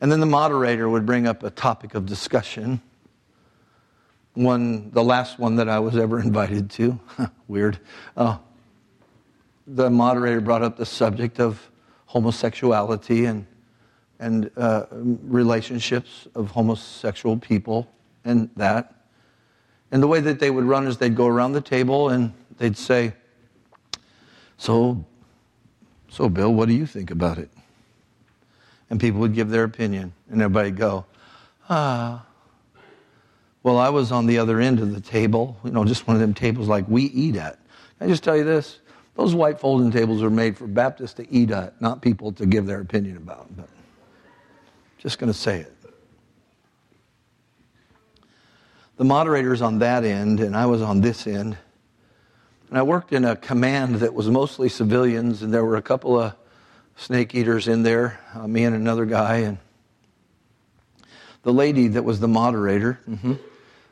And 0.00 0.12
then 0.12 0.20
the 0.20 0.26
moderator 0.26 0.86
would 0.86 1.06
bring 1.06 1.26
up 1.26 1.42
a 1.44 1.50
topic 1.50 1.94
of 1.94 2.04
discussion. 2.04 2.82
One, 4.34 4.90
the 4.90 5.02
last 5.02 5.38
one 5.38 5.56
that 5.56 5.68
I 5.68 5.78
was 5.78 5.96
ever 5.96 6.20
invited 6.20 6.68
to, 6.72 7.00
weird. 7.48 7.78
Uh, 8.14 8.36
the 9.66 9.88
moderator 9.88 10.42
brought 10.42 10.62
up 10.62 10.76
the 10.76 10.84
subject 10.84 11.40
of 11.40 11.70
homosexuality 12.06 13.24
and 13.24 13.46
and 14.18 14.50
uh, 14.56 14.86
relationships 14.90 16.28
of 16.34 16.50
homosexual 16.50 17.36
people 17.36 17.88
and 18.24 18.48
that. 18.56 18.94
And 19.90 20.02
the 20.02 20.08
way 20.08 20.20
that 20.20 20.40
they 20.40 20.50
would 20.50 20.64
run 20.64 20.86
is 20.86 20.96
they'd 20.98 21.14
go 21.14 21.26
around 21.26 21.52
the 21.52 21.60
table 21.60 22.08
and 22.08 22.32
they'd 22.58 22.76
say, 22.76 23.12
So, 24.56 25.04
so 26.08 26.28
Bill, 26.28 26.52
what 26.52 26.68
do 26.68 26.74
you 26.74 26.86
think 26.86 27.10
about 27.10 27.38
it? 27.38 27.50
And 28.90 29.00
people 29.00 29.20
would 29.20 29.34
give 29.34 29.48
their 29.48 29.64
opinion, 29.64 30.12
and 30.30 30.42
everybody'd 30.42 30.76
go, 30.76 31.06
Ah. 31.68 32.26
Well, 33.62 33.78
I 33.78 33.88
was 33.88 34.12
on 34.12 34.26
the 34.26 34.38
other 34.38 34.60
end 34.60 34.80
of 34.80 34.94
the 34.94 35.00
table, 35.00 35.56
you 35.64 35.70
know, 35.70 35.86
just 35.86 36.06
one 36.06 36.16
of 36.16 36.20
them 36.20 36.34
tables 36.34 36.68
like 36.68 36.84
we 36.86 37.04
eat 37.04 37.36
at. 37.36 37.58
Can 37.98 38.06
I 38.06 38.10
just 38.10 38.22
tell 38.22 38.36
you 38.36 38.44
this? 38.44 38.80
Those 39.14 39.34
white 39.34 39.58
folding 39.58 39.90
tables 39.90 40.22
are 40.22 40.30
made 40.30 40.58
for 40.58 40.66
Baptists 40.66 41.14
to 41.14 41.30
eat 41.32 41.50
at, 41.50 41.80
not 41.80 42.02
people 42.02 42.32
to 42.32 42.46
give 42.46 42.66
their 42.66 42.80
opinion 42.80 43.16
about. 43.16 43.56
But 43.56 43.68
just 45.04 45.18
going 45.18 45.30
to 45.30 45.38
say 45.38 45.60
it. 45.60 45.72
The 48.96 49.04
moderator's 49.04 49.60
on 49.60 49.80
that 49.80 50.02
end, 50.02 50.40
and 50.40 50.56
I 50.56 50.64
was 50.64 50.80
on 50.80 51.02
this 51.02 51.26
end. 51.26 51.58
And 52.70 52.78
I 52.78 52.82
worked 52.82 53.12
in 53.12 53.26
a 53.26 53.36
command 53.36 53.96
that 53.96 54.14
was 54.14 54.30
mostly 54.30 54.70
civilians, 54.70 55.42
and 55.42 55.52
there 55.52 55.62
were 55.62 55.76
a 55.76 55.82
couple 55.82 56.18
of 56.18 56.34
snake 56.96 57.34
eaters 57.34 57.68
in 57.68 57.82
there, 57.82 58.18
uh, 58.34 58.48
me 58.48 58.64
and 58.64 58.74
another 58.74 59.04
guy. 59.04 59.38
And 59.40 59.58
the 61.42 61.52
lady 61.52 61.88
that 61.88 62.02
was 62.02 62.18
the 62.18 62.28
moderator, 62.28 62.98
mm-hmm, 63.06 63.34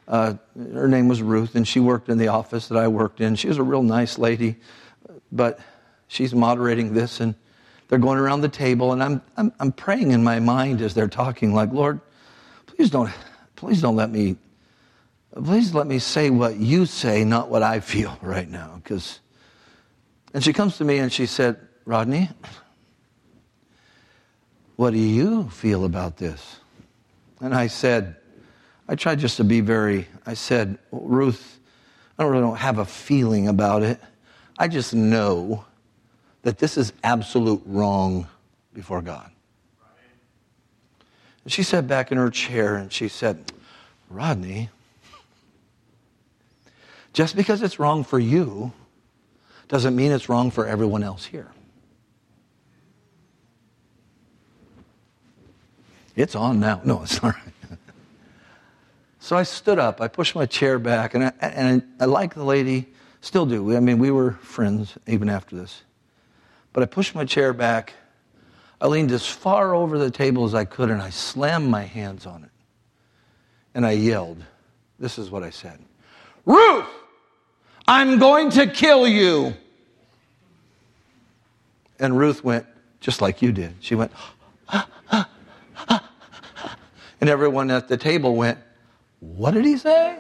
uh, 0.09 0.35
her 0.73 0.89
name 0.89 1.09
was 1.09 1.21
Ruth, 1.21 1.57
and 1.57 1.69
she 1.69 1.79
worked 1.79 2.09
in 2.09 2.17
the 2.17 2.29
office 2.29 2.69
that 2.69 2.79
I 2.79 2.89
worked 2.89 3.21
in. 3.21 3.35
She 3.35 3.49
was 3.49 3.59
a 3.59 3.63
real 3.63 3.83
nice 3.83 4.17
lady, 4.17 4.57
but 5.31 5.61
she's 6.09 6.35
moderating 6.35 6.95
this, 6.95 7.21
and 7.21 7.35
they're 7.93 7.99
going 7.99 8.19
around 8.19 8.41
the 8.41 8.49
table, 8.49 8.95
and 8.95 9.03
I'm, 9.03 9.21
I'm, 9.37 9.53
I'm 9.61 9.71
praying 9.71 10.13
in 10.13 10.25
my 10.25 10.41
mind 10.41 10.81
as 10.81 10.95
they're 10.95 11.09
talking, 11.09 11.53
like, 11.53 11.73
Lord, 11.73 12.01
please 12.65 12.89
don't, 12.89 13.11
please 13.55 13.83
don't 13.83 13.97
let 13.97 14.09
me, 14.09 14.39
please 15.35 15.75
let 15.75 15.87
me 15.87 15.99
say 15.99 16.31
what 16.31 16.57
you 16.57 16.87
say, 16.87 17.23
not 17.23 17.51
what 17.51 17.63
I 17.63 17.81
feel 17.81 18.17
right 18.23 18.49
now. 18.49 18.81
Because, 18.83 19.21
and 20.33 20.43
she 20.43 20.55
comes 20.55 20.79
to 20.79 20.85
me 20.85 21.01
and 21.01 21.13
she 21.13 21.27
said, 21.27 21.61
Rodney, 21.85 22.31
what 24.77 24.95
do 24.95 24.99
you 24.99 25.51
feel 25.51 25.85
about 25.85 26.17
this? 26.17 26.61
And 27.43 27.55
I 27.55 27.67
said, 27.67 28.17
I 28.89 28.95
tried 28.95 29.19
just 29.19 29.37
to 29.37 29.45
be 29.45 29.61
very, 29.61 30.09
I 30.25 30.33
said, 30.33 30.79
Ruth, 30.93 31.61
I 32.19 32.23
don't 32.23 32.33
really 32.33 32.43
don't 32.43 32.57
have 32.57 32.79
a 32.79 32.87
feeling 32.87 33.49
about 33.49 33.83
it. 33.83 34.01
I 34.59 34.69
just 34.69 34.95
know 34.95 35.67
that 36.43 36.59
this 36.59 36.77
is 36.77 36.93
absolute 37.03 37.63
wrong 37.65 38.27
before 38.75 39.01
God. 39.01 39.31
And 41.45 41.53
she 41.53 41.63
sat 41.63 41.87
back 41.89 42.13
in 42.13 42.19
her 42.19 42.31
chair 42.31 42.77
and 42.77 42.93
she 42.93 43.09
said, 43.09 43.53
Rodney, 44.09 44.71
just 47.13 47.37
because 47.37 47.63
it's 47.63 47.79
wrong 47.79 48.05
for 48.05 48.19
you 48.19 48.73
doesn't 49.69 49.97
mean 49.97 50.13
it's 50.13 50.29
wrong 50.29 50.51
for 50.51 50.67
everyone 50.67 51.03
else 51.03 51.25
here. 51.25 51.51
It's 56.15 56.35
on 56.35 56.61
now. 56.61 56.81
No, 56.85 57.03
it's 57.03 57.23
not. 57.23 57.37
so 59.19 59.37
I 59.37 59.45
stood 59.45 59.79
up. 59.79 60.01
I 60.01 60.09
pushed 60.09 60.35
my 60.35 60.45
chair 60.45 60.79
back, 60.79 61.15
and 61.15 61.25
I, 61.25 61.33
and 61.41 61.83
I, 61.99 62.05
I 62.05 62.07
like 62.07 62.35
the 62.35 62.45
lady, 62.45 62.93
still 63.23 63.47
do. 63.47 63.75
I 63.75 63.81
mean, 63.81 63.99
we 63.99 64.11
were 64.11 64.33
friends 64.33 64.99
even 65.07 65.31
after 65.31 65.57
this. 65.57 65.83
But 66.73 66.83
I 66.83 66.87
pushed 66.87 67.15
my 67.15 67.25
chair 67.25 67.53
back. 67.53 67.95
I 68.81 68.87
leaned 68.87 69.13
as 69.13 69.27
far 69.27 69.75
over 69.75 69.99
the 69.99 70.11
table 70.11 70.45
as 70.45 70.55
I 70.55 70.65
could, 70.65 70.91
and 70.91 71.01
I 71.01 71.11
slammed 71.11 71.69
my 71.69 71.83
hands 71.83 72.27
on 72.27 72.45
it. 72.45 72.51
And 73.75 73.87
I 73.87 73.93
yelled. 73.93 74.43
This 74.99 75.19
is 75.19 75.31
what 75.31 75.43
I 75.43 75.51
said 75.51 75.79
Ruth, 76.45 76.87
I'm 77.87 78.19
going 78.19 78.51
to 78.51 78.67
kill 78.67 79.07
you. 79.07 79.55
And 81.99 82.19
Ruth 82.19 82.43
went, 82.43 82.67
just 83.01 83.21
like 83.21 83.43
you 83.43 83.53
did. 83.53 83.75
She 83.81 83.95
went, 83.95 84.11
ah, 84.69 84.89
ah, 85.13 86.09
and 87.21 87.31
everyone 87.31 87.71
at 87.71 87.87
the 87.87 87.97
table 87.97 88.35
went, 88.35 88.59
What 89.21 89.55
did 89.55 89.65
he 89.65 89.77
say? 89.77 90.19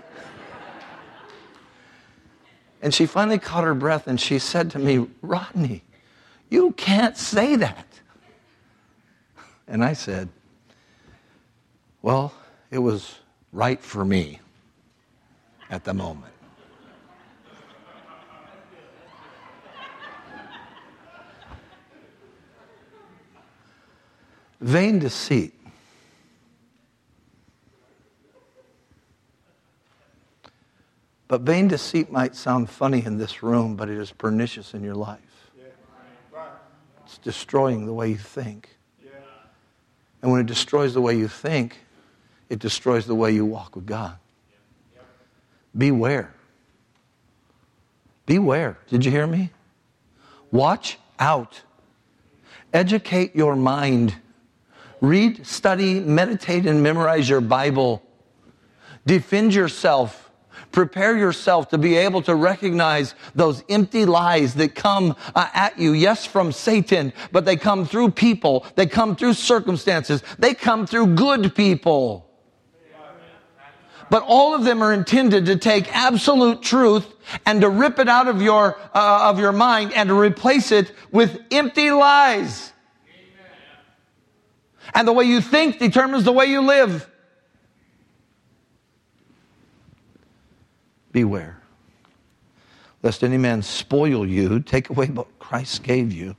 And 2.81 2.95
she 2.95 3.07
finally 3.07 3.39
caught 3.39 3.65
her 3.65 3.75
breath 3.75 4.07
and 4.07 4.21
she 4.21 4.39
said 4.39 4.71
to 4.73 4.79
me, 4.79 5.09
Rodney, 5.21 5.83
you 6.53 6.73
can't 6.73 7.17
say 7.17 7.57
that. 7.57 7.87
And 9.67 9.83
I 9.83 9.95
said, 9.95 10.29
Well, 12.03 12.35
it 12.71 12.79
was 12.79 13.19
right 13.53 13.81
for 13.81 14.05
me 14.05 14.39
at 15.71 15.85
the 15.85 15.95
moment. 15.95 16.33
Vain 24.61 24.99
deceit 24.99 25.55
But 31.33 31.41
vain 31.41 31.67
deceit 31.67 32.13
might 32.13 32.37
sound 32.37 32.69
funny 32.69 33.03
in 33.07 33.17
this 33.17 33.43
room, 33.43 33.75
but 33.75 33.89
it 33.89 33.97
is 33.97 34.13
pernicious 34.13 34.75
in 34.75 34.85
your 34.85 34.95
life. 34.95 35.32
It's 37.13 37.19
destroying 37.19 37.85
the 37.85 37.93
way 37.93 38.09
you 38.09 38.17
think. 38.17 38.71
And 40.23 40.33
when 40.33 40.41
it 40.41 40.47
destroys 40.47 40.95
the 40.95 41.03
way 41.03 41.15
you 41.15 41.29
think, 41.29 41.77
it 42.49 42.59
destroys 42.59 43.05
the 43.05 43.15
way 43.15 43.33
you 43.33 43.45
walk 43.45 43.77
with 43.77 43.85
God. 43.85 44.17
Beware. 45.77 46.33
Beware. 48.25 48.79
Did 48.89 49.05
you 49.05 49.11
hear 49.11 49.27
me? 49.27 49.51
Watch 50.51 50.99
out. 51.19 51.61
Educate 52.73 53.37
your 53.37 53.57
mind. 53.57 54.15
Read, 55.03 55.47
study, 55.47 56.01
meditate, 56.01 56.65
and 56.65 56.83
memorize 56.83 57.29
your 57.29 57.43
Bible. 57.43 58.03
Defend 59.05 59.53
yourself 59.53 60.31
Prepare 60.73 61.17
yourself 61.17 61.69
to 61.69 61.79
be 61.79 61.97
able 61.97 62.23
to 62.23 62.35
recognize 62.35 63.15
those 63.35 63.63
empty 63.69 64.05
lies 64.05 64.55
that 64.55 64.75
come 64.75 65.15
uh, 65.35 65.49
at 65.53 65.79
you. 65.79 65.93
Yes, 65.93 66.25
from 66.27 66.51
Satan, 66.51 67.13
but 67.31 67.45
they 67.45 67.57
come 67.57 67.85
through 67.85 68.13
people. 68.13 68.67
They 68.75 68.87
come 68.87 69.15
through 69.15 69.35
circumstances. 69.35 70.23
They 70.39 70.55
come 70.55 70.87
through 70.87 71.15
good 71.15 71.55
people. 71.55 72.29
But 74.11 74.25
all 74.27 74.55
of 74.55 74.65
them 74.65 74.83
are 74.83 74.93
intended 74.93 75.47
to 75.47 75.57
take 75.57 75.95
absolute 75.97 76.61
truth 76.61 77.07
and 77.47 77.63
to 77.63 77.71
rip 77.71 77.99
it 77.99 78.09
out 78.09 78.29
of 78.29 78.43
your, 78.43 78.77
uh, 78.95 79.31
of 79.31 79.39
your 79.39 79.53
mind 79.53 79.93
and 79.95 80.09
to 80.11 80.19
replace 80.19 80.71
it 80.71 80.93
with 81.11 81.41
empty 81.51 81.91
lies. 81.91 82.73
And 84.95 85.09
the 85.09 85.13
way 85.13 85.25
you 85.25 85.41
think 85.41 85.79
determines 85.79 86.25
the 86.25 86.33
way 86.33 86.47
you 86.47 86.61
live. 86.61 87.09
Beware. 91.13 91.59
Lest 93.03 93.23
any 93.23 93.39
man 93.39 93.63
spoil 93.63 94.27
you, 94.27 94.61
take 94.61 94.91
away 94.91 95.07
what 95.07 95.39
Christ 95.39 95.83
gave 95.83 96.13
you. 96.13 96.37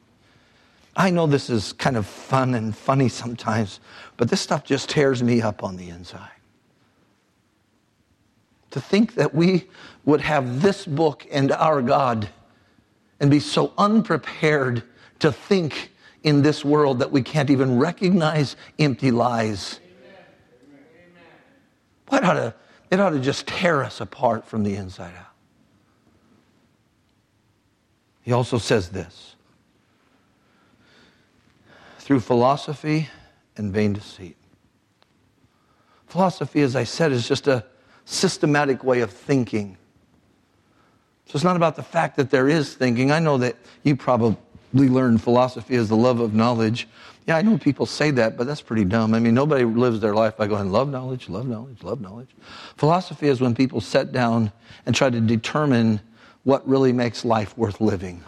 I 0.95 1.09
know 1.09 1.25
this 1.25 1.49
is 1.49 1.73
kind 1.73 1.97
of 1.97 2.05
fun 2.05 2.53
and 2.53 2.75
funny 2.75 3.09
sometimes, 3.09 3.79
but 4.17 4.29
this 4.29 4.41
stuff 4.41 4.63
just 4.63 4.89
tears 4.89 5.23
me 5.23 5.41
up 5.41 5.63
on 5.63 5.75
the 5.75 5.89
inside. 5.89 6.29
To 8.71 8.81
think 8.81 9.15
that 9.15 9.33
we 9.33 9.67
would 10.05 10.21
have 10.21 10.61
this 10.61 10.85
book 10.85 11.27
and 11.31 11.51
our 11.51 11.81
God 11.81 12.29
and 13.19 13.29
be 13.29 13.39
so 13.39 13.73
unprepared 13.77 14.83
to 15.19 15.31
think 15.31 15.91
in 16.23 16.41
this 16.41 16.63
world 16.63 16.99
that 16.99 17.11
we 17.11 17.21
can't 17.21 17.49
even 17.49 17.77
recognize 17.77 18.55
empty 18.79 19.11
lies. 19.11 19.79
What 22.07 22.23
ought 22.23 22.33
to 22.33 22.53
it 22.93 22.99
ought 22.99 23.09
to 23.09 23.19
just 23.19 23.47
tear 23.47 23.83
us 23.83 23.99
apart 24.01 24.45
from 24.45 24.61
the 24.61 24.75
inside 24.75 25.15
out. 25.17 25.33
He 28.21 28.31
also 28.31 28.59
says 28.59 28.89
this 28.89 29.35
through 31.97 32.19
philosophy 32.19 33.09
and 33.57 33.73
vain 33.73 33.93
deceit. 33.93 34.37
Philosophy, 36.05 36.61
as 36.61 36.75
I 36.75 36.83
said, 36.83 37.11
is 37.11 37.27
just 37.27 37.47
a 37.47 37.65
systematic 38.05 38.83
way 38.83 39.01
of 39.01 39.09
thinking. 39.09 39.75
So 41.25 41.31
it's 41.35 41.43
not 41.43 41.55
about 41.55 41.75
the 41.75 41.83
fact 41.83 42.15
that 42.17 42.29
there 42.29 42.47
is 42.47 42.75
thinking. 42.75 43.11
I 43.11 43.17
know 43.17 43.39
that 43.39 43.55
you 43.81 43.95
probably 43.95 44.37
learned 44.73 45.21
philosophy 45.21 45.75
as 45.75 45.89
the 45.89 45.95
love 45.95 46.19
of 46.19 46.33
knowledge. 46.33 46.87
Yeah, 47.27 47.37
I 47.37 47.41
know 47.41 47.57
people 47.57 47.85
say 47.85 48.11
that, 48.11 48.37
but 48.37 48.47
that's 48.47 48.61
pretty 48.61 48.83
dumb. 48.83 49.13
I 49.13 49.19
mean, 49.19 49.33
nobody 49.33 49.63
lives 49.63 49.99
their 49.99 50.13
life 50.13 50.35
by 50.35 50.47
going, 50.47 50.71
love 50.71 50.89
knowledge, 50.89 51.29
love 51.29 51.47
knowledge, 51.47 51.81
love 51.83 52.01
knowledge. 52.01 52.29
Philosophy 52.75 53.27
is 53.27 53.39
when 53.39 53.55
people 53.55 53.79
sit 53.79 54.11
down 54.11 54.51
and 54.85 54.93
try 54.93 55.09
to 55.09 55.21
determine 55.21 56.01
what 56.43 56.67
really 56.67 56.91
makes 56.91 57.23
life 57.23 57.57
worth 57.57 57.79
living. 57.79 58.23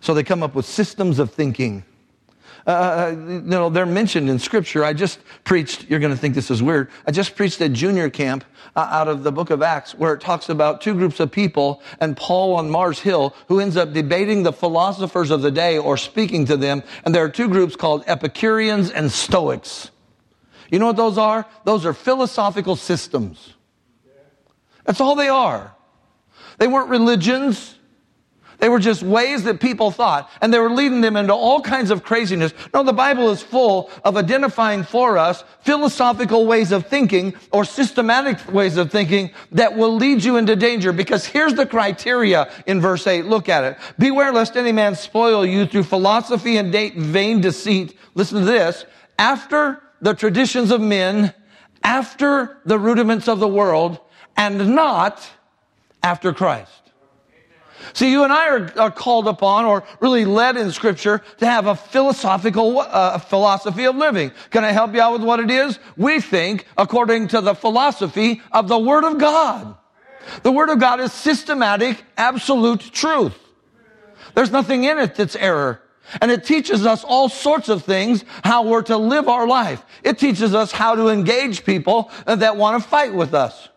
So 0.00 0.14
they 0.14 0.24
come 0.24 0.42
up 0.42 0.54
with 0.54 0.66
systems 0.66 1.18
of 1.18 1.32
thinking 1.32 1.84
uh, 2.66 2.70
uh, 2.70 3.10
you 3.10 3.40
know, 3.40 3.70
they're 3.70 3.86
mentioned 3.86 4.28
in 4.28 4.38
Scripture. 4.38 4.84
I 4.84 4.92
just 4.92 5.20
preached, 5.44 5.88
you're 5.88 6.00
going 6.00 6.12
to 6.12 6.18
think 6.18 6.34
this 6.34 6.50
is 6.50 6.62
weird. 6.62 6.90
I 7.06 7.12
just 7.12 7.36
preached 7.36 7.60
at 7.60 7.72
junior 7.72 8.10
camp 8.10 8.44
uh, 8.76 8.88
out 8.90 9.08
of 9.08 9.22
the 9.22 9.32
book 9.32 9.50
of 9.50 9.62
Acts 9.62 9.94
where 9.94 10.12
it 10.14 10.20
talks 10.20 10.48
about 10.48 10.80
two 10.80 10.94
groups 10.94 11.20
of 11.20 11.30
people 11.30 11.82
and 12.00 12.16
Paul 12.16 12.56
on 12.56 12.68
Mars 12.70 12.98
Hill 12.98 13.34
who 13.48 13.60
ends 13.60 13.76
up 13.76 13.92
debating 13.92 14.42
the 14.42 14.52
philosophers 14.52 15.30
of 15.30 15.42
the 15.42 15.50
day 15.50 15.78
or 15.78 15.96
speaking 15.96 16.44
to 16.46 16.56
them. 16.56 16.82
And 17.04 17.14
there 17.14 17.24
are 17.24 17.30
two 17.30 17.48
groups 17.48 17.76
called 17.76 18.04
Epicureans 18.06 18.90
and 18.90 19.10
Stoics. 19.10 19.90
You 20.70 20.78
know 20.78 20.86
what 20.86 20.96
those 20.96 21.16
are? 21.16 21.46
Those 21.64 21.86
are 21.86 21.94
philosophical 21.94 22.76
systems. 22.76 23.54
That's 24.84 25.00
all 25.00 25.14
they 25.14 25.28
are. 25.28 25.74
They 26.58 26.66
weren't 26.66 26.90
religions. 26.90 27.77
They 28.58 28.68
were 28.68 28.80
just 28.80 29.02
ways 29.02 29.44
that 29.44 29.60
people 29.60 29.92
thought, 29.92 30.28
and 30.40 30.52
they 30.52 30.58
were 30.58 30.70
leading 30.70 31.00
them 31.00 31.16
into 31.16 31.32
all 31.32 31.60
kinds 31.60 31.92
of 31.92 32.02
craziness. 32.02 32.52
No, 32.74 32.82
the 32.82 32.92
Bible 32.92 33.30
is 33.30 33.40
full 33.40 33.90
of 34.04 34.16
identifying 34.16 34.82
for 34.82 35.16
us 35.16 35.44
philosophical 35.60 36.44
ways 36.44 36.72
of 36.72 36.86
thinking 36.86 37.34
or 37.52 37.64
systematic 37.64 38.52
ways 38.52 38.76
of 38.76 38.90
thinking 38.90 39.30
that 39.52 39.76
will 39.76 39.94
lead 39.94 40.24
you 40.24 40.36
into 40.36 40.56
danger. 40.56 40.92
Because 40.92 41.24
here's 41.24 41.54
the 41.54 41.66
criteria 41.66 42.52
in 42.66 42.80
verse 42.80 43.06
8. 43.06 43.26
Look 43.26 43.48
at 43.48 43.62
it. 43.62 43.78
Beware 43.96 44.32
lest 44.32 44.56
any 44.56 44.72
man 44.72 44.96
spoil 44.96 45.46
you 45.46 45.64
through 45.64 45.84
philosophy 45.84 46.56
and 46.56 46.72
date 46.72 46.96
vain 46.96 47.40
deceit. 47.40 47.96
Listen 48.14 48.40
to 48.40 48.44
this. 48.44 48.84
After 49.18 49.80
the 50.00 50.14
traditions 50.14 50.72
of 50.72 50.80
men, 50.80 51.32
after 51.84 52.58
the 52.64 52.78
rudiments 52.78 53.28
of 53.28 53.38
the 53.38 53.48
world, 53.48 54.00
and 54.36 54.74
not 54.74 55.28
after 56.02 56.32
Christ. 56.32 56.87
See, 57.92 58.10
you 58.10 58.24
and 58.24 58.32
I 58.32 58.48
are, 58.48 58.72
are, 58.78 58.90
called 58.90 59.28
upon 59.28 59.64
or 59.64 59.84
really 60.00 60.24
led 60.24 60.56
in 60.56 60.70
Scripture 60.72 61.22
to 61.38 61.46
have 61.46 61.66
a 61.66 61.74
philosophical 61.74 62.80
uh, 62.80 63.18
philosophy 63.18 63.84
of 63.84 63.96
living. 63.96 64.32
Can 64.50 64.64
I 64.64 64.72
help 64.72 64.94
you 64.94 65.00
out 65.00 65.12
with 65.12 65.22
what 65.22 65.40
it 65.40 65.50
is? 65.50 65.78
We 65.96 66.20
think 66.20 66.66
according 66.76 67.28
to 67.28 67.40
the 67.40 67.54
philosophy 67.54 68.42
of 68.52 68.68
the 68.68 68.78
Word 68.78 69.04
of 69.04 69.18
God. 69.18 69.76
The 70.42 70.52
Word 70.52 70.70
of 70.70 70.78
God 70.78 71.00
is 71.00 71.12
systematic, 71.12 72.04
absolute 72.16 72.80
truth. 72.80 73.36
There's 74.34 74.50
nothing 74.50 74.84
in 74.84 74.98
it 74.98 75.14
that's 75.14 75.36
error. 75.36 75.80
And 76.20 76.30
it 76.30 76.44
teaches 76.44 76.86
us 76.86 77.04
all 77.04 77.28
sorts 77.28 77.68
of 77.68 77.84
things, 77.84 78.24
how 78.42 78.62
we're 78.62 78.82
to 78.82 78.96
live 78.96 79.28
our 79.28 79.46
life. 79.46 79.84
It 80.02 80.18
teaches 80.18 80.54
us 80.54 80.72
how 80.72 80.94
to 80.94 81.08
engage 81.08 81.64
people 81.64 82.10
that 82.24 82.56
want 82.56 82.82
to 82.82 82.88
fight 82.88 83.12
with 83.12 83.34
us. 83.34 83.68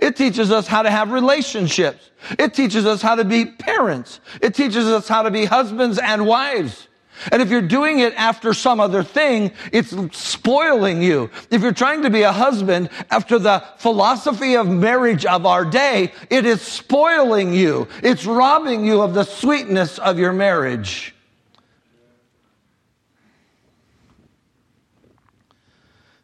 It 0.00 0.16
teaches 0.16 0.50
us 0.50 0.66
how 0.66 0.82
to 0.82 0.90
have 0.90 1.12
relationships. 1.12 2.10
It 2.38 2.54
teaches 2.54 2.84
us 2.84 3.00
how 3.00 3.14
to 3.14 3.24
be 3.24 3.46
parents. 3.46 4.20
It 4.42 4.54
teaches 4.54 4.86
us 4.86 5.08
how 5.08 5.22
to 5.22 5.30
be 5.30 5.44
husbands 5.44 5.98
and 5.98 6.26
wives. 6.26 6.88
And 7.32 7.42
if 7.42 7.50
you're 7.50 7.62
doing 7.62 7.98
it 7.98 8.14
after 8.14 8.54
some 8.54 8.80
other 8.80 9.02
thing, 9.02 9.52
it's 9.72 9.94
spoiling 10.16 11.02
you. 11.02 11.30
If 11.50 11.62
you're 11.62 11.72
trying 11.72 12.02
to 12.02 12.10
be 12.10 12.22
a 12.22 12.32
husband 12.32 12.90
after 13.10 13.38
the 13.38 13.64
philosophy 13.78 14.56
of 14.56 14.68
marriage 14.68 15.26
of 15.26 15.44
our 15.44 15.64
day, 15.64 16.12
it 16.30 16.46
is 16.46 16.62
spoiling 16.62 17.52
you. 17.52 17.88
It's 18.02 18.24
robbing 18.24 18.84
you 18.84 19.02
of 19.02 19.14
the 19.14 19.24
sweetness 19.24 19.98
of 19.98 20.18
your 20.18 20.32
marriage. 20.32 21.14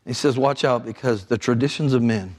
He 0.07 0.13
says, 0.13 0.37
Watch 0.37 0.65
out 0.65 0.85
because 0.85 1.27
the 1.27 1.39
traditions 1.39 1.93
of 1.93 2.03
men, 2.03 2.37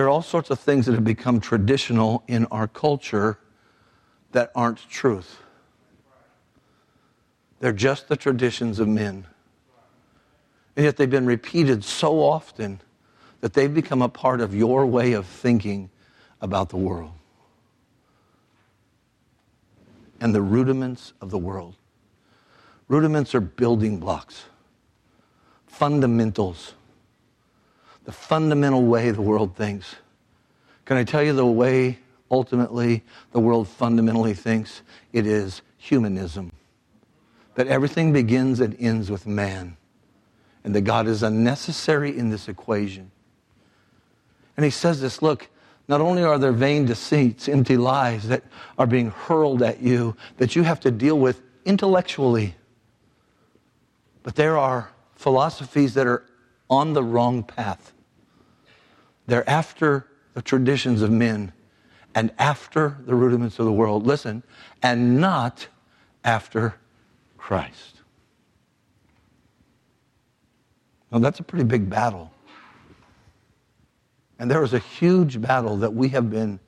there 0.00 0.06
are 0.06 0.08
all 0.08 0.22
sorts 0.22 0.48
of 0.48 0.58
things 0.58 0.86
that 0.86 0.94
have 0.94 1.04
become 1.04 1.40
traditional 1.40 2.24
in 2.26 2.46
our 2.46 2.66
culture 2.66 3.38
that 4.32 4.50
aren't 4.54 4.88
truth. 4.88 5.42
They're 7.58 7.74
just 7.74 8.08
the 8.08 8.16
traditions 8.16 8.78
of 8.78 8.88
men. 8.88 9.26
And 10.74 10.86
yet 10.86 10.96
they've 10.96 11.10
been 11.10 11.26
repeated 11.26 11.84
so 11.84 12.22
often 12.22 12.80
that 13.42 13.52
they've 13.52 13.74
become 13.74 14.00
a 14.00 14.08
part 14.08 14.40
of 14.40 14.54
your 14.54 14.86
way 14.86 15.12
of 15.12 15.26
thinking 15.26 15.90
about 16.40 16.70
the 16.70 16.78
world 16.78 17.12
and 20.18 20.34
the 20.34 20.40
rudiments 20.40 21.12
of 21.20 21.30
the 21.30 21.36
world. 21.36 21.76
Rudiments 22.88 23.34
are 23.34 23.42
building 23.42 23.98
blocks, 24.00 24.44
fundamentals, 25.66 26.72
the 28.04 28.12
fundamental 28.12 28.82
way 28.82 29.10
the 29.10 29.22
world 29.22 29.56
thinks. 29.56 29.96
Can 30.84 30.96
I 30.96 31.04
tell 31.04 31.22
you 31.22 31.32
the 31.32 31.46
way 31.46 31.98
ultimately 32.30 33.02
the 33.32 33.40
world 33.40 33.68
fundamentally 33.68 34.34
thinks 34.34 34.82
it 35.12 35.26
is 35.26 35.62
humanism. 35.76 36.52
That 37.54 37.66
everything 37.66 38.12
begins 38.12 38.60
and 38.60 38.76
ends 38.78 39.10
with 39.10 39.26
man. 39.26 39.76
And 40.62 40.74
that 40.74 40.82
God 40.82 41.06
is 41.06 41.22
unnecessary 41.22 42.16
in 42.16 42.30
this 42.30 42.48
equation. 42.48 43.10
And 44.56 44.64
he 44.64 44.70
says 44.70 45.00
this 45.00 45.22
look, 45.22 45.48
not 45.88 46.00
only 46.00 46.22
are 46.22 46.38
there 46.38 46.52
vain 46.52 46.84
deceits, 46.84 47.48
empty 47.48 47.76
lies 47.76 48.28
that 48.28 48.44
are 48.78 48.86
being 48.86 49.10
hurled 49.10 49.62
at 49.62 49.80
you 49.80 50.16
that 50.36 50.54
you 50.54 50.62
have 50.62 50.80
to 50.80 50.90
deal 50.90 51.18
with 51.18 51.40
intellectually, 51.64 52.54
but 54.22 54.36
there 54.36 54.56
are 54.56 54.90
philosophies 55.16 55.94
that 55.94 56.06
are 56.06 56.24
on 56.70 56.92
the 56.92 57.02
wrong 57.02 57.42
path. 57.42 57.92
They're 59.26 59.48
after 59.50 60.06
the 60.34 60.42
traditions 60.42 61.02
of 61.02 61.10
men 61.10 61.52
and 62.14 62.32
after 62.38 62.96
the 63.04 63.14
rudiments 63.14 63.58
of 63.58 63.66
the 63.66 63.72
world. 63.72 64.06
Listen, 64.06 64.42
and 64.82 65.20
not 65.20 65.68
after 66.24 66.76
Christ. 67.36 68.00
Now, 71.10 71.18
that's 71.18 71.40
a 71.40 71.42
pretty 71.42 71.64
big 71.64 71.90
battle. 71.90 72.32
And 74.38 74.50
there 74.50 74.62
is 74.62 74.72
a 74.72 74.78
huge 74.78 75.40
battle 75.40 75.76
that 75.78 75.92
we 75.92 76.08
have 76.10 76.30
been, 76.30 76.60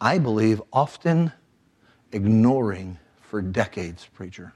I 0.00 0.18
believe, 0.18 0.62
often 0.72 1.32
ignoring 2.12 2.98
for 3.22 3.40
decades, 3.40 4.06
preacher. 4.12 4.52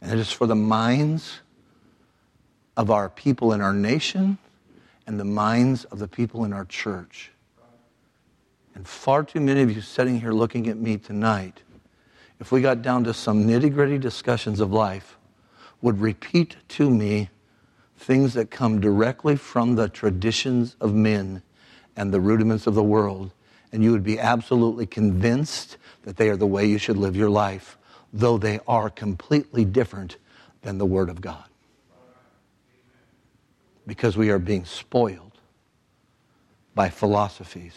And 0.00 0.12
it 0.12 0.18
is 0.18 0.30
for 0.30 0.46
the 0.46 0.54
minds 0.54 1.40
of 2.76 2.90
our 2.90 3.08
people 3.08 3.52
in 3.52 3.60
our 3.60 3.72
nation 3.72 4.38
and 5.06 5.18
the 5.18 5.24
minds 5.24 5.84
of 5.84 5.98
the 5.98 6.08
people 6.08 6.44
in 6.44 6.52
our 6.52 6.64
church. 6.64 7.30
And 8.74 8.86
far 8.86 9.22
too 9.22 9.40
many 9.40 9.62
of 9.62 9.70
you 9.70 9.80
sitting 9.80 10.20
here 10.20 10.32
looking 10.32 10.68
at 10.68 10.76
me 10.76 10.96
tonight, 10.96 11.62
if 12.40 12.50
we 12.50 12.60
got 12.60 12.82
down 12.82 13.04
to 13.04 13.14
some 13.14 13.44
nitty 13.44 13.72
gritty 13.72 13.98
discussions 13.98 14.60
of 14.60 14.72
life, 14.72 15.16
would 15.80 16.00
repeat 16.00 16.56
to 16.68 16.90
me 16.90 17.28
things 17.96 18.34
that 18.34 18.50
come 18.50 18.80
directly 18.80 19.36
from 19.36 19.76
the 19.76 19.88
traditions 19.88 20.76
of 20.80 20.94
men 20.94 21.42
and 21.96 22.12
the 22.12 22.20
rudiments 22.20 22.66
of 22.66 22.74
the 22.74 22.82
world. 22.82 23.30
And 23.72 23.82
you 23.84 23.92
would 23.92 24.02
be 24.02 24.18
absolutely 24.18 24.86
convinced 24.86 25.76
that 26.02 26.16
they 26.16 26.28
are 26.28 26.36
the 26.36 26.46
way 26.46 26.66
you 26.66 26.78
should 26.78 26.96
live 26.96 27.14
your 27.14 27.30
life, 27.30 27.78
though 28.12 28.38
they 28.38 28.60
are 28.66 28.90
completely 28.90 29.64
different 29.64 30.16
than 30.62 30.78
the 30.78 30.86
Word 30.86 31.08
of 31.08 31.20
God. 31.20 31.44
Because 33.86 34.16
we 34.16 34.30
are 34.30 34.38
being 34.38 34.64
spoiled 34.64 35.32
by 36.74 36.88
philosophies 36.88 37.74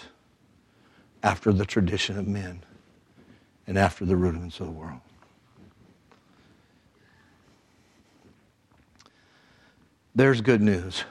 after 1.22 1.52
the 1.52 1.66
tradition 1.66 2.18
of 2.18 2.28
men 2.28 2.64
and 3.66 3.78
after 3.78 4.06
the 4.06 4.16
rudiments 4.16 4.60
of 4.60 4.68
the 4.68 4.72
world. 4.72 5.02
There's 10.16 10.42
good 10.42 10.62
news 10.62 11.04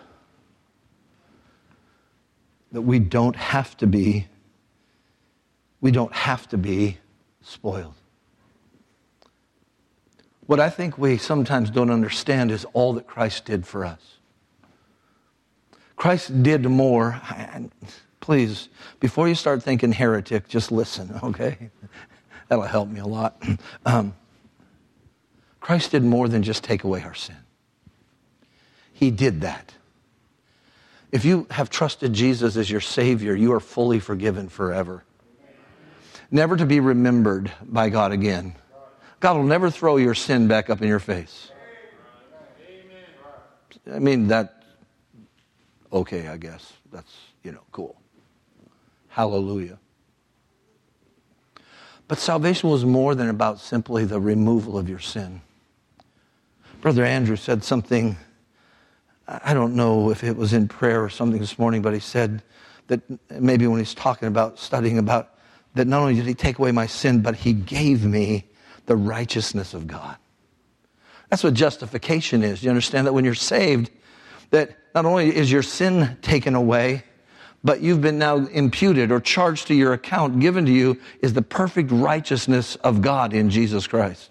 that 2.72 2.82
we 2.82 2.99
don't 2.99 3.36
have 3.36 3.76
to 3.76 3.86
be 3.86 4.26
we 5.80 5.90
don't 5.92 6.12
have 6.12 6.49
to 6.49 6.59
be 6.59 6.99
spoiled. 7.42 7.94
What 10.47 10.59
I 10.59 10.70
think 10.70 10.99
we 10.99 11.18
sometimes 11.18 11.70
don't 11.70 11.90
understand 11.90 12.51
is 12.51 12.64
all 12.72 12.94
that 12.94 13.07
Christ 13.07 13.44
did 13.44 13.66
for 13.66 13.84
us. 13.84 14.15
Christ 15.97 16.42
did 16.42 16.64
more 16.64 17.20
please, 18.26 18.68
before 18.99 19.28
you 19.28 19.36
start 19.36 19.62
thinking 19.62 19.92
heretic, 19.92 20.49
just 20.49 20.72
listen, 20.72 21.16
okay? 21.22 21.70
That'll 22.49 22.64
help 22.64 22.88
me 22.88 22.99
a 22.99 23.07
lot. 23.07 23.40
Um, 23.84 24.14
Christ 25.61 25.92
did 25.92 26.03
more 26.03 26.26
than 26.26 26.42
just 26.42 26.64
take 26.64 26.82
away 26.82 27.03
our 27.03 27.14
sin. 27.14 27.36
He 28.92 29.12
did 29.12 29.42
that. 29.42 29.74
If 31.12 31.24
you 31.24 31.47
have 31.51 31.70
trusted 31.70 32.12
Jesus 32.12 32.57
as 32.57 32.68
your 32.68 32.80
Savior, 32.80 33.36
you 33.36 33.53
are 33.53 33.61
fully 33.61 34.01
forgiven 34.01 34.49
forever. 34.49 35.05
Never 36.30 36.57
to 36.57 36.66
be 36.66 36.80
remembered 36.80 37.53
by 37.62 37.90
God 37.90 38.11
again. 38.11 38.57
God 39.20 39.36
will 39.36 39.44
never 39.44 39.70
throw 39.70 39.99
your 39.99 40.14
sin 40.14 40.49
back 40.49 40.68
up 40.68 40.82
in 40.82 40.88
your 40.88 40.99
face. 40.99 41.53
I 43.92 44.01
mean, 44.01 44.28
that, 44.28 44.55
okay, 45.97 46.28
I 46.28 46.36
guess. 46.36 46.72
That's, 46.92 47.12
you 47.42 47.53
know, 47.53 47.62
cool. 47.72 48.01
Hallelujah. 49.09 49.78
But 52.09 52.18
salvation 52.18 52.70
was 52.70 52.84
more 52.84 53.14
than 53.14 53.28
about 53.28 53.59
simply 53.59 54.05
the 54.05 54.20
removal 54.20 54.78
of 54.78 54.88
your 54.88 54.99
sin. 54.99 55.40
Brother 56.80 57.05
Andrew 57.05 57.36
said 57.36 57.64
something, 57.64 58.16
I 59.26 59.55
don't 59.55 59.74
know 59.74 60.11
if 60.11 60.22
it 60.22 60.36
was 60.36 60.53
in 60.53 60.68
prayer 60.68 61.03
or 61.03 61.09
something 61.09 61.40
this 61.40 61.59
morning, 61.59 61.82
but 61.82 61.94
he 61.94 62.01
said 62.01 62.42
that 62.86 63.01
maybe 63.30 63.66
when 63.66 63.80
he's 63.80 63.94
talking 63.94 64.28
about 64.28 64.59
studying 64.59 64.99
about 64.99 65.34
that 65.74 65.86
not 65.86 66.01
only 66.01 66.14
did 66.14 66.26
he 66.26 66.34
take 66.34 66.59
away 66.59 66.70
my 66.70 66.86
sin, 66.86 67.22
but 67.22 67.34
he 67.34 67.53
gave 67.53 68.05
me 68.05 68.44
the 68.86 68.97
righteousness 68.97 69.74
of 69.74 69.86
God. 69.88 70.16
That's 71.28 71.42
what 71.42 71.55
justification 71.55 72.44
is. 72.44 72.62
You 72.62 72.70
understand 72.70 73.07
that 73.07 73.12
when 73.12 73.24
you're 73.24 73.34
saved, 73.34 73.90
that 74.51 74.76
not 74.94 75.05
only 75.05 75.34
is 75.34 75.51
your 75.51 75.62
sin 75.62 76.16
taken 76.22 76.55
away, 76.55 77.05
but 77.62 77.80
you've 77.80 78.01
been 78.01 78.18
now 78.18 78.36
imputed 78.36 79.11
or 79.11 79.20
charged 79.20 79.66
to 79.66 79.74
your 79.74 79.92
account, 79.92 80.40
given 80.40 80.66
to 80.66 80.72
you, 80.72 80.99
is 81.20 81.32
the 81.32 81.42
perfect 81.42 81.90
righteousness 81.90 82.76
of 82.76 83.03
God 83.03 83.32
in 83.32 83.51
Jesus 83.51 83.86
Christ. 83.86 84.30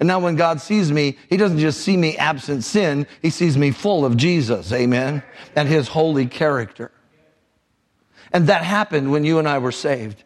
And 0.00 0.06
now 0.06 0.18
when 0.18 0.36
God 0.36 0.60
sees 0.60 0.90
me, 0.90 1.16
He 1.30 1.36
doesn't 1.36 1.58
just 1.58 1.80
see 1.80 1.96
me 1.96 2.16
absent 2.16 2.64
sin, 2.64 3.06
He 3.22 3.30
sees 3.30 3.56
me 3.56 3.70
full 3.70 4.04
of 4.04 4.16
Jesus, 4.16 4.72
amen, 4.72 5.22
and 5.54 5.68
His 5.68 5.88
holy 5.88 6.26
character. 6.26 6.90
And 8.32 8.48
that 8.48 8.62
happened 8.62 9.10
when 9.10 9.24
you 9.24 9.38
and 9.38 9.48
I 9.48 9.58
were 9.58 9.72
saved. 9.72 10.24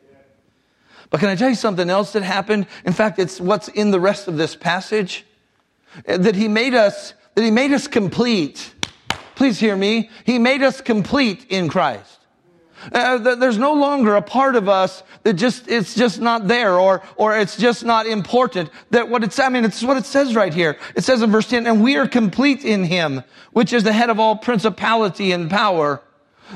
But 1.11 1.21
can 1.21 1.29
I 1.29 1.37
tell 1.37 1.51
you 1.51 1.55
something 1.55 1.91
else 1.91 2.13
that 2.15 2.23
happened? 2.23 2.67
In 2.87 2.95
fact, 2.95 3.19
it's 3.19 3.39
what's 3.39 3.69
in 3.69 3.91
the 3.91 4.01
rest 4.01 4.27
of 4.27 4.39
this 4.39 4.57
passage. 4.57 5.27
That 6.07 6.35
He 6.35 6.49
made 6.49 6.75
us, 6.75 7.13
that 7.35 7.45
He 7.45 7.51
made 7.51 7.73
us 7.73 7.87
complete. 7.87 8.73
Please 9.35 9.59
hear 9.59 9.77
me. 9.77 10.11
He 10.25 10.39
made 10.39 10.63
us 10.63 10.81
complete 10.81 11.47
in 11.49 11.69
Christ. 11.69 12.19
Uh, 12.91 13.37
there's 13.37 13.59
no 13.59 13.75
longer 13.75 14.17
a 14.17 14.23
part 14.23 14.57
of 14.57 14.69
us 14.69 15.03
that 15.23 15.35
just, 15.35 15.69
it's 15.69 15.95
just 15.95 16.21
not 16.21 16.49
there 16.49 16.79
or, 16.79 17.03
or 17.17 17.37
it's 17.37 17.57
just 17.57 17.85
not 17.85 18.07
important. 18.07 18.71
That 18.91 19.09
what 19.09 19.23
it's, 19.23 19.39
I 19.39 19.49
mean, 19.51 19.65
it's 19.65 19.83
what 19.83 19.97
it 19.97 20.05
says 20.05 20.35
right 20.35 20.53
here. 20.53 20.77
It 20.97 21.05
says 21.05 21.23
in 21.23 21.31
verse 21.31 21.49
10, 21.49 21.67
and 21.67 21.83
we 21.83 21.97
are 21.97 22.09
complete 22.09 22.65
in 22.65 22.85
him, 22.85 23.23
which 23.53 23.73
is 23.73 23.85
the 23.85 23.93
head 23.93 24.11
of 24.11 24.19
all 24.19 24.37
principality 24.37 25.33
and 25.33 25.49
power. 25.49 26.03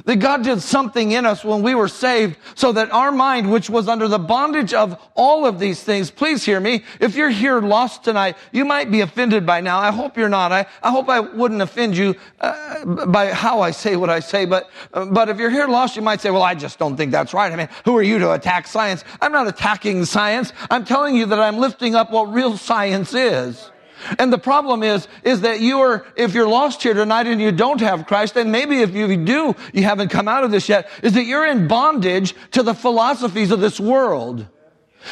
That 0.04 0.16
God 0.16 0.44
did 0.44 0.60
something 0.60 1.12
in 1.12 1.26
us 1.26 1.44
when 1.44 1.62
we 1.62 1.74
were 1.74 1.88
saved 1.88 2.36
so 2.54 2.72
that 2.72 2.90
our 2.92 3.10
mind, 3.10 3.50
which 3.50 3.70
was 3.70 3.88
under 3.88 4.08
the 4.08 4.18
bondage 4.18 4.74
of 4.74 5.00
all 5.14 5.46
of 5.46 5.58
these 5.58 5.82
things, 5.82 6.10
please 6.10 6.44
hear 6.44 6.60
me. 6.60 6.84
If 7.00 7.16
you're 7.16 7.30
here 7.30 7.60
lost 7.60 8.04
tonight, 8.04 8.36
you 8.52 8.64
might 8.64 8.90
be 8.90 9.00
offended 9.00 9.46
by 9.46 9.60
now. 9.60 9.78
I 9.78 9.90
hope 9.90 10.16
you're 10.16 10.28
not. 10.28 10.52
I, 10.52 10.66
I 10.82 10.90
hope 10.90 11.08
I 11.08 11.20
wouldn't 11.20 11.62
offend 11.62 11.96
you 11.96 12.14
uh, 12.40 13.06
by 13.06 13.32
how 13.32 13.60
I 13.60 13.70
say 13.70 13.96
what 13.96 14.10
I 14.10 14.20
say. 14.20 14.44
But, 14.44 14.70
uh, 14.92 15.06
but 15.06 15.28
if 15.28 15.38
you're 15.38 15.50
here 15.50 15.68
lost, 15.68 15.96
you 15.96 16.02
might 16.02 16.20
say, 16.20 16.30
well, 16.30 16.42
I 16.42 16.54
just 16.54 16.78
don't 16.78 16.96
think 16.96 17.12
that's 17.12 17.32
right. 17.32 17.52
I 17.52 17.56
mean, 17.56 17.68
who 17.84 17.96
are 17.96 18.02
you 18.02 18.18
to 18.18 18.32
attack 18.32 18.66
science? 18.66 19.04
I'm 19.20 19.32
not 19.32 19.48
attacking 19.48 20.04
science. 20.04 20.52
I'm 20.70 20.84
telling 20.84 21.16
you 21.16 21.26
that 21.26 21.40
I'm 21.40 21.58
lifting 21.58 21.94
up 21.94 22.10
what 22.10 22.32
real 22.32 22.56
science 22.56 23.14
is. 23.14 23.70
And 24.18 24.32
the 24.32 24.38
problem 24.38 24.82
is, 24.82 25.08
is 25.22 25.40
that 25.40 25.60
you 25.60 25.80
are, 25.80 26.06
if 26.16 26.34
you're 26.34 26.48
lost 26.48 26.82
here 26.82 26.94
tonight 26.94 27.26
and 27.26 27.40
you 27.40 27.52
don't 27.52 27.80
have 27.80 28.06
Christ, 28.06 28.36
and 28.36 28.52
maybe 28.52 28.80
if 28.80 28.94
you 28.94 29.16
do, 29.16 29.56
you 29.72 29.82
haven't 29.82 30.10
come 30.10 30.28
out 30.28 30.44
of 30.44 30.50
this 30.50 30.68
yet, 30.68 30.88
is 31.02 31.14
that 31.14 31.24
you're 31.24 31.46
in 31.46 31.66
bondage 31.66 32.34
to 32.52 32.62
the 32.62 32.74
philosophies 32.74 33.50
of 33.50 33.60
this 33.60 33.80
world. 33.80 34.46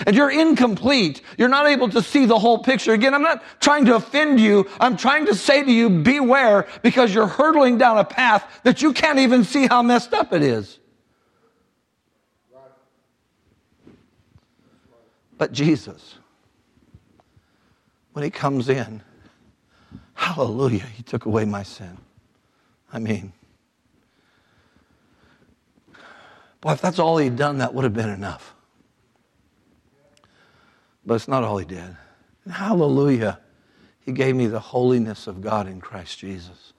And 0.06 0.16
you're 0.16 0.30
incomplete. 0.30 1.22
You're 1.38 1.48
not 1.48 1.66
able 1.66 1.88
to 1.90 2.02
see 2.02 2.26
the 2.26 2.38
whole 2.38 2.58
picture. 2.58 2.92
Again, 2.92 3.14
I'm 3.14 3.22
not 3.22 3.42
trying 3.60 3.84
to 3.84 3.94
offend 3.94 4.40
you. 4.40 4.68
I'm 4.80 4.96
trying 4.96 5.26
to 5.26 5.34
say 5.34 5.62
to 5.62 5.70
you, 5.70 5.88
beware 5.88 6.66
because 6.82 7.14
you're 7.14 7.28
hurtling 7.28 7.78
down 7.78 7.98
a 7.98 8.04
path 8.04 8.44
that 8.64 8.82
you 8.82 8.92
can't 8.92 9.20
even 9.20 9.44
see 9.44 9.66
how 9.66 9.82
messed 9.82 10.12
up 10.12 10.32
it 10.32 10.42
is. 10.42 10.80
But 15.38 15.52
Jesus, 15.52 16.16
when 18.14 18.22
he 18.22 18.30
comes 18.30 18.68
in, 18.68 19.02
hallelujah, 20.14 20.86
he 20.86 21.02
took 21.02 21.26
away 21.26 21.44
my 21.44 21.64
sin. 21.64 21.98
I 22.92 23.00
mean, 23.00 23.32
boy, 26.60 26.72
if 26.72 26.80
that's 26.80 27.00
all 27.00 27.18
he'd 27.18 27.36
done, 27.36 27.58
that 27.58 27.74
would 27.74 27.82
have 27.82 27.92
been 27.92 28.08
enough. 28.08 28.54
But 31.04 31.14
it's 31.14 31.26
not 31.26 31.42
all 31.42 31.58
he 31.58 31.66
did. 31.66 31.96
And 32.44 32.54
hallelujah, 32.54 33.40
he 33.98 34.12
gave 34.12 34.36
me 34.36 34.46
the 34.46 34.60
holiness 34.60 35.26
of 35.26 35.40
God 35.40 35.66
in 35.66 35.80
Christ 35.80 36.20
Jesus. 36.20 36.72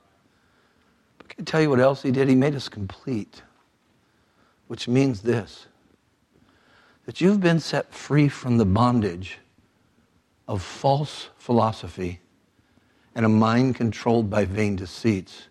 But 1.18 1.28
can 1.28 1.42
I 1.42 1.44
tell 1.44 1.62
you 1.62 1.70
what 1.70 1.82
else 1.82 2.02
he 2.02 2.12
did? 2.12 2.30
He 2.30 2.36
made 2.36 2.56
us 2.56 2.70
complete, 2.70 3.42
which 4.68 4.88
means 4.88 5.22
this 5.22 5.68
that 7.06 7.22
you've 7.22 7.42
been 7.42 7.60
set 7.60 7.94
free 7.94 8.28
from 8.28 8.58
the 8.58 8.66
bondage 8.66 9.38
of 10.48 10.62
false 10.62 11.30
philosophy 11.38 12.20
and 13.16 13.26
a 13.26 13.30
mind 13.30 13.76
controlled 13.76 14.30
by 14.30 14.46
vain 14.46 14.76
deceits, 14.76 15.48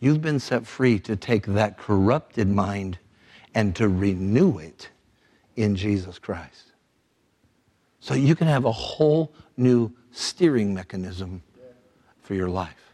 you've 0.00 0.20
been 0.20 0.40
set 0.40 0.66
free 0.66 0.98
to 0.98 1.16
take 1.16 1.46
that 1.46 1.78
corrupted 1.78 2.48
mind 2.48 2.98
and 3.54 3.74
to 3.76 3.88
renew 3.88 4.58
it 4.58 4.90
in 5.56 5.76
Jesus 5.76 6.18
Christ. 6.18 6.72
So 8.00 8.14
you 8.14 8.34
can 8.34 8.48
have 8.48 8.64
a 8.64 8.72
whole 8.72 9.32
new 9.56 9.90
steering 10.10 10.74
mechanism 10.74 11.42
for 12.20 12.34
your 12.34 12.48
life. 12.48 12.92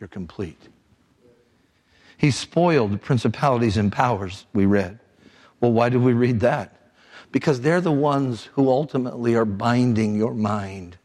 You're 0.00 0.08
complete. 0.08 0.60
He 2.18 2.30
spoiled 2.30 3.00
principalities 3.02 3.76
and 3.76 3.92
powers, 3.92 4.46
we 4.52 4.66
read. 4.66 4.98
Well, 5.60 5.72
why 5.72 5.90
did 5.90 6.02
we 6.02 6.12
read 6.12 6.40
that? 6.40 6.76
Because 7.36 7.60
they're 7.60 7.82
the 7.82 7.92
ones 7.92 8.48
who 8.54 8.70
ultimately 8.70 9.34
are 9.34 9.44
binding 9.44 10.16
your 10.16 10.32
mind. 10.32 10.96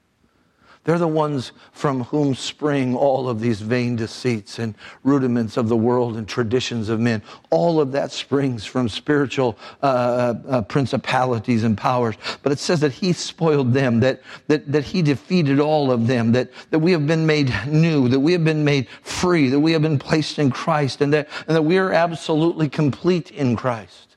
They're 0.85 0.97
the 0.97 1.05
ones 1.05 1.51
from 1.73 2.05
whom 2.05 2.35
spring 2.35 2.95
all 2.95 3.27
of 3.27 3.41
these 3.41 3.59
vain 3.59 3.97
deceits 3.97 4.57
and 4.57 4.73
rudiments 5.03 5.57
of 5.57 5.67
the 5.67 5.75
world 5.75 6.15
and 6.15 6.25
traditions 6.25 6.87
of 6.87 7.01
men. 7.01 7.21
All 7.49 7.81
of 7.81 7.91
that 7.91 8.13
springs 8.13 8.63
from 8.63 8.87
spiritual 8.87 9.57
uh, 9.83 9.85
uh, 9.85 10.33
uh, 10.47 10.61
principalities 10.61 11.65
and 11.65 11.77
powers. 11.77 12.15
But 12.43 12.53
it 12.53 12.59
says 12.59 12.79
that 12.79 12.93
he 12.93 13.11
spoiled 13.11 13.73
them, 13.73 13.99
that, 13.99 14.21
that, 14.47 14.71
that 14.71 14.85
he 14.85 15.01
defeated 15.01 15.59
all 15.59 15.91
of 15.91 16.07
them, 16.07 16.31
that, 16.31 16.49
that 16.69 16.79
we 16.79 16.93
have 16.93 17.05
been 17.05 17.25
made 17.25 17.53
new, 17.67 18.07
that 18.07 18.21
we 18.21 18.31
have 18.31 18.45
been 18.45 18.63
made 18.63 18.87
free, 19.01 19.49
that 19.49 19.59
we 19.59 19.73
have 19.73 19.81
been 19.81 19.99
placed 19.99 20.39
in 20.39 20.49
Christ, 20.49 21.01
and 21.01 21.11
that, 21.11 21.27
and 21.45 21.57
that 21.57 21.63
we 21.63 21.77
are 21.77 21.91
absolutely 21.91 22.69
complete 22.69 23.31
in 23.31 23.57
Christ. 23.57 24.10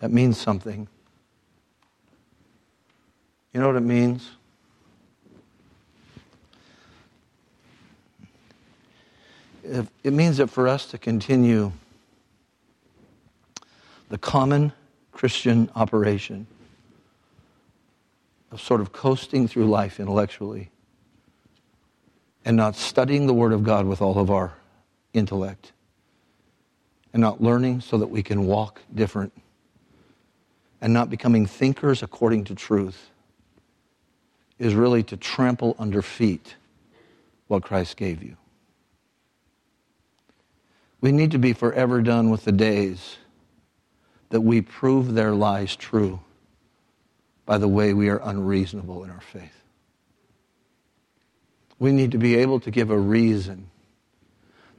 That 0.00 0.10
means 0.10 0.38
something. 0.38 0.88
You 3.52 3.60
know 3.60 3.66
what 3.66 3.76
it 3.76 3.80
means? 3.80 4.30
It 10.02 10.12
means 10.12 10.38
that 10.38 10.48
for 10.48 10.66
us 10.66 10.86
to 10.86 10.98
continue 10.98 11.72
the 14.08 14.18
common 14.18 14.72
Christian 15.12 15.70
operation 15.76 16.46
of 18.50 18.60
sort 18.60 18.80
of 18.80 18.92
coasting 18.92 19.46
through 19.46 19.68
life 19.68 20.00
intellectually 20.00 20.70
and 22.44 22.56
not 22.56 22.74
studying 22.74 23.26
the 23.26 23.34
Word 23.34 23.52
of 23.52 23.62
God 23.62 23.86
with 23.86 24.00
all 24.00 24.18
of 24.18 24.30
our 24.30 24.54
intellect 25.12 25.72
and 27.12 27.20
not 27.20 27.42
learning 27.42 27.80
so 27.82 27.98
that 27.98 28.08
we 28.08 28.22
can 28.22 28.46
walk 28.46 28.80
different 28.94 29.32
and 30.80 30.92
not 30.92 31.10
becoming 31.10 31.46
thinkers 31.46 32.02
according 32.02 32.44
to 32.44 32.54
truth 32.54 33.10
is 34.58 34.74
really 34.74 35.02
to 35.02 35.16
trample 35.16 35.74
under 35.78 36.02
feet 36.02 36.56
what 37.48 37.62
Christ 37.62 37.96
gave 37.96 38.22
you. 38.22 38.36
We 41.00 41.12
need 41.12 41.30
to 41.30 41.38
be 41.38 41.52
forever 41.52 42.02
done 42.02 42.30
with 42.30 42.44
the 42.44 42.52
days 42.52 43.16
that 44.28 44.42
we 44.42 44.60
prove 44.60 45.14
their 45.14 45.32
lies 45.32 45.74
true 45.76 46.20
by 47.46 47.58
the 47.58 47.68
way 47.68 47.94
we 47.94 48.08
are 48.08 48.20
unreasonable 48.22 49.02
in 49.02 49.10
our 49.10 49.20
faith. 49.20 49.62
We 51.78 51.92
need 51.92 52.12
to 52.12 52.18
be 52.18 52.36
able 52.36 52.60
to 52.60 52.70
give 52.70 52.90
a 52.90 52.98
reason. 52.98 53.70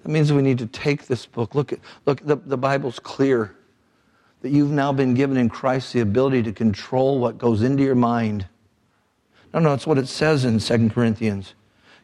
That 0.04 0.10
means 0.10 0.32
we 0.32 0.44
need 0.44 0.60
to 0.60 0.68
take 0.68 1.08
this 1.08 1.26
book. 1.26 1.56
Look, 1.56 1.74
look 2.06 2.26
the, 2.26 2.36
the 2.36 2.58
Bible's 2.58 3.00
clear 3.00 3.56
that 4.42 4.52
you've 4.52 4.72
now 4.72 4.92
been 4.92 5.14
given 5.14 5.38
in 5.38 5.50
Christ 5.50 5.94
the 5.94 6.02
ability 6.02 6.44
to 6.44 6.52
control 6.52 7.20
what 7.20 7.38
goes 7.38 7.62
into 7.62 7.84
your 7.84 7.96
mind. 7.96 8.48
No, 9.54 9.60
no, 9.60 9.74
it's 9.74 9.88
what 9.88 9.98
it 9.98 10.08
says 10.08 10.46
in 10.46 10.60
2 10.60 10.90
Corinthians. 10.90 11.54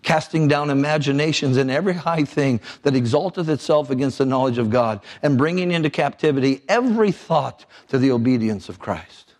Casting 0.04 0.48
down 0.48 0.70
imaginations 0.70 1.58
and 1.58 1.72
every 1.72 1.94
high 1.94 2.24
thing 2.24 2.62
that 2.84 2.96
exalteth 2.96 3.50
itself 3.50 3.90
against 3.90 4.20
the 4.20 4.26
knowledge 4.26 4.58
of 4.58 4.70
God, 4.70 5.02
and 5.24 5.38
bringing 5.38 5.72
into 5.72 5.90
captivity 5.90 6.62
every 6.70 7.12
thought 7.12 7.66
to 7.88 7.98
the 7.98 8.12
obedience 8.12 8.70
of 8.70 8.80
Christ. 8.80 9.34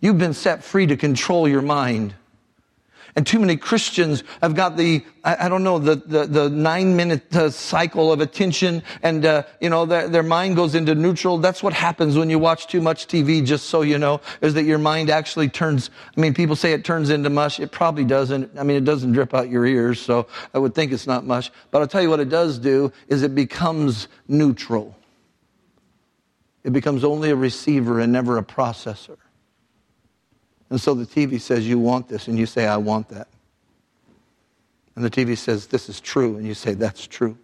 You've 0.00 0.18
been 0.18 0.34
set 0.34 0.64
free 0.64 0.86
to 0.86 0.96
control 0.96 1.46
your 1.46 1.62
mind. 1.62 2.14
And 3.16 3.24
too 3.24 3.38
many 3.38 3.56
Christians 3.56 4.24
have 4.42 4.56
got 4.56 4.76
the, 4.76 5.04
I, 5.22 5.48
don't 5.48 5.62
know, 5.62 5.78
the, 5.78 5.94
the, 5.94 6.26
the 6.26 6.50
nine 6.50 6.96
minute 6.96 7.34
uh, 7.34 7.48
cycle 7.48 8.12
of 8.12 8.20
attention 8.20 8.82
and, 9.04 9.24
uh, 9.24 9.44
you 9.60 9.70
know, 9.70 9.86
their, 9.86 10.08
their 10.08 10.22
mind 10.24 10.56
goes 10.56 10.74
into 10.74 10.96
neutral. 10.96 11.38
That's 11.38 11.62
what 11.62 11.72
happens 11.72 12.16
when 12.16 12.28
you 12.28 12.40
watch 12.40 12.66
too 12.66 12.80
much 12.80 13.06
TV, 13.06 13.44
just 13.46 13.66
so 13.66 13.82
you 13.82 13.98
know, 13.98 14.20
is 14.40 14.54
that 14.54 14.64
your 14.64 14.78
mind 14.78 15.10
actually 15.10 15.48
turns, 15.48 15.90
I 16.16 16.20
mean, 16.20 16.34
people 16.34 16.56
say 16.56 16.72
it 16.72 16.84
turns 16.84 17.10
into 17.10 17.30
mush. 17.30 17.60
It 17.60 17.70
probably 17.70 18.04
doesn't. 18.04 18.58
I 18.58 18.64
mean, 18.64 18.76
it 18.76 18.84
doesn't 18.84 19.12
drip 19.12 19.32
out 19.32 19.48
your 19.48 19.64
ears, 19.64 20.00
so 20.00 20.26
I 20.52 20.58
would 20.58 20.74
think 20.74 20.90
it's 20.90 21.06
not 21.06 21.24
mush. 21.24 21.52
But 21.70 21.82
I'll 21.82 21.88
tell 21.88 22.02
you 22.02 22.10
what 22.10 22.20
it 22.20 22.30
does 22.30 22.58
do 22.58 22.92
is 23.06 23.22
it 23.22 23.36
becomes 23.36 24.08
neutral. 24.26 24.96
It 26.64 26.72
becomes 26.72 27.04
only 27.04 27.30
a 27.30 27.36
receiver 27.36 28.00
and 28.00 28.12
never 28.12 28.38
a 28.38 28.42
processor. 28.42 29.18
And 30.74 30.80
so 30.80 30.92
the 30.92 31.06
TV 31.06 31.40
says, 31.40 31.68
You 31.68 31.78
want 31.78 32.08
this, 32.08 32.26
and 32.26 32.36
you 32.36 32.46
say, 32.46 32.66
I 32.66 32.78
want 32.78 33.08
that. 33.10 33.28
And 34.96 35.04
the 35.04 35.08
TV 35.08 35.38
says, 35.38 35.68
This 35.68 35.88
is 35.88 36.00
true, 36.00 36.36
and 36.36 36.44
you 36.44 36.52
say, 36.52 36.74
That's 36.74 37.06
true. 37.06 37.38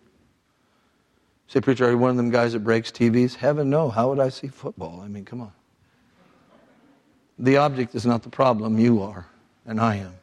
say, 1.46 1.60
Preacher, 1.60 1.86
are 1.86 1.92
you 1.92 1.98
one 1.98 2.10
of 2.10 2.16
them 2.16 2.30
guys 2.30 2.54
that 2.54 2.64
breaks 2.64 2.90
TVs? 2.90 3.36
Heaven 3.36 3.70
no. 3.70 3.88
How 3.88 4.08
would 4.08 4.18
I 4.18 4.30
see 4.30 4.48
football? 4.48 5.00
I 5.00 5.06
mean, 5.06 5.24
come 5.24 5.42
on. 5.42 5.52
The 7.38 7.58
object 7.58 7.94
is 7.94 8.04
not 8.04 8.24
the 8.24 8.30
problem, 8.30 8.80
you 8.80 9.00
are, 9.00 9.28
and 9.64 9.80
I 9.80 9.98
am. 9.98 10.14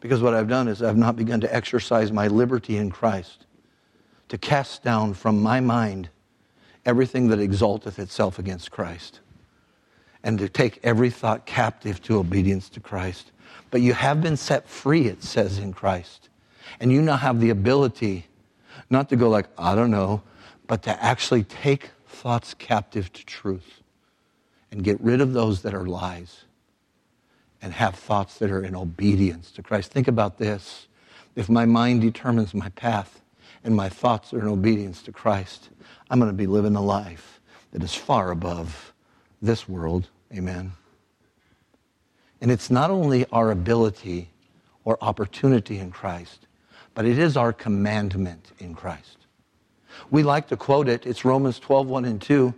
Because 0.00 0.20
what 0.20 0.34
I've 0.34 0.48
done 0.48 0.66
is 0.66 0.82
I've 0.82 0.96
not 0.96 1.14
begun 1.14 1.40
to 1.42 1.54
exercise 1.54 2.10
my 2.10 2.26
liberty 2.26 2.76
in 2.76 2.90
Christ 2.90 3.46
to 4.30 4.36
cast 4.36 4.82
down 4.82 5.14
from 5.14 5.40
my 5.40 5.60
mind 5.60 6.08
everything 6.84 7.28
that 7.28 7.38
exalteth 7.38 8.00
itself 8.00 8.40
against 8.40 8.72
Christ 8.72 9.20
and 10.24 10.38
to 10.38 10.48
take 10.48 10.78
every 10.82 11.10
thought 11.10 11.46
captive 11.46 12.00
to 12.02 12.18
obedience 12.18 12.68
to 12.70 12.80
Christ. 12.80 13.32
But 13.70 13.80
you 13.80 13.94
have 13.94 14.22
been 14.22 14.36
set 14.36 14.68
free, 14.68 15.06
it 15.06 15.22
says 15.22 15.58
in 15.58 15.72
Christ. 15.72 16.28
And 16.80 16.92
you 16.92 17.02
now 17.02 17.16
have 17.16 17.40
the 17.40 17.50
ability 17.50 18.26
not 18.90 19.08
to 19.08 19.16
go 19.16 19.28
like, 19.28 19.46
I 19.58 19.74
don't 19.74 19.90
know, 19.90 20.22
but 20.66 20.82
to 20.84 21.02
actually 21.02 21.44
take 21.44 21.90
thoughts 22.06 22.54
captive 22.54 23.12
to 23.12 23.24
truth 23.24 23.82
and 24.70 24.84
get 24.84 25.00
rid 25.00 25.20
of 25.20 25.32
those 25.32 25.62
that 25.62 25.74
are 25.74 25.86
lies 25.86 26.44
and 27.60 27.72
have 27.72 27.94
thoughts 27.94 28.38
that 28.38 28.50
are 28.50 28.62
in 28.62 28.74
obedience 28.74 29.50
to 29.52 29.62
Christ. 29.62 29.92
Think 29.92 30.08
about 30.08 30.38
this. 30.38 30.88
If 31.36 31.48
my 31.48 31.64
mind 31.64 32.00
determines 32.00 32.54
my 32.54 32.68
path 32.70 33.22
and 33.64 33.74
my 33.74 33.88
thoughts 33.88 34.32
are 34.32 34.40
in 34.40 34.48
obedience 34.48 35.02
to 35.02 35.12
Christ, 35.12 35.70
I'm 36.10 36.18
going 36.18 36.30
to 36.30 36.36
be 36.36 36.46
living 36.46 36.76
a 36.76 36.82
life 36.82 37.40
that 37.72 37.82
is 37.82 37.94
far 37.94 38.30
above 38.30 38.91
this 39.42 39.68
world. 39.68 40.08
Amen. 40.32 40.72
And 42.40 42.50
it's 42.50 42.70
not 42.70 42.90
only 42.90 43.26
our 43.26 43.50
ability 43.50 44.30
or 44.84 44.96
opportunity 45.00 45.78
in 45.78 45.90
Christ, 45.90 46.46
but 46.94 47.04
it 47.04 47.18
is 47.18 47.36
our 47.36 47.52
commandment 47.52 48.52
in 48.58 48.74
Christ. 48.74 49.18
We 50.10 50.22
like 50.22 50.48
to 50.48 50.56
quote 50.56 50.88
it. 50.88 51.06
It's 51.06 51.24
Romans 51.24 51.58
12, 51.58 51.86
1 51.86 52.04
and 52.04 52.20
2. 52.20 52.54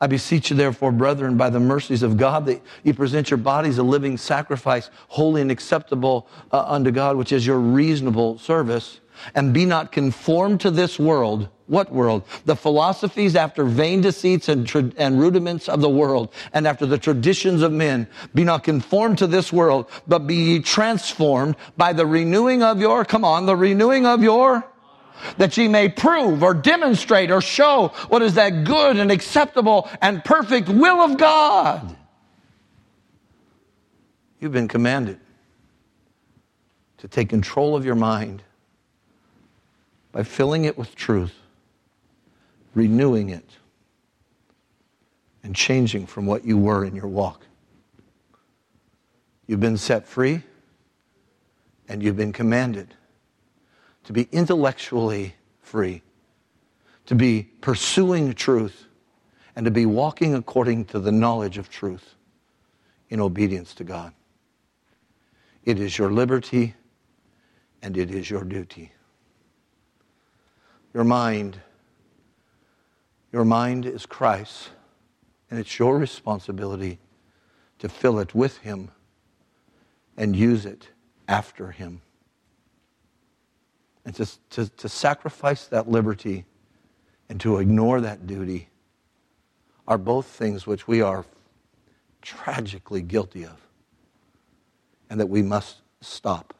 I 0.00 0.06
beseech 0.06 0.50
you, 0.50 0.56
therefore, 0.56 0.92
brethren, 0.92 1.38
by 1.38 1.48
the 1.48 1.60
mercies 1.60 2.02
of 2.02 2.18
God, 2.18 2.44
that 2.46 2.60
you 2.84 2.92
present 2.92 3.30
your 3.30 3.38
bodies 3.38 3.78
a 3.78 3.82
living 3.82 4.18
sacrifice, 4.18 4.90
holy 5.08 5.40
and 5.40 5.50
acceptable 5.50 6.28
uh, 6.52 6.64
unto 6.66 6.90
God, 6.90 7.16
which 7.16 7.32
is 7.32 7.46
your 7.46 7.58
reasonable 7.58 8.38
service. 8.38 9.00
And 9.34 9.54
be 9.54 9.64
not 9.64 9.92
conformed 9.92 10.60
to 10.60 10.70
this 10.70 10.98
world. 10.98 11.48
What 11.66 11.92
world? 11.92 12.22
The 12.44 12.54
philosophies 12.54 13.34
after 13.34 13.64
vain 13.64 14.00
deceits 14.00 14.48
and, 14.48 14.66
tra- 14.66 14.92
and 14.96 15.18
rudiments 15.18 15.68
of 15.68 15.80
the 15.80 15.88
world, 15.88 16.32
and 16.52 16.66
after 16.66 16.86
the 16.86 16.98
traditions 16.98 17.62
of 17.62 17.72
men. 17.72 18.06
Be 18.34 18.44
not 18.44 18.62
conformed 18.62 19.18
to 19.18 19.26
this 19.26 19.52
world, 19.52 19.90
but 20.06 20.26
be 20.26 20.36
ye 20.36 20.58
transformed 20.60 21.56
by 21.76 21.92
the 21.92 22.06
renewing 22.06 22.62
of 22.62 22.80
your, 22.80 23.04
come 23.04 23.24
on, 23.24 23.46
the 23.46 23.56
renewing 23.56 24.06
of 24.06 24.22
your 24.22 24.64
that 25.38 25.56
ye 25.56 25.68
may 25.68 25.88
prove 25.88 26.42
or 26.42 26.54
demonstrate 26.54 27.30
or 27.30 27.40
show 27.40 27.88
what 28.08 28.22
is 28.22 28.34
that 28.34 28.64
good 28.64 28.98
and 28.98 29.10
acceptable 29.10 29.88
and 30.00 30.24
perfect 30.24 30.68
will 30.68 31.00
of 31.00 31.16
God. 31.16 31.96
You've 34.40 34.52
been 34.52 34.68
commanded 34.68 35.18
to 36.98 37.08
take 37.08 37.28
control 37.28 37.76
of 37.76 37.84
your 37.84 37.94
mind 37.94 38.42
by 40.12 40.22
filling 40.22 40.64
it 40.64 40.78
with 40.78 40.94
truth, 40.94 41.34
renewing 42.76 43.30
it, 43.30 43.48
and 45.42 45.56
changing 45.56 46.06
from 46.06 46.26
what 46.26 46.44
you 46.44 46.58
were 46.58 46.84
in 46.84 46.94
your 46.94 47.08
walk. 47.08 47.46
You've 49.46 49.60
been 49.60 49.78
set 49.78 50.06
free 50.06 50.42
and 51.88 52.02
you've 52.02 52.16
been 52.16 52.32
commanded 52.32 52.94
to 54.04 54.12
be 54.12 54.28
intellectually 54.30 55.34
free, 55.62 56.02
to 57.06 57.14
be 57.14 57.44
pursuing 57.60 58.34
truth, 58.34 58.84
and 59.54 59.64
to 59.64 59.70
be 59.70 59.86
walking 59.86 60.34
according 60.34 60.84
to 60.86 60.98
the 60.98 61.12
knowledge 61.12 61.56
of 61.56 61.70
truth 61.70 62.14
in 63.08 63.20
obedience 63.20 63.72
to 63.74 63.84
God. 63.84 64.12
It 65.64 65.80
is 65.80 65.96
your 65.96 66.12
liberty 66.12 66.74
and 67.80 67.96
it 67.96 68.10
is 68.10 68.28
your 68.28 68.44
duty. 68.44 68.92
Your 70.92 71.04
mind, 71.04 71.60
your 73.36 73.44
mind 73.44 73.84
is 73.84 74.06
Christ, 74.06 74.70
and 75.50 75.60
it's 75.60 75.78
your 75.78 75.98
responsibility 75.98 76.98
to 77.78 77.86
fill 77.86 78.18
it 78.18 78.34
with 78.34 78.56
Him 78.56 78.90
and 80.16 80.34
use 80.34 80.64
it 80.64 80.88
after 81.28 81.70
Him 81.70 82.00
and 84.06 84.14
to, 84.14 84.26
to, 84.48 84.66
to 84.78 84.88
sacrifice 84.88 85.66
that 85.66 85.86
liberty 85.86 86.46
and 87.28 87.38
to 87.42 87.58
ignore 87.58 88.00
that 88.00 88.26
duty 88.26 88.70
are 89.86 89.98
both 89.98 90.24
things 90.24 90.66
which 90.66 90.88
we 90.88 91.02
are 91.02 91.26
tragically 92.22 93.02
guilty 93.02 93.44
of 93.44 93.60
and 95.10 95.20
that 95.20 95.28
we 95.28 95.42
must 95.42 95.82
stop 96.00 96.54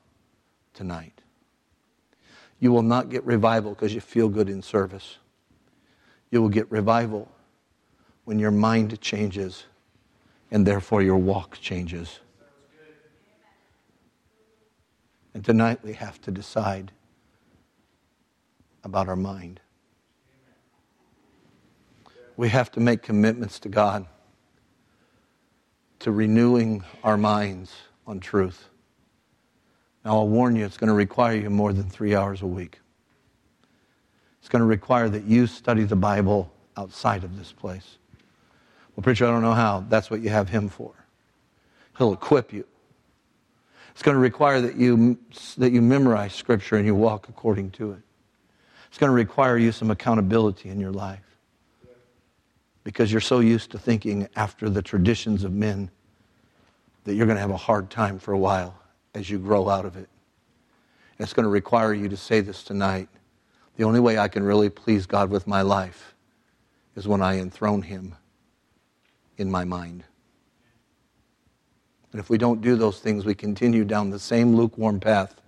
tonight. 0.74 1.22
You 2.60 2.70
will 2.70 2.82
not 2.82 3.08
get 3.08 3.24
revival 3.24 3.70
because 3.70 3.94
you 3.94 4.02
feel 4.02 4.28
good 4.28 4.50
in 4.50 4.60
service. 4.60 5.16
You 6.36 6.42
will 6.42 6.50
get 6.50 6.70
revival 6.70 7.32
when 8.26 8.38
your 8.38 8.50
mind 8.50 9.00
changes 9.00 9.64
and 10.50 10.66
therefore 10.66 11.00
your 11.00 11.16
walk 11.16 11.58
changes. 11.62 12.20
And 15.32 15.42
tonight 15.42 15.82
we 15.82 15.94
have 15.94 16.20
to 16.20 16.30
decide 16.30 16.92
about 18.84 19.08
our 19.08 19.16
mind. 19.16 19.60
We 22.36 22.50
have 22.50 22.70
to 22.72 22.80
make 22.80 23.00
commitments 23.00 23.58
to 23.60 23.70
God 23.70 24.06
to 26.00 26.12
renewing 26.12 26.84
our 27.02 27.16
minds 27.16 27.72
on 28.06 28.20
truth. 28.20 28.68
Now, 30.04 30.18
I'll 30.18 30.28
warn 30.28 30.54
you, 30.54 30.66
it's 30.66 30.76
going 30.76 30.88
to 30.88 30.94
require 30.94 31.36
you 31.36 31.48
more 31.48 31.72
than 31.72 31.88
three 31.88 32.14
hours 32.14 32.42
a 32.42 32.46
week. 32.46 32.80
It's 34.46 34.52
going 34.52 34.60
to 34.60 34.66
require 34.66 35.08
that 35.08 35.24
you 35.24 35.48
study 35.48 35.82
the 35.82 35.96
Bible 35.96 36.52
outside 36.76 37.24
of 37.24 37.36
this 37.36 37.50
place. 37.50 37.98
Well, 38.94 39.02
preacher, 39.02 39.26
I 39.26 39.30
don't 39.32 39.42
know 39.42 39.54
how. 39.54 39.84
That's 39.88 40.08
what 40.08 40.20
you 40.20 40.28
have 40.28 40.48
him 40.48 40.68
for. 40.68 40.92
He'll 41.98 42.12
equip 42.12 42.52
you. 42.52 42.64
It's 43.90 44.04
going 44.04 44.14
to 44.14 44.20
require 44.20 44.60
that 44.60 44.76
you, 44.76 45.18
that 45.58 45.72
you 45.72 45.82
memorize 45.82 46.32
Scripture 46.32 46.76
and 46.76 46.86
you 46.86 46.94
walk 46.94 47.28
according 47.28 47.72
to 47.72 47.90
it. 47.90 47.98
It's 48.86 48.98
going 48.98 49.10
to 49.10 49.16
require 49.16 49.58
you 49.58 49.72
some 49.72 49.90
accountability 49.90 50.68
in 50.68 50.78
your 50.78 50.92
life 50.92 51.38
because 52.84 53.10
you're 53.10 53.20
so 53.20 53.40
used 53.40 53.72
to 53.72 53.80
thinking 53.80 54.28
after 54.36 54.70
the 54.70 54.80
traditions 54.80 55.42
of 55.42 55.52
men 55.52 55.90
that 57.02 57.14
you're 57.14 57.26
going 57.26 57.34
to 57.34 57.42
have 57.42 57.50
a 57.50 57.56
hard 57.56 57.90
time 57.90 58.20
for 58.20 58.30
a 58.30 58.38
while 58.38 58.78
as 59.12 59.28
you 59.28 59.40
grow 59.40 59.68
out 59.68 59.84
of 59.84 59.96
it. 59.96 60.08
And 61.18 61.24
it's 61.24 61.32
going 61.32 61.42
to 61.42 61.50
require 61.50 61.92
you 61.92 62.08
to 62.08 62.16
say 62.16 62.40
this 62.42 62.62
tonight. 62.62 63.08
The 63.76 63.84
only 63.84 64.00
way 64.00 64.18
I 64.18 64.28
can 64.28 64.42
really 64.42 64.70
please 64.70 65.06
God 65.06 65.30
with 65.30 65.46
my 65.46 65.62
life 65.62 66.14
is 66.94 67.06
when 67.06 67.20
I 67.20 67.38
enthrone 67.38 67.82
Him 67.82 68.14
in 69.36 69.50
my 69.50 69.64
mind. 69.64 70.04
And 72.12 72.20
if 72.20 72.30
we 72.30 72.38
don't 72.38 72.62
do 72.62 72.76
those 72.76 73.00
things, 73.00 73.26
we 73.26 73.34
continue 73.34 73.84
down 73.84 74.08
the 74.08 74.18
same 74.18 74.56
lukewarm 74.56 74.98
path 75.00 75.40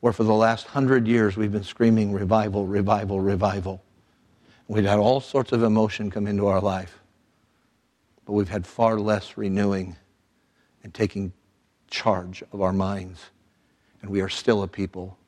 where 0.00 0.12
for 0.12 0.24
the 0.24 0.32
last 0.32 0.66
hundred 0.68 1.06
years 1.06 1.36
we've 1.36 1.52
been 1.52 1.64
screaming 1.64 2.12
revival, 2.12 2.66
revival, 2.66 3.20
revival. 3.20 3.82
We've 4.68 4.84
had 4.84 4.98
all 4.98 5.20
sorts 5.20 5.52
of 5.52 5.62
emotion 5.62 6.10
come 6.10 6.26
into 6.26 6.46
our 6.46 6.60
life, 6.60 6.98
but 8.24 8.32
we've 8.32 8.48
had 8.48 8.66
far 8.66 8.98
less 8.98 9.36
renewing 9.36 9.96
and 10.82 10.94
taking 10.94 11.32
charge 11.90 12.42
of 12.52 12.62
our 12.62 12.72
minds. 12.72 13.20
And 14.00 14.10
we 14.10 14.20
are 14.20 14.28
still 14.28 14.62
a 14.62 14.68
people 14.68 15.18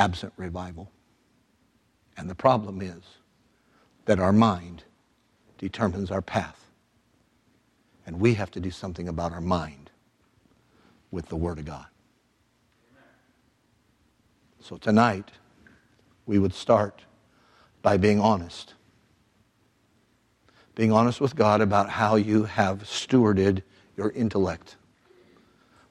absent 0.00 0.32
revival. 0.38 0.90
And 2.16 2.28
the 2.28 2.34
problem 2.34 2.80
is 2.80 3.02
that 4.06 4.18
our 4.18 4.32
mind 4.32 4.82
determines 5.58 6.10
our 6.10 6.22
path. 6.22 6.70
And 8.06 8.18
we 8.18 8.34
have 8.34 8.50
to 8.52 8.60
do 8.60 8.70
something 8.70 9.08
about 9.08 9.32
our 9.32 9.42
mind 9.42 9.90
with 11.10 11.28
the 11.28 11.36
Word 11.36 11.58
of 11.58 11.66
God. 11.66 11.86
So 14.58 14.78
tonight, 14.78 15.30
we 16.26 16.38
would 16.38 16.54
start 16.54 17.02
by 17.82 17.98
being 17.98 18.20
honest. 18.20 18.74
Being 20.74 20.92
honest 20.92 21.20
with 21.20 21.36
God 21.36 21.60
about 21.60 21.90
how 21.90 22.16
you 22.16 22.44
have 22.44 22.84
stewarded 22.84 23.62
your 23.96 24.10
intellect, 24.12 24.76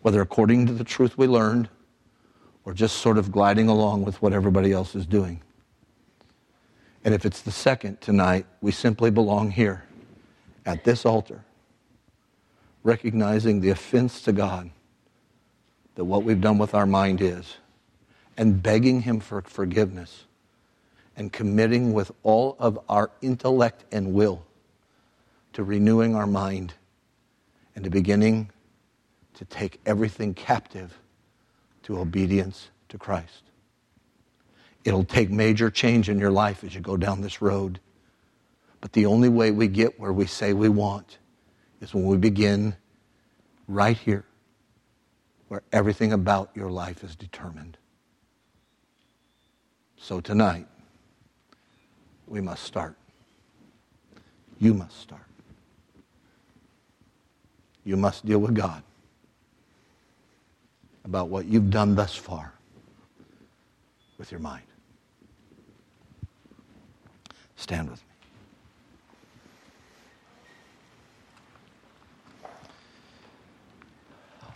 whether 0.02 0.22
according 0.22 0.66
to 0.66 0.74
the 0.74 0.84
truth 0.84 1.16
we 1.16 1.28
learned 1.28 1.70
or 2.70 2.74
just 2.74 2.98
sort 2.98 3.18
of 3.18 3.32
gliding 3.32 3.68
along 3.68 4.04
with 4.04 4.22
what 4.22 4.32
everybody 4.32 4.72
else 4.72 4.94
is 4.94 5.08
doing. 5.08 5.42
And 7.04 7.16
if 7.16 7.26
it's 7.26 7.42
the 7.42 7.52
second 7.52 8.00
tonight, 8.00 8.46
we 8.62 8.72
simply 8.72 9.10
belong 9.10 9.50
here 9.50 9.86
at 10.68 10.84
this 10.84 11.04
altar, 11.04 11.44
recognizing 12.84 13.60
the 13.60 13.72
offense 13.72 14.22
to 14.22 14.32
God 14.32 14.70
that 15.96 16.04
what 16.06 16.24
we've 16.24 16.40
done 16.40 16.60
with 16.60 16.76
our 16.76 16.86
mind 16.86 17.22
is 17.22 17.58
and 18.38 18.62
begging 18.62 19.02
Him 19.02 19.20
for 19.20 19.42
forgiveness 19.42 20.26
and 21.18 21.34
committing 21.34 21.92
with 21.92 22.12
all 22.22 22.56
of 22.60 22.78
our 22.88 23.10
intellect 23.24 23.84
and 23.92 24.14
will 24.14 24.46
to 25.54 25.64
renewing 25.64 26.14
our 26.14 26.28
mind 26.28 26.76
and 27.74 27.84
to 27.84 27.90
beginning 27.90 28.52
to 29.34 29.46
take 29.46 29.80
everything 29.88 30.36
captive 30.36 31.00
to 31.90 31.98
obedience 31.98 32.70
to 32.88 33.00
Christ. 33.00 33.42
It'll 34.86 35.04
take 35.04 35.32
major 35.32 35.72
change 35.72 36.08
in 36.08 36.20
your 36.20 36.30
life 36.30 36.64
as 36.64 36.76
you 36.76 36.82
go 36.82 36.98
down 36.98 37.22
this 37.22 37.42
road. 37.42 37.80
But 38.80 38.94
the 38.94 39.08
only 39.08 39.28
way 39.28 39.50
we 39.50 39.68
get 39.68 40.00
where 40.00 40.14
we 40.14 40.28
say 40.28 40.54
we 40.54 40.70
want 40.70 41.18
is 41.82 41.92
when 41.92 42.06
we 42.06 42.16
begin 42.18 42.76
right 43.68 43.98
here, 43.98 44.24
where 45.48 45.64
everything 45.74 46.14
about 46.14 46.52
your 46.54 46.70
life 46.70 47.04
is 47.04 47.16
determined. 47.16 47.76
So 49.98 50.22
tonight, 50.22 50.68
we 52.28 52.40
must 52.40 52.66
start. 52.66 52.96
You 54.60 54.76
must 54.76 55.02
start. 55.02 55.26
You 57.84 57.98
must 57.98 58.28
deal 58.28 58.38
with 58.38 58.54
God 58.54 58.84
about 61.10 61.28
what 61.28 61.46
you've 61.48 61.72
done 61.72 61.96
thus 61.96 62.16
far 62.16 62.54
with 64.20 64.32
your 64.32 64.40
mind. 64.40 64.62
Stand 67.56 67.90
with 67.90 68.00
me. 68.00 68.06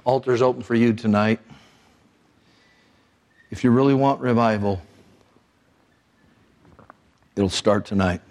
Altar's 0.06 0.44
open 0.44 0.62
for 0.62 0.76
you 0.76 0.94
tonight. 0.94 1.40
If 3.50 3.64
you 3.64 3.72
really 3.72 3.96
want 3.96 4.22
revival, 4.22 4.80
it'll 7.36 7.50
start 7.50 7.84
tonight. 7.86 8.22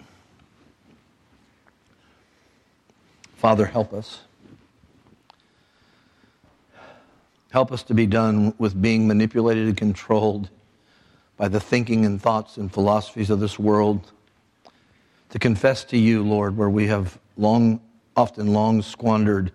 Father, 3.35 3.65
help 3.65 3.91
us. 3.91 4.21
Help 7.53 7.71
us 7.71 7.83
to 7.83 7.93
be 7.93 8.07
done 8.07 8.51
with 8.57 8.81
being 8.81 9.07
manipulated 9.07 9.67
and 9.67 9.77
controlled 9.77 10.49
by 11.37 11.47
the 11.47 11.59
thinking 11.59 12.03
and 12.03 12.19
thoughts 12.19 12.57
and 12.57 12.73
philosophies 12.73 13.29
of 13.29 13.39
this 13.39 13.59
world. 13.59 14.11
To 15.29 15.37
confess 15.37 15.83
to 15.83 15.97
you, 15.99 16.23
Lord, 16.23 16.57
where 16.57 16.71
we 16.71 16.87
have 16.87 17.19
long, 17.37 17.79
often 18.17 18.53
long 18.53 18.81
squandered 18.81 19.51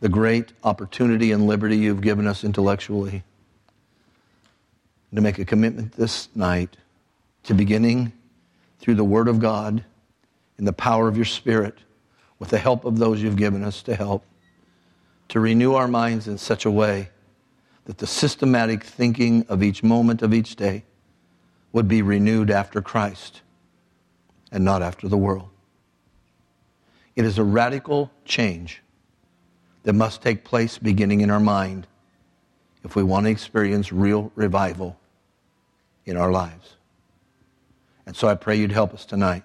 the 0.00 0.10
great 0.10 0.52
opportunity 0.62 1.32
and 1.32 1.46
liberty 1.46 1.78
you've 1.78 2.02
given 2.02 2.26
us 2.26 2.44
intellectually. 2.44 3.22
To 5.14 5.22
make 5.22 5.38
a 5.38 5.46
commitment 5.46 5.92
this 5.92 6.28
night 6.34 6.76
to 7.44 7.54
beginning 7.54 8.12
through 8.78 8.96
the 8.96 9.04
Word 9.04 9.28
of 9.28 9.40
God 9.40 9.82
in 10.58 10.66
the 10.66 10.72
power 10.74 11.08
of 11.08 11.16
your 11.16 11.24
Spirit, 11.24 11.78
with 12.38 12.50
the 12.50 12.58
help 12.58 12.84
of 12.84 12.98
those 12.98 13.22
you've 13.22 13.36
given 13.36 13.64
us 13.64 13.82
to 13.84 13.96
help, 13.96 14.22
to 15.28 15.40
renew 15.40 15.74
our 15.74 15.88
minds 15.88 16.28
in 16.28 16.38
such 16.38 16.64
a 16.64 16.70
way 16.70 17.10
that 17.86 17.98
the 17.98 18.06
systematic 18.06 18.84
thinking 18.84 19.46
of 19.48 19.62
each 19.62 19.82
moment 19.82 20.22
of 20.22 20.34
each 20.34 20.56
day 20.56 20.84
would 21.72 21.88
be 21.88 22.02
renewed 22.02 22.50
after 22.50 22.80
Christ 22.80 23.42
and 24.52 24.64
not 24.64 24.82
after 24.82 25.08
the 25.08 25.16
world. 25.16 25.48
It 27.14 27.24
is 27.24 27.38
a 27.38 27.44
radical 27.44 28.10
change 28.24 28.82
that 29.84 29.94
must 29.94 30.22
take 30.22 30.44
place 30.44 30.78
beginning 30.78 31.20
in 31.20 31.30
our 31.30 31.40
mind 31.40 31.86
if 32.84 32.94
we 32.94 33.02
want 33.02 33.26
to 33.26 33.30
experience 33.30 33.92
real 33.92 34.30
revival 34.34 34.98
in 36.04 36.16
our 36.16 36.30
lives. 36.30 36.74
And 38.04 38.14
so 38.14 38.28
I 38.28 38.34
pray 38.34 38.56
you'd 38.56 38.72
help 38.72 38.94
us 38.94 39.04
tonight 39.04 39.42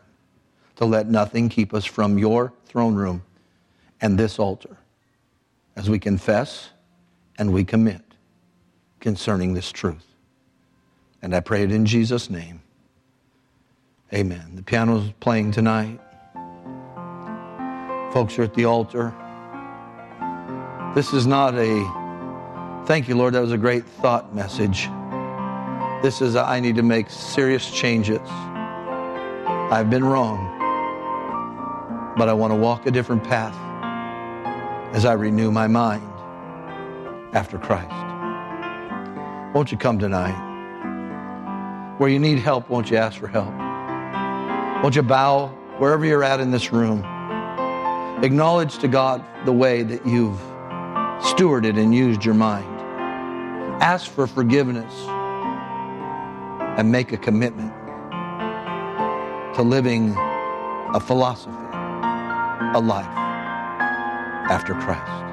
to 0.75 0.85
let 0.85 1.07
nothing 1.07 1.49
keep 1.49 1.73
us 1.73 1.85
from 1.85 2.17
your 2.17 2.53
throne 2.65 2.95
room 2.95 3.23
and 3.99 4.17
this 4.17 4.37
altar 4.39 4.77
as 5.81 5.89
we 5.89 5.97
confess 5.97 6.69
and 7.39 7.51
we 7.51 7.63
commit 7.63 8.03
concerning 8.99 9.55
this 9.55 9.71
truth. 9.71 10.05
And 11.23 11.35
I 11.35 11.39
pray 11.39 11.63
it 11.63 11.71
in 11.71 11.87
Jesus' 11.87 12.29
name. 12.29 12.61
Amen. 14.13 14.51
The 14.53 14.61
piano 14.61 14.99
is 14.99 15.11
playing 15.19 15.53
tonight. 15.53 15.99
Folks 18.13 18.37
are 18.37 18.43
at 18.43 18.53
the 18.53 18.65
altar. 18.65 19.11
This 20.93 21.13
is 21.13 21.25
not 21.25 21.55
a, 21.55 22.83
thank 22.85 23.07
you, 23.07 23.15
Lord, 23.17 23.33
that 23.33 23.41
was 23.41 23.51
a 23.51 23.57
great 23.57 23.83
thought 23.83 24.35
message. 24.35 24.87
This 26.03 26.21
is, 26.21 26.35
a, 26.35 26.43
I 26.43 26.59
need 26.59 26.75
to 26.75 26.83
make 26.83 27.09
serious 27.09 27.71
changes. 27.71 28.19
I've 29.71 29.89
been 29.89 30.05
wrong, 30.05 30.45
but 32.15 32.29
I 32.29 32.33
want 32.33 32.51
to 32.51 32.55
walk 32.55 32.85
a 32.85 32.91
different 32.91 33.23
path 33.23 33.55
as 34.93 35.05
I 35.05 35.13
renew 35.13 35.51
my 35.51 35.67
mind 35.67 36.03
after 37.33 37.57
Christ. 37.57 37.89
Won't 39.55 39.71
you 39.71 39.77
come 39.77 39.97
tonight? 39.97 40.49
Where 41.97 42.09
you 42.09 42.19
need 42.19 42.39
help, 42.39 42.69
won't 42.69 42.91
you 42.91 42.97
ask 42.97 43.17
for 43.17 43.27
help? 43.27 43.53
Won't 44.83 44.95
you 44.95 45.01
bow 45.01 45.47
wherever 45.77 46.05
you're 46.05 46.23
at 46.23 46.41
in 46.41 46.51
this 46.51 46.73
room? 46.73 46.99
Acknowledge 48.21 48.79
to 48.79 48.87
God 48.89 49.23
the 49.45 49.53
way 49.53 49.83
that 49.83 50.05
you've 50.05 50.39
stewarded 51.21 51.79
and 51.79 51.95
used 51.95 52.25
your 52.25 52.35
mind. 52.35 52.67
Ask 53.81 54.11
for 54.11 54.27
forgiveness 54.27 54.93
and 56.77 56.91
make 56.91 57.13
a 57.13 57.17
commitment 57.17 57.73
to 59.55 59.61
living 59.61 60.13
a 60.93 60.99
philosophy, 60.99 61.55
a 62.75 62.81
life 62.81 63.30
after 64.51 64.73
Christ. 64.73 65.30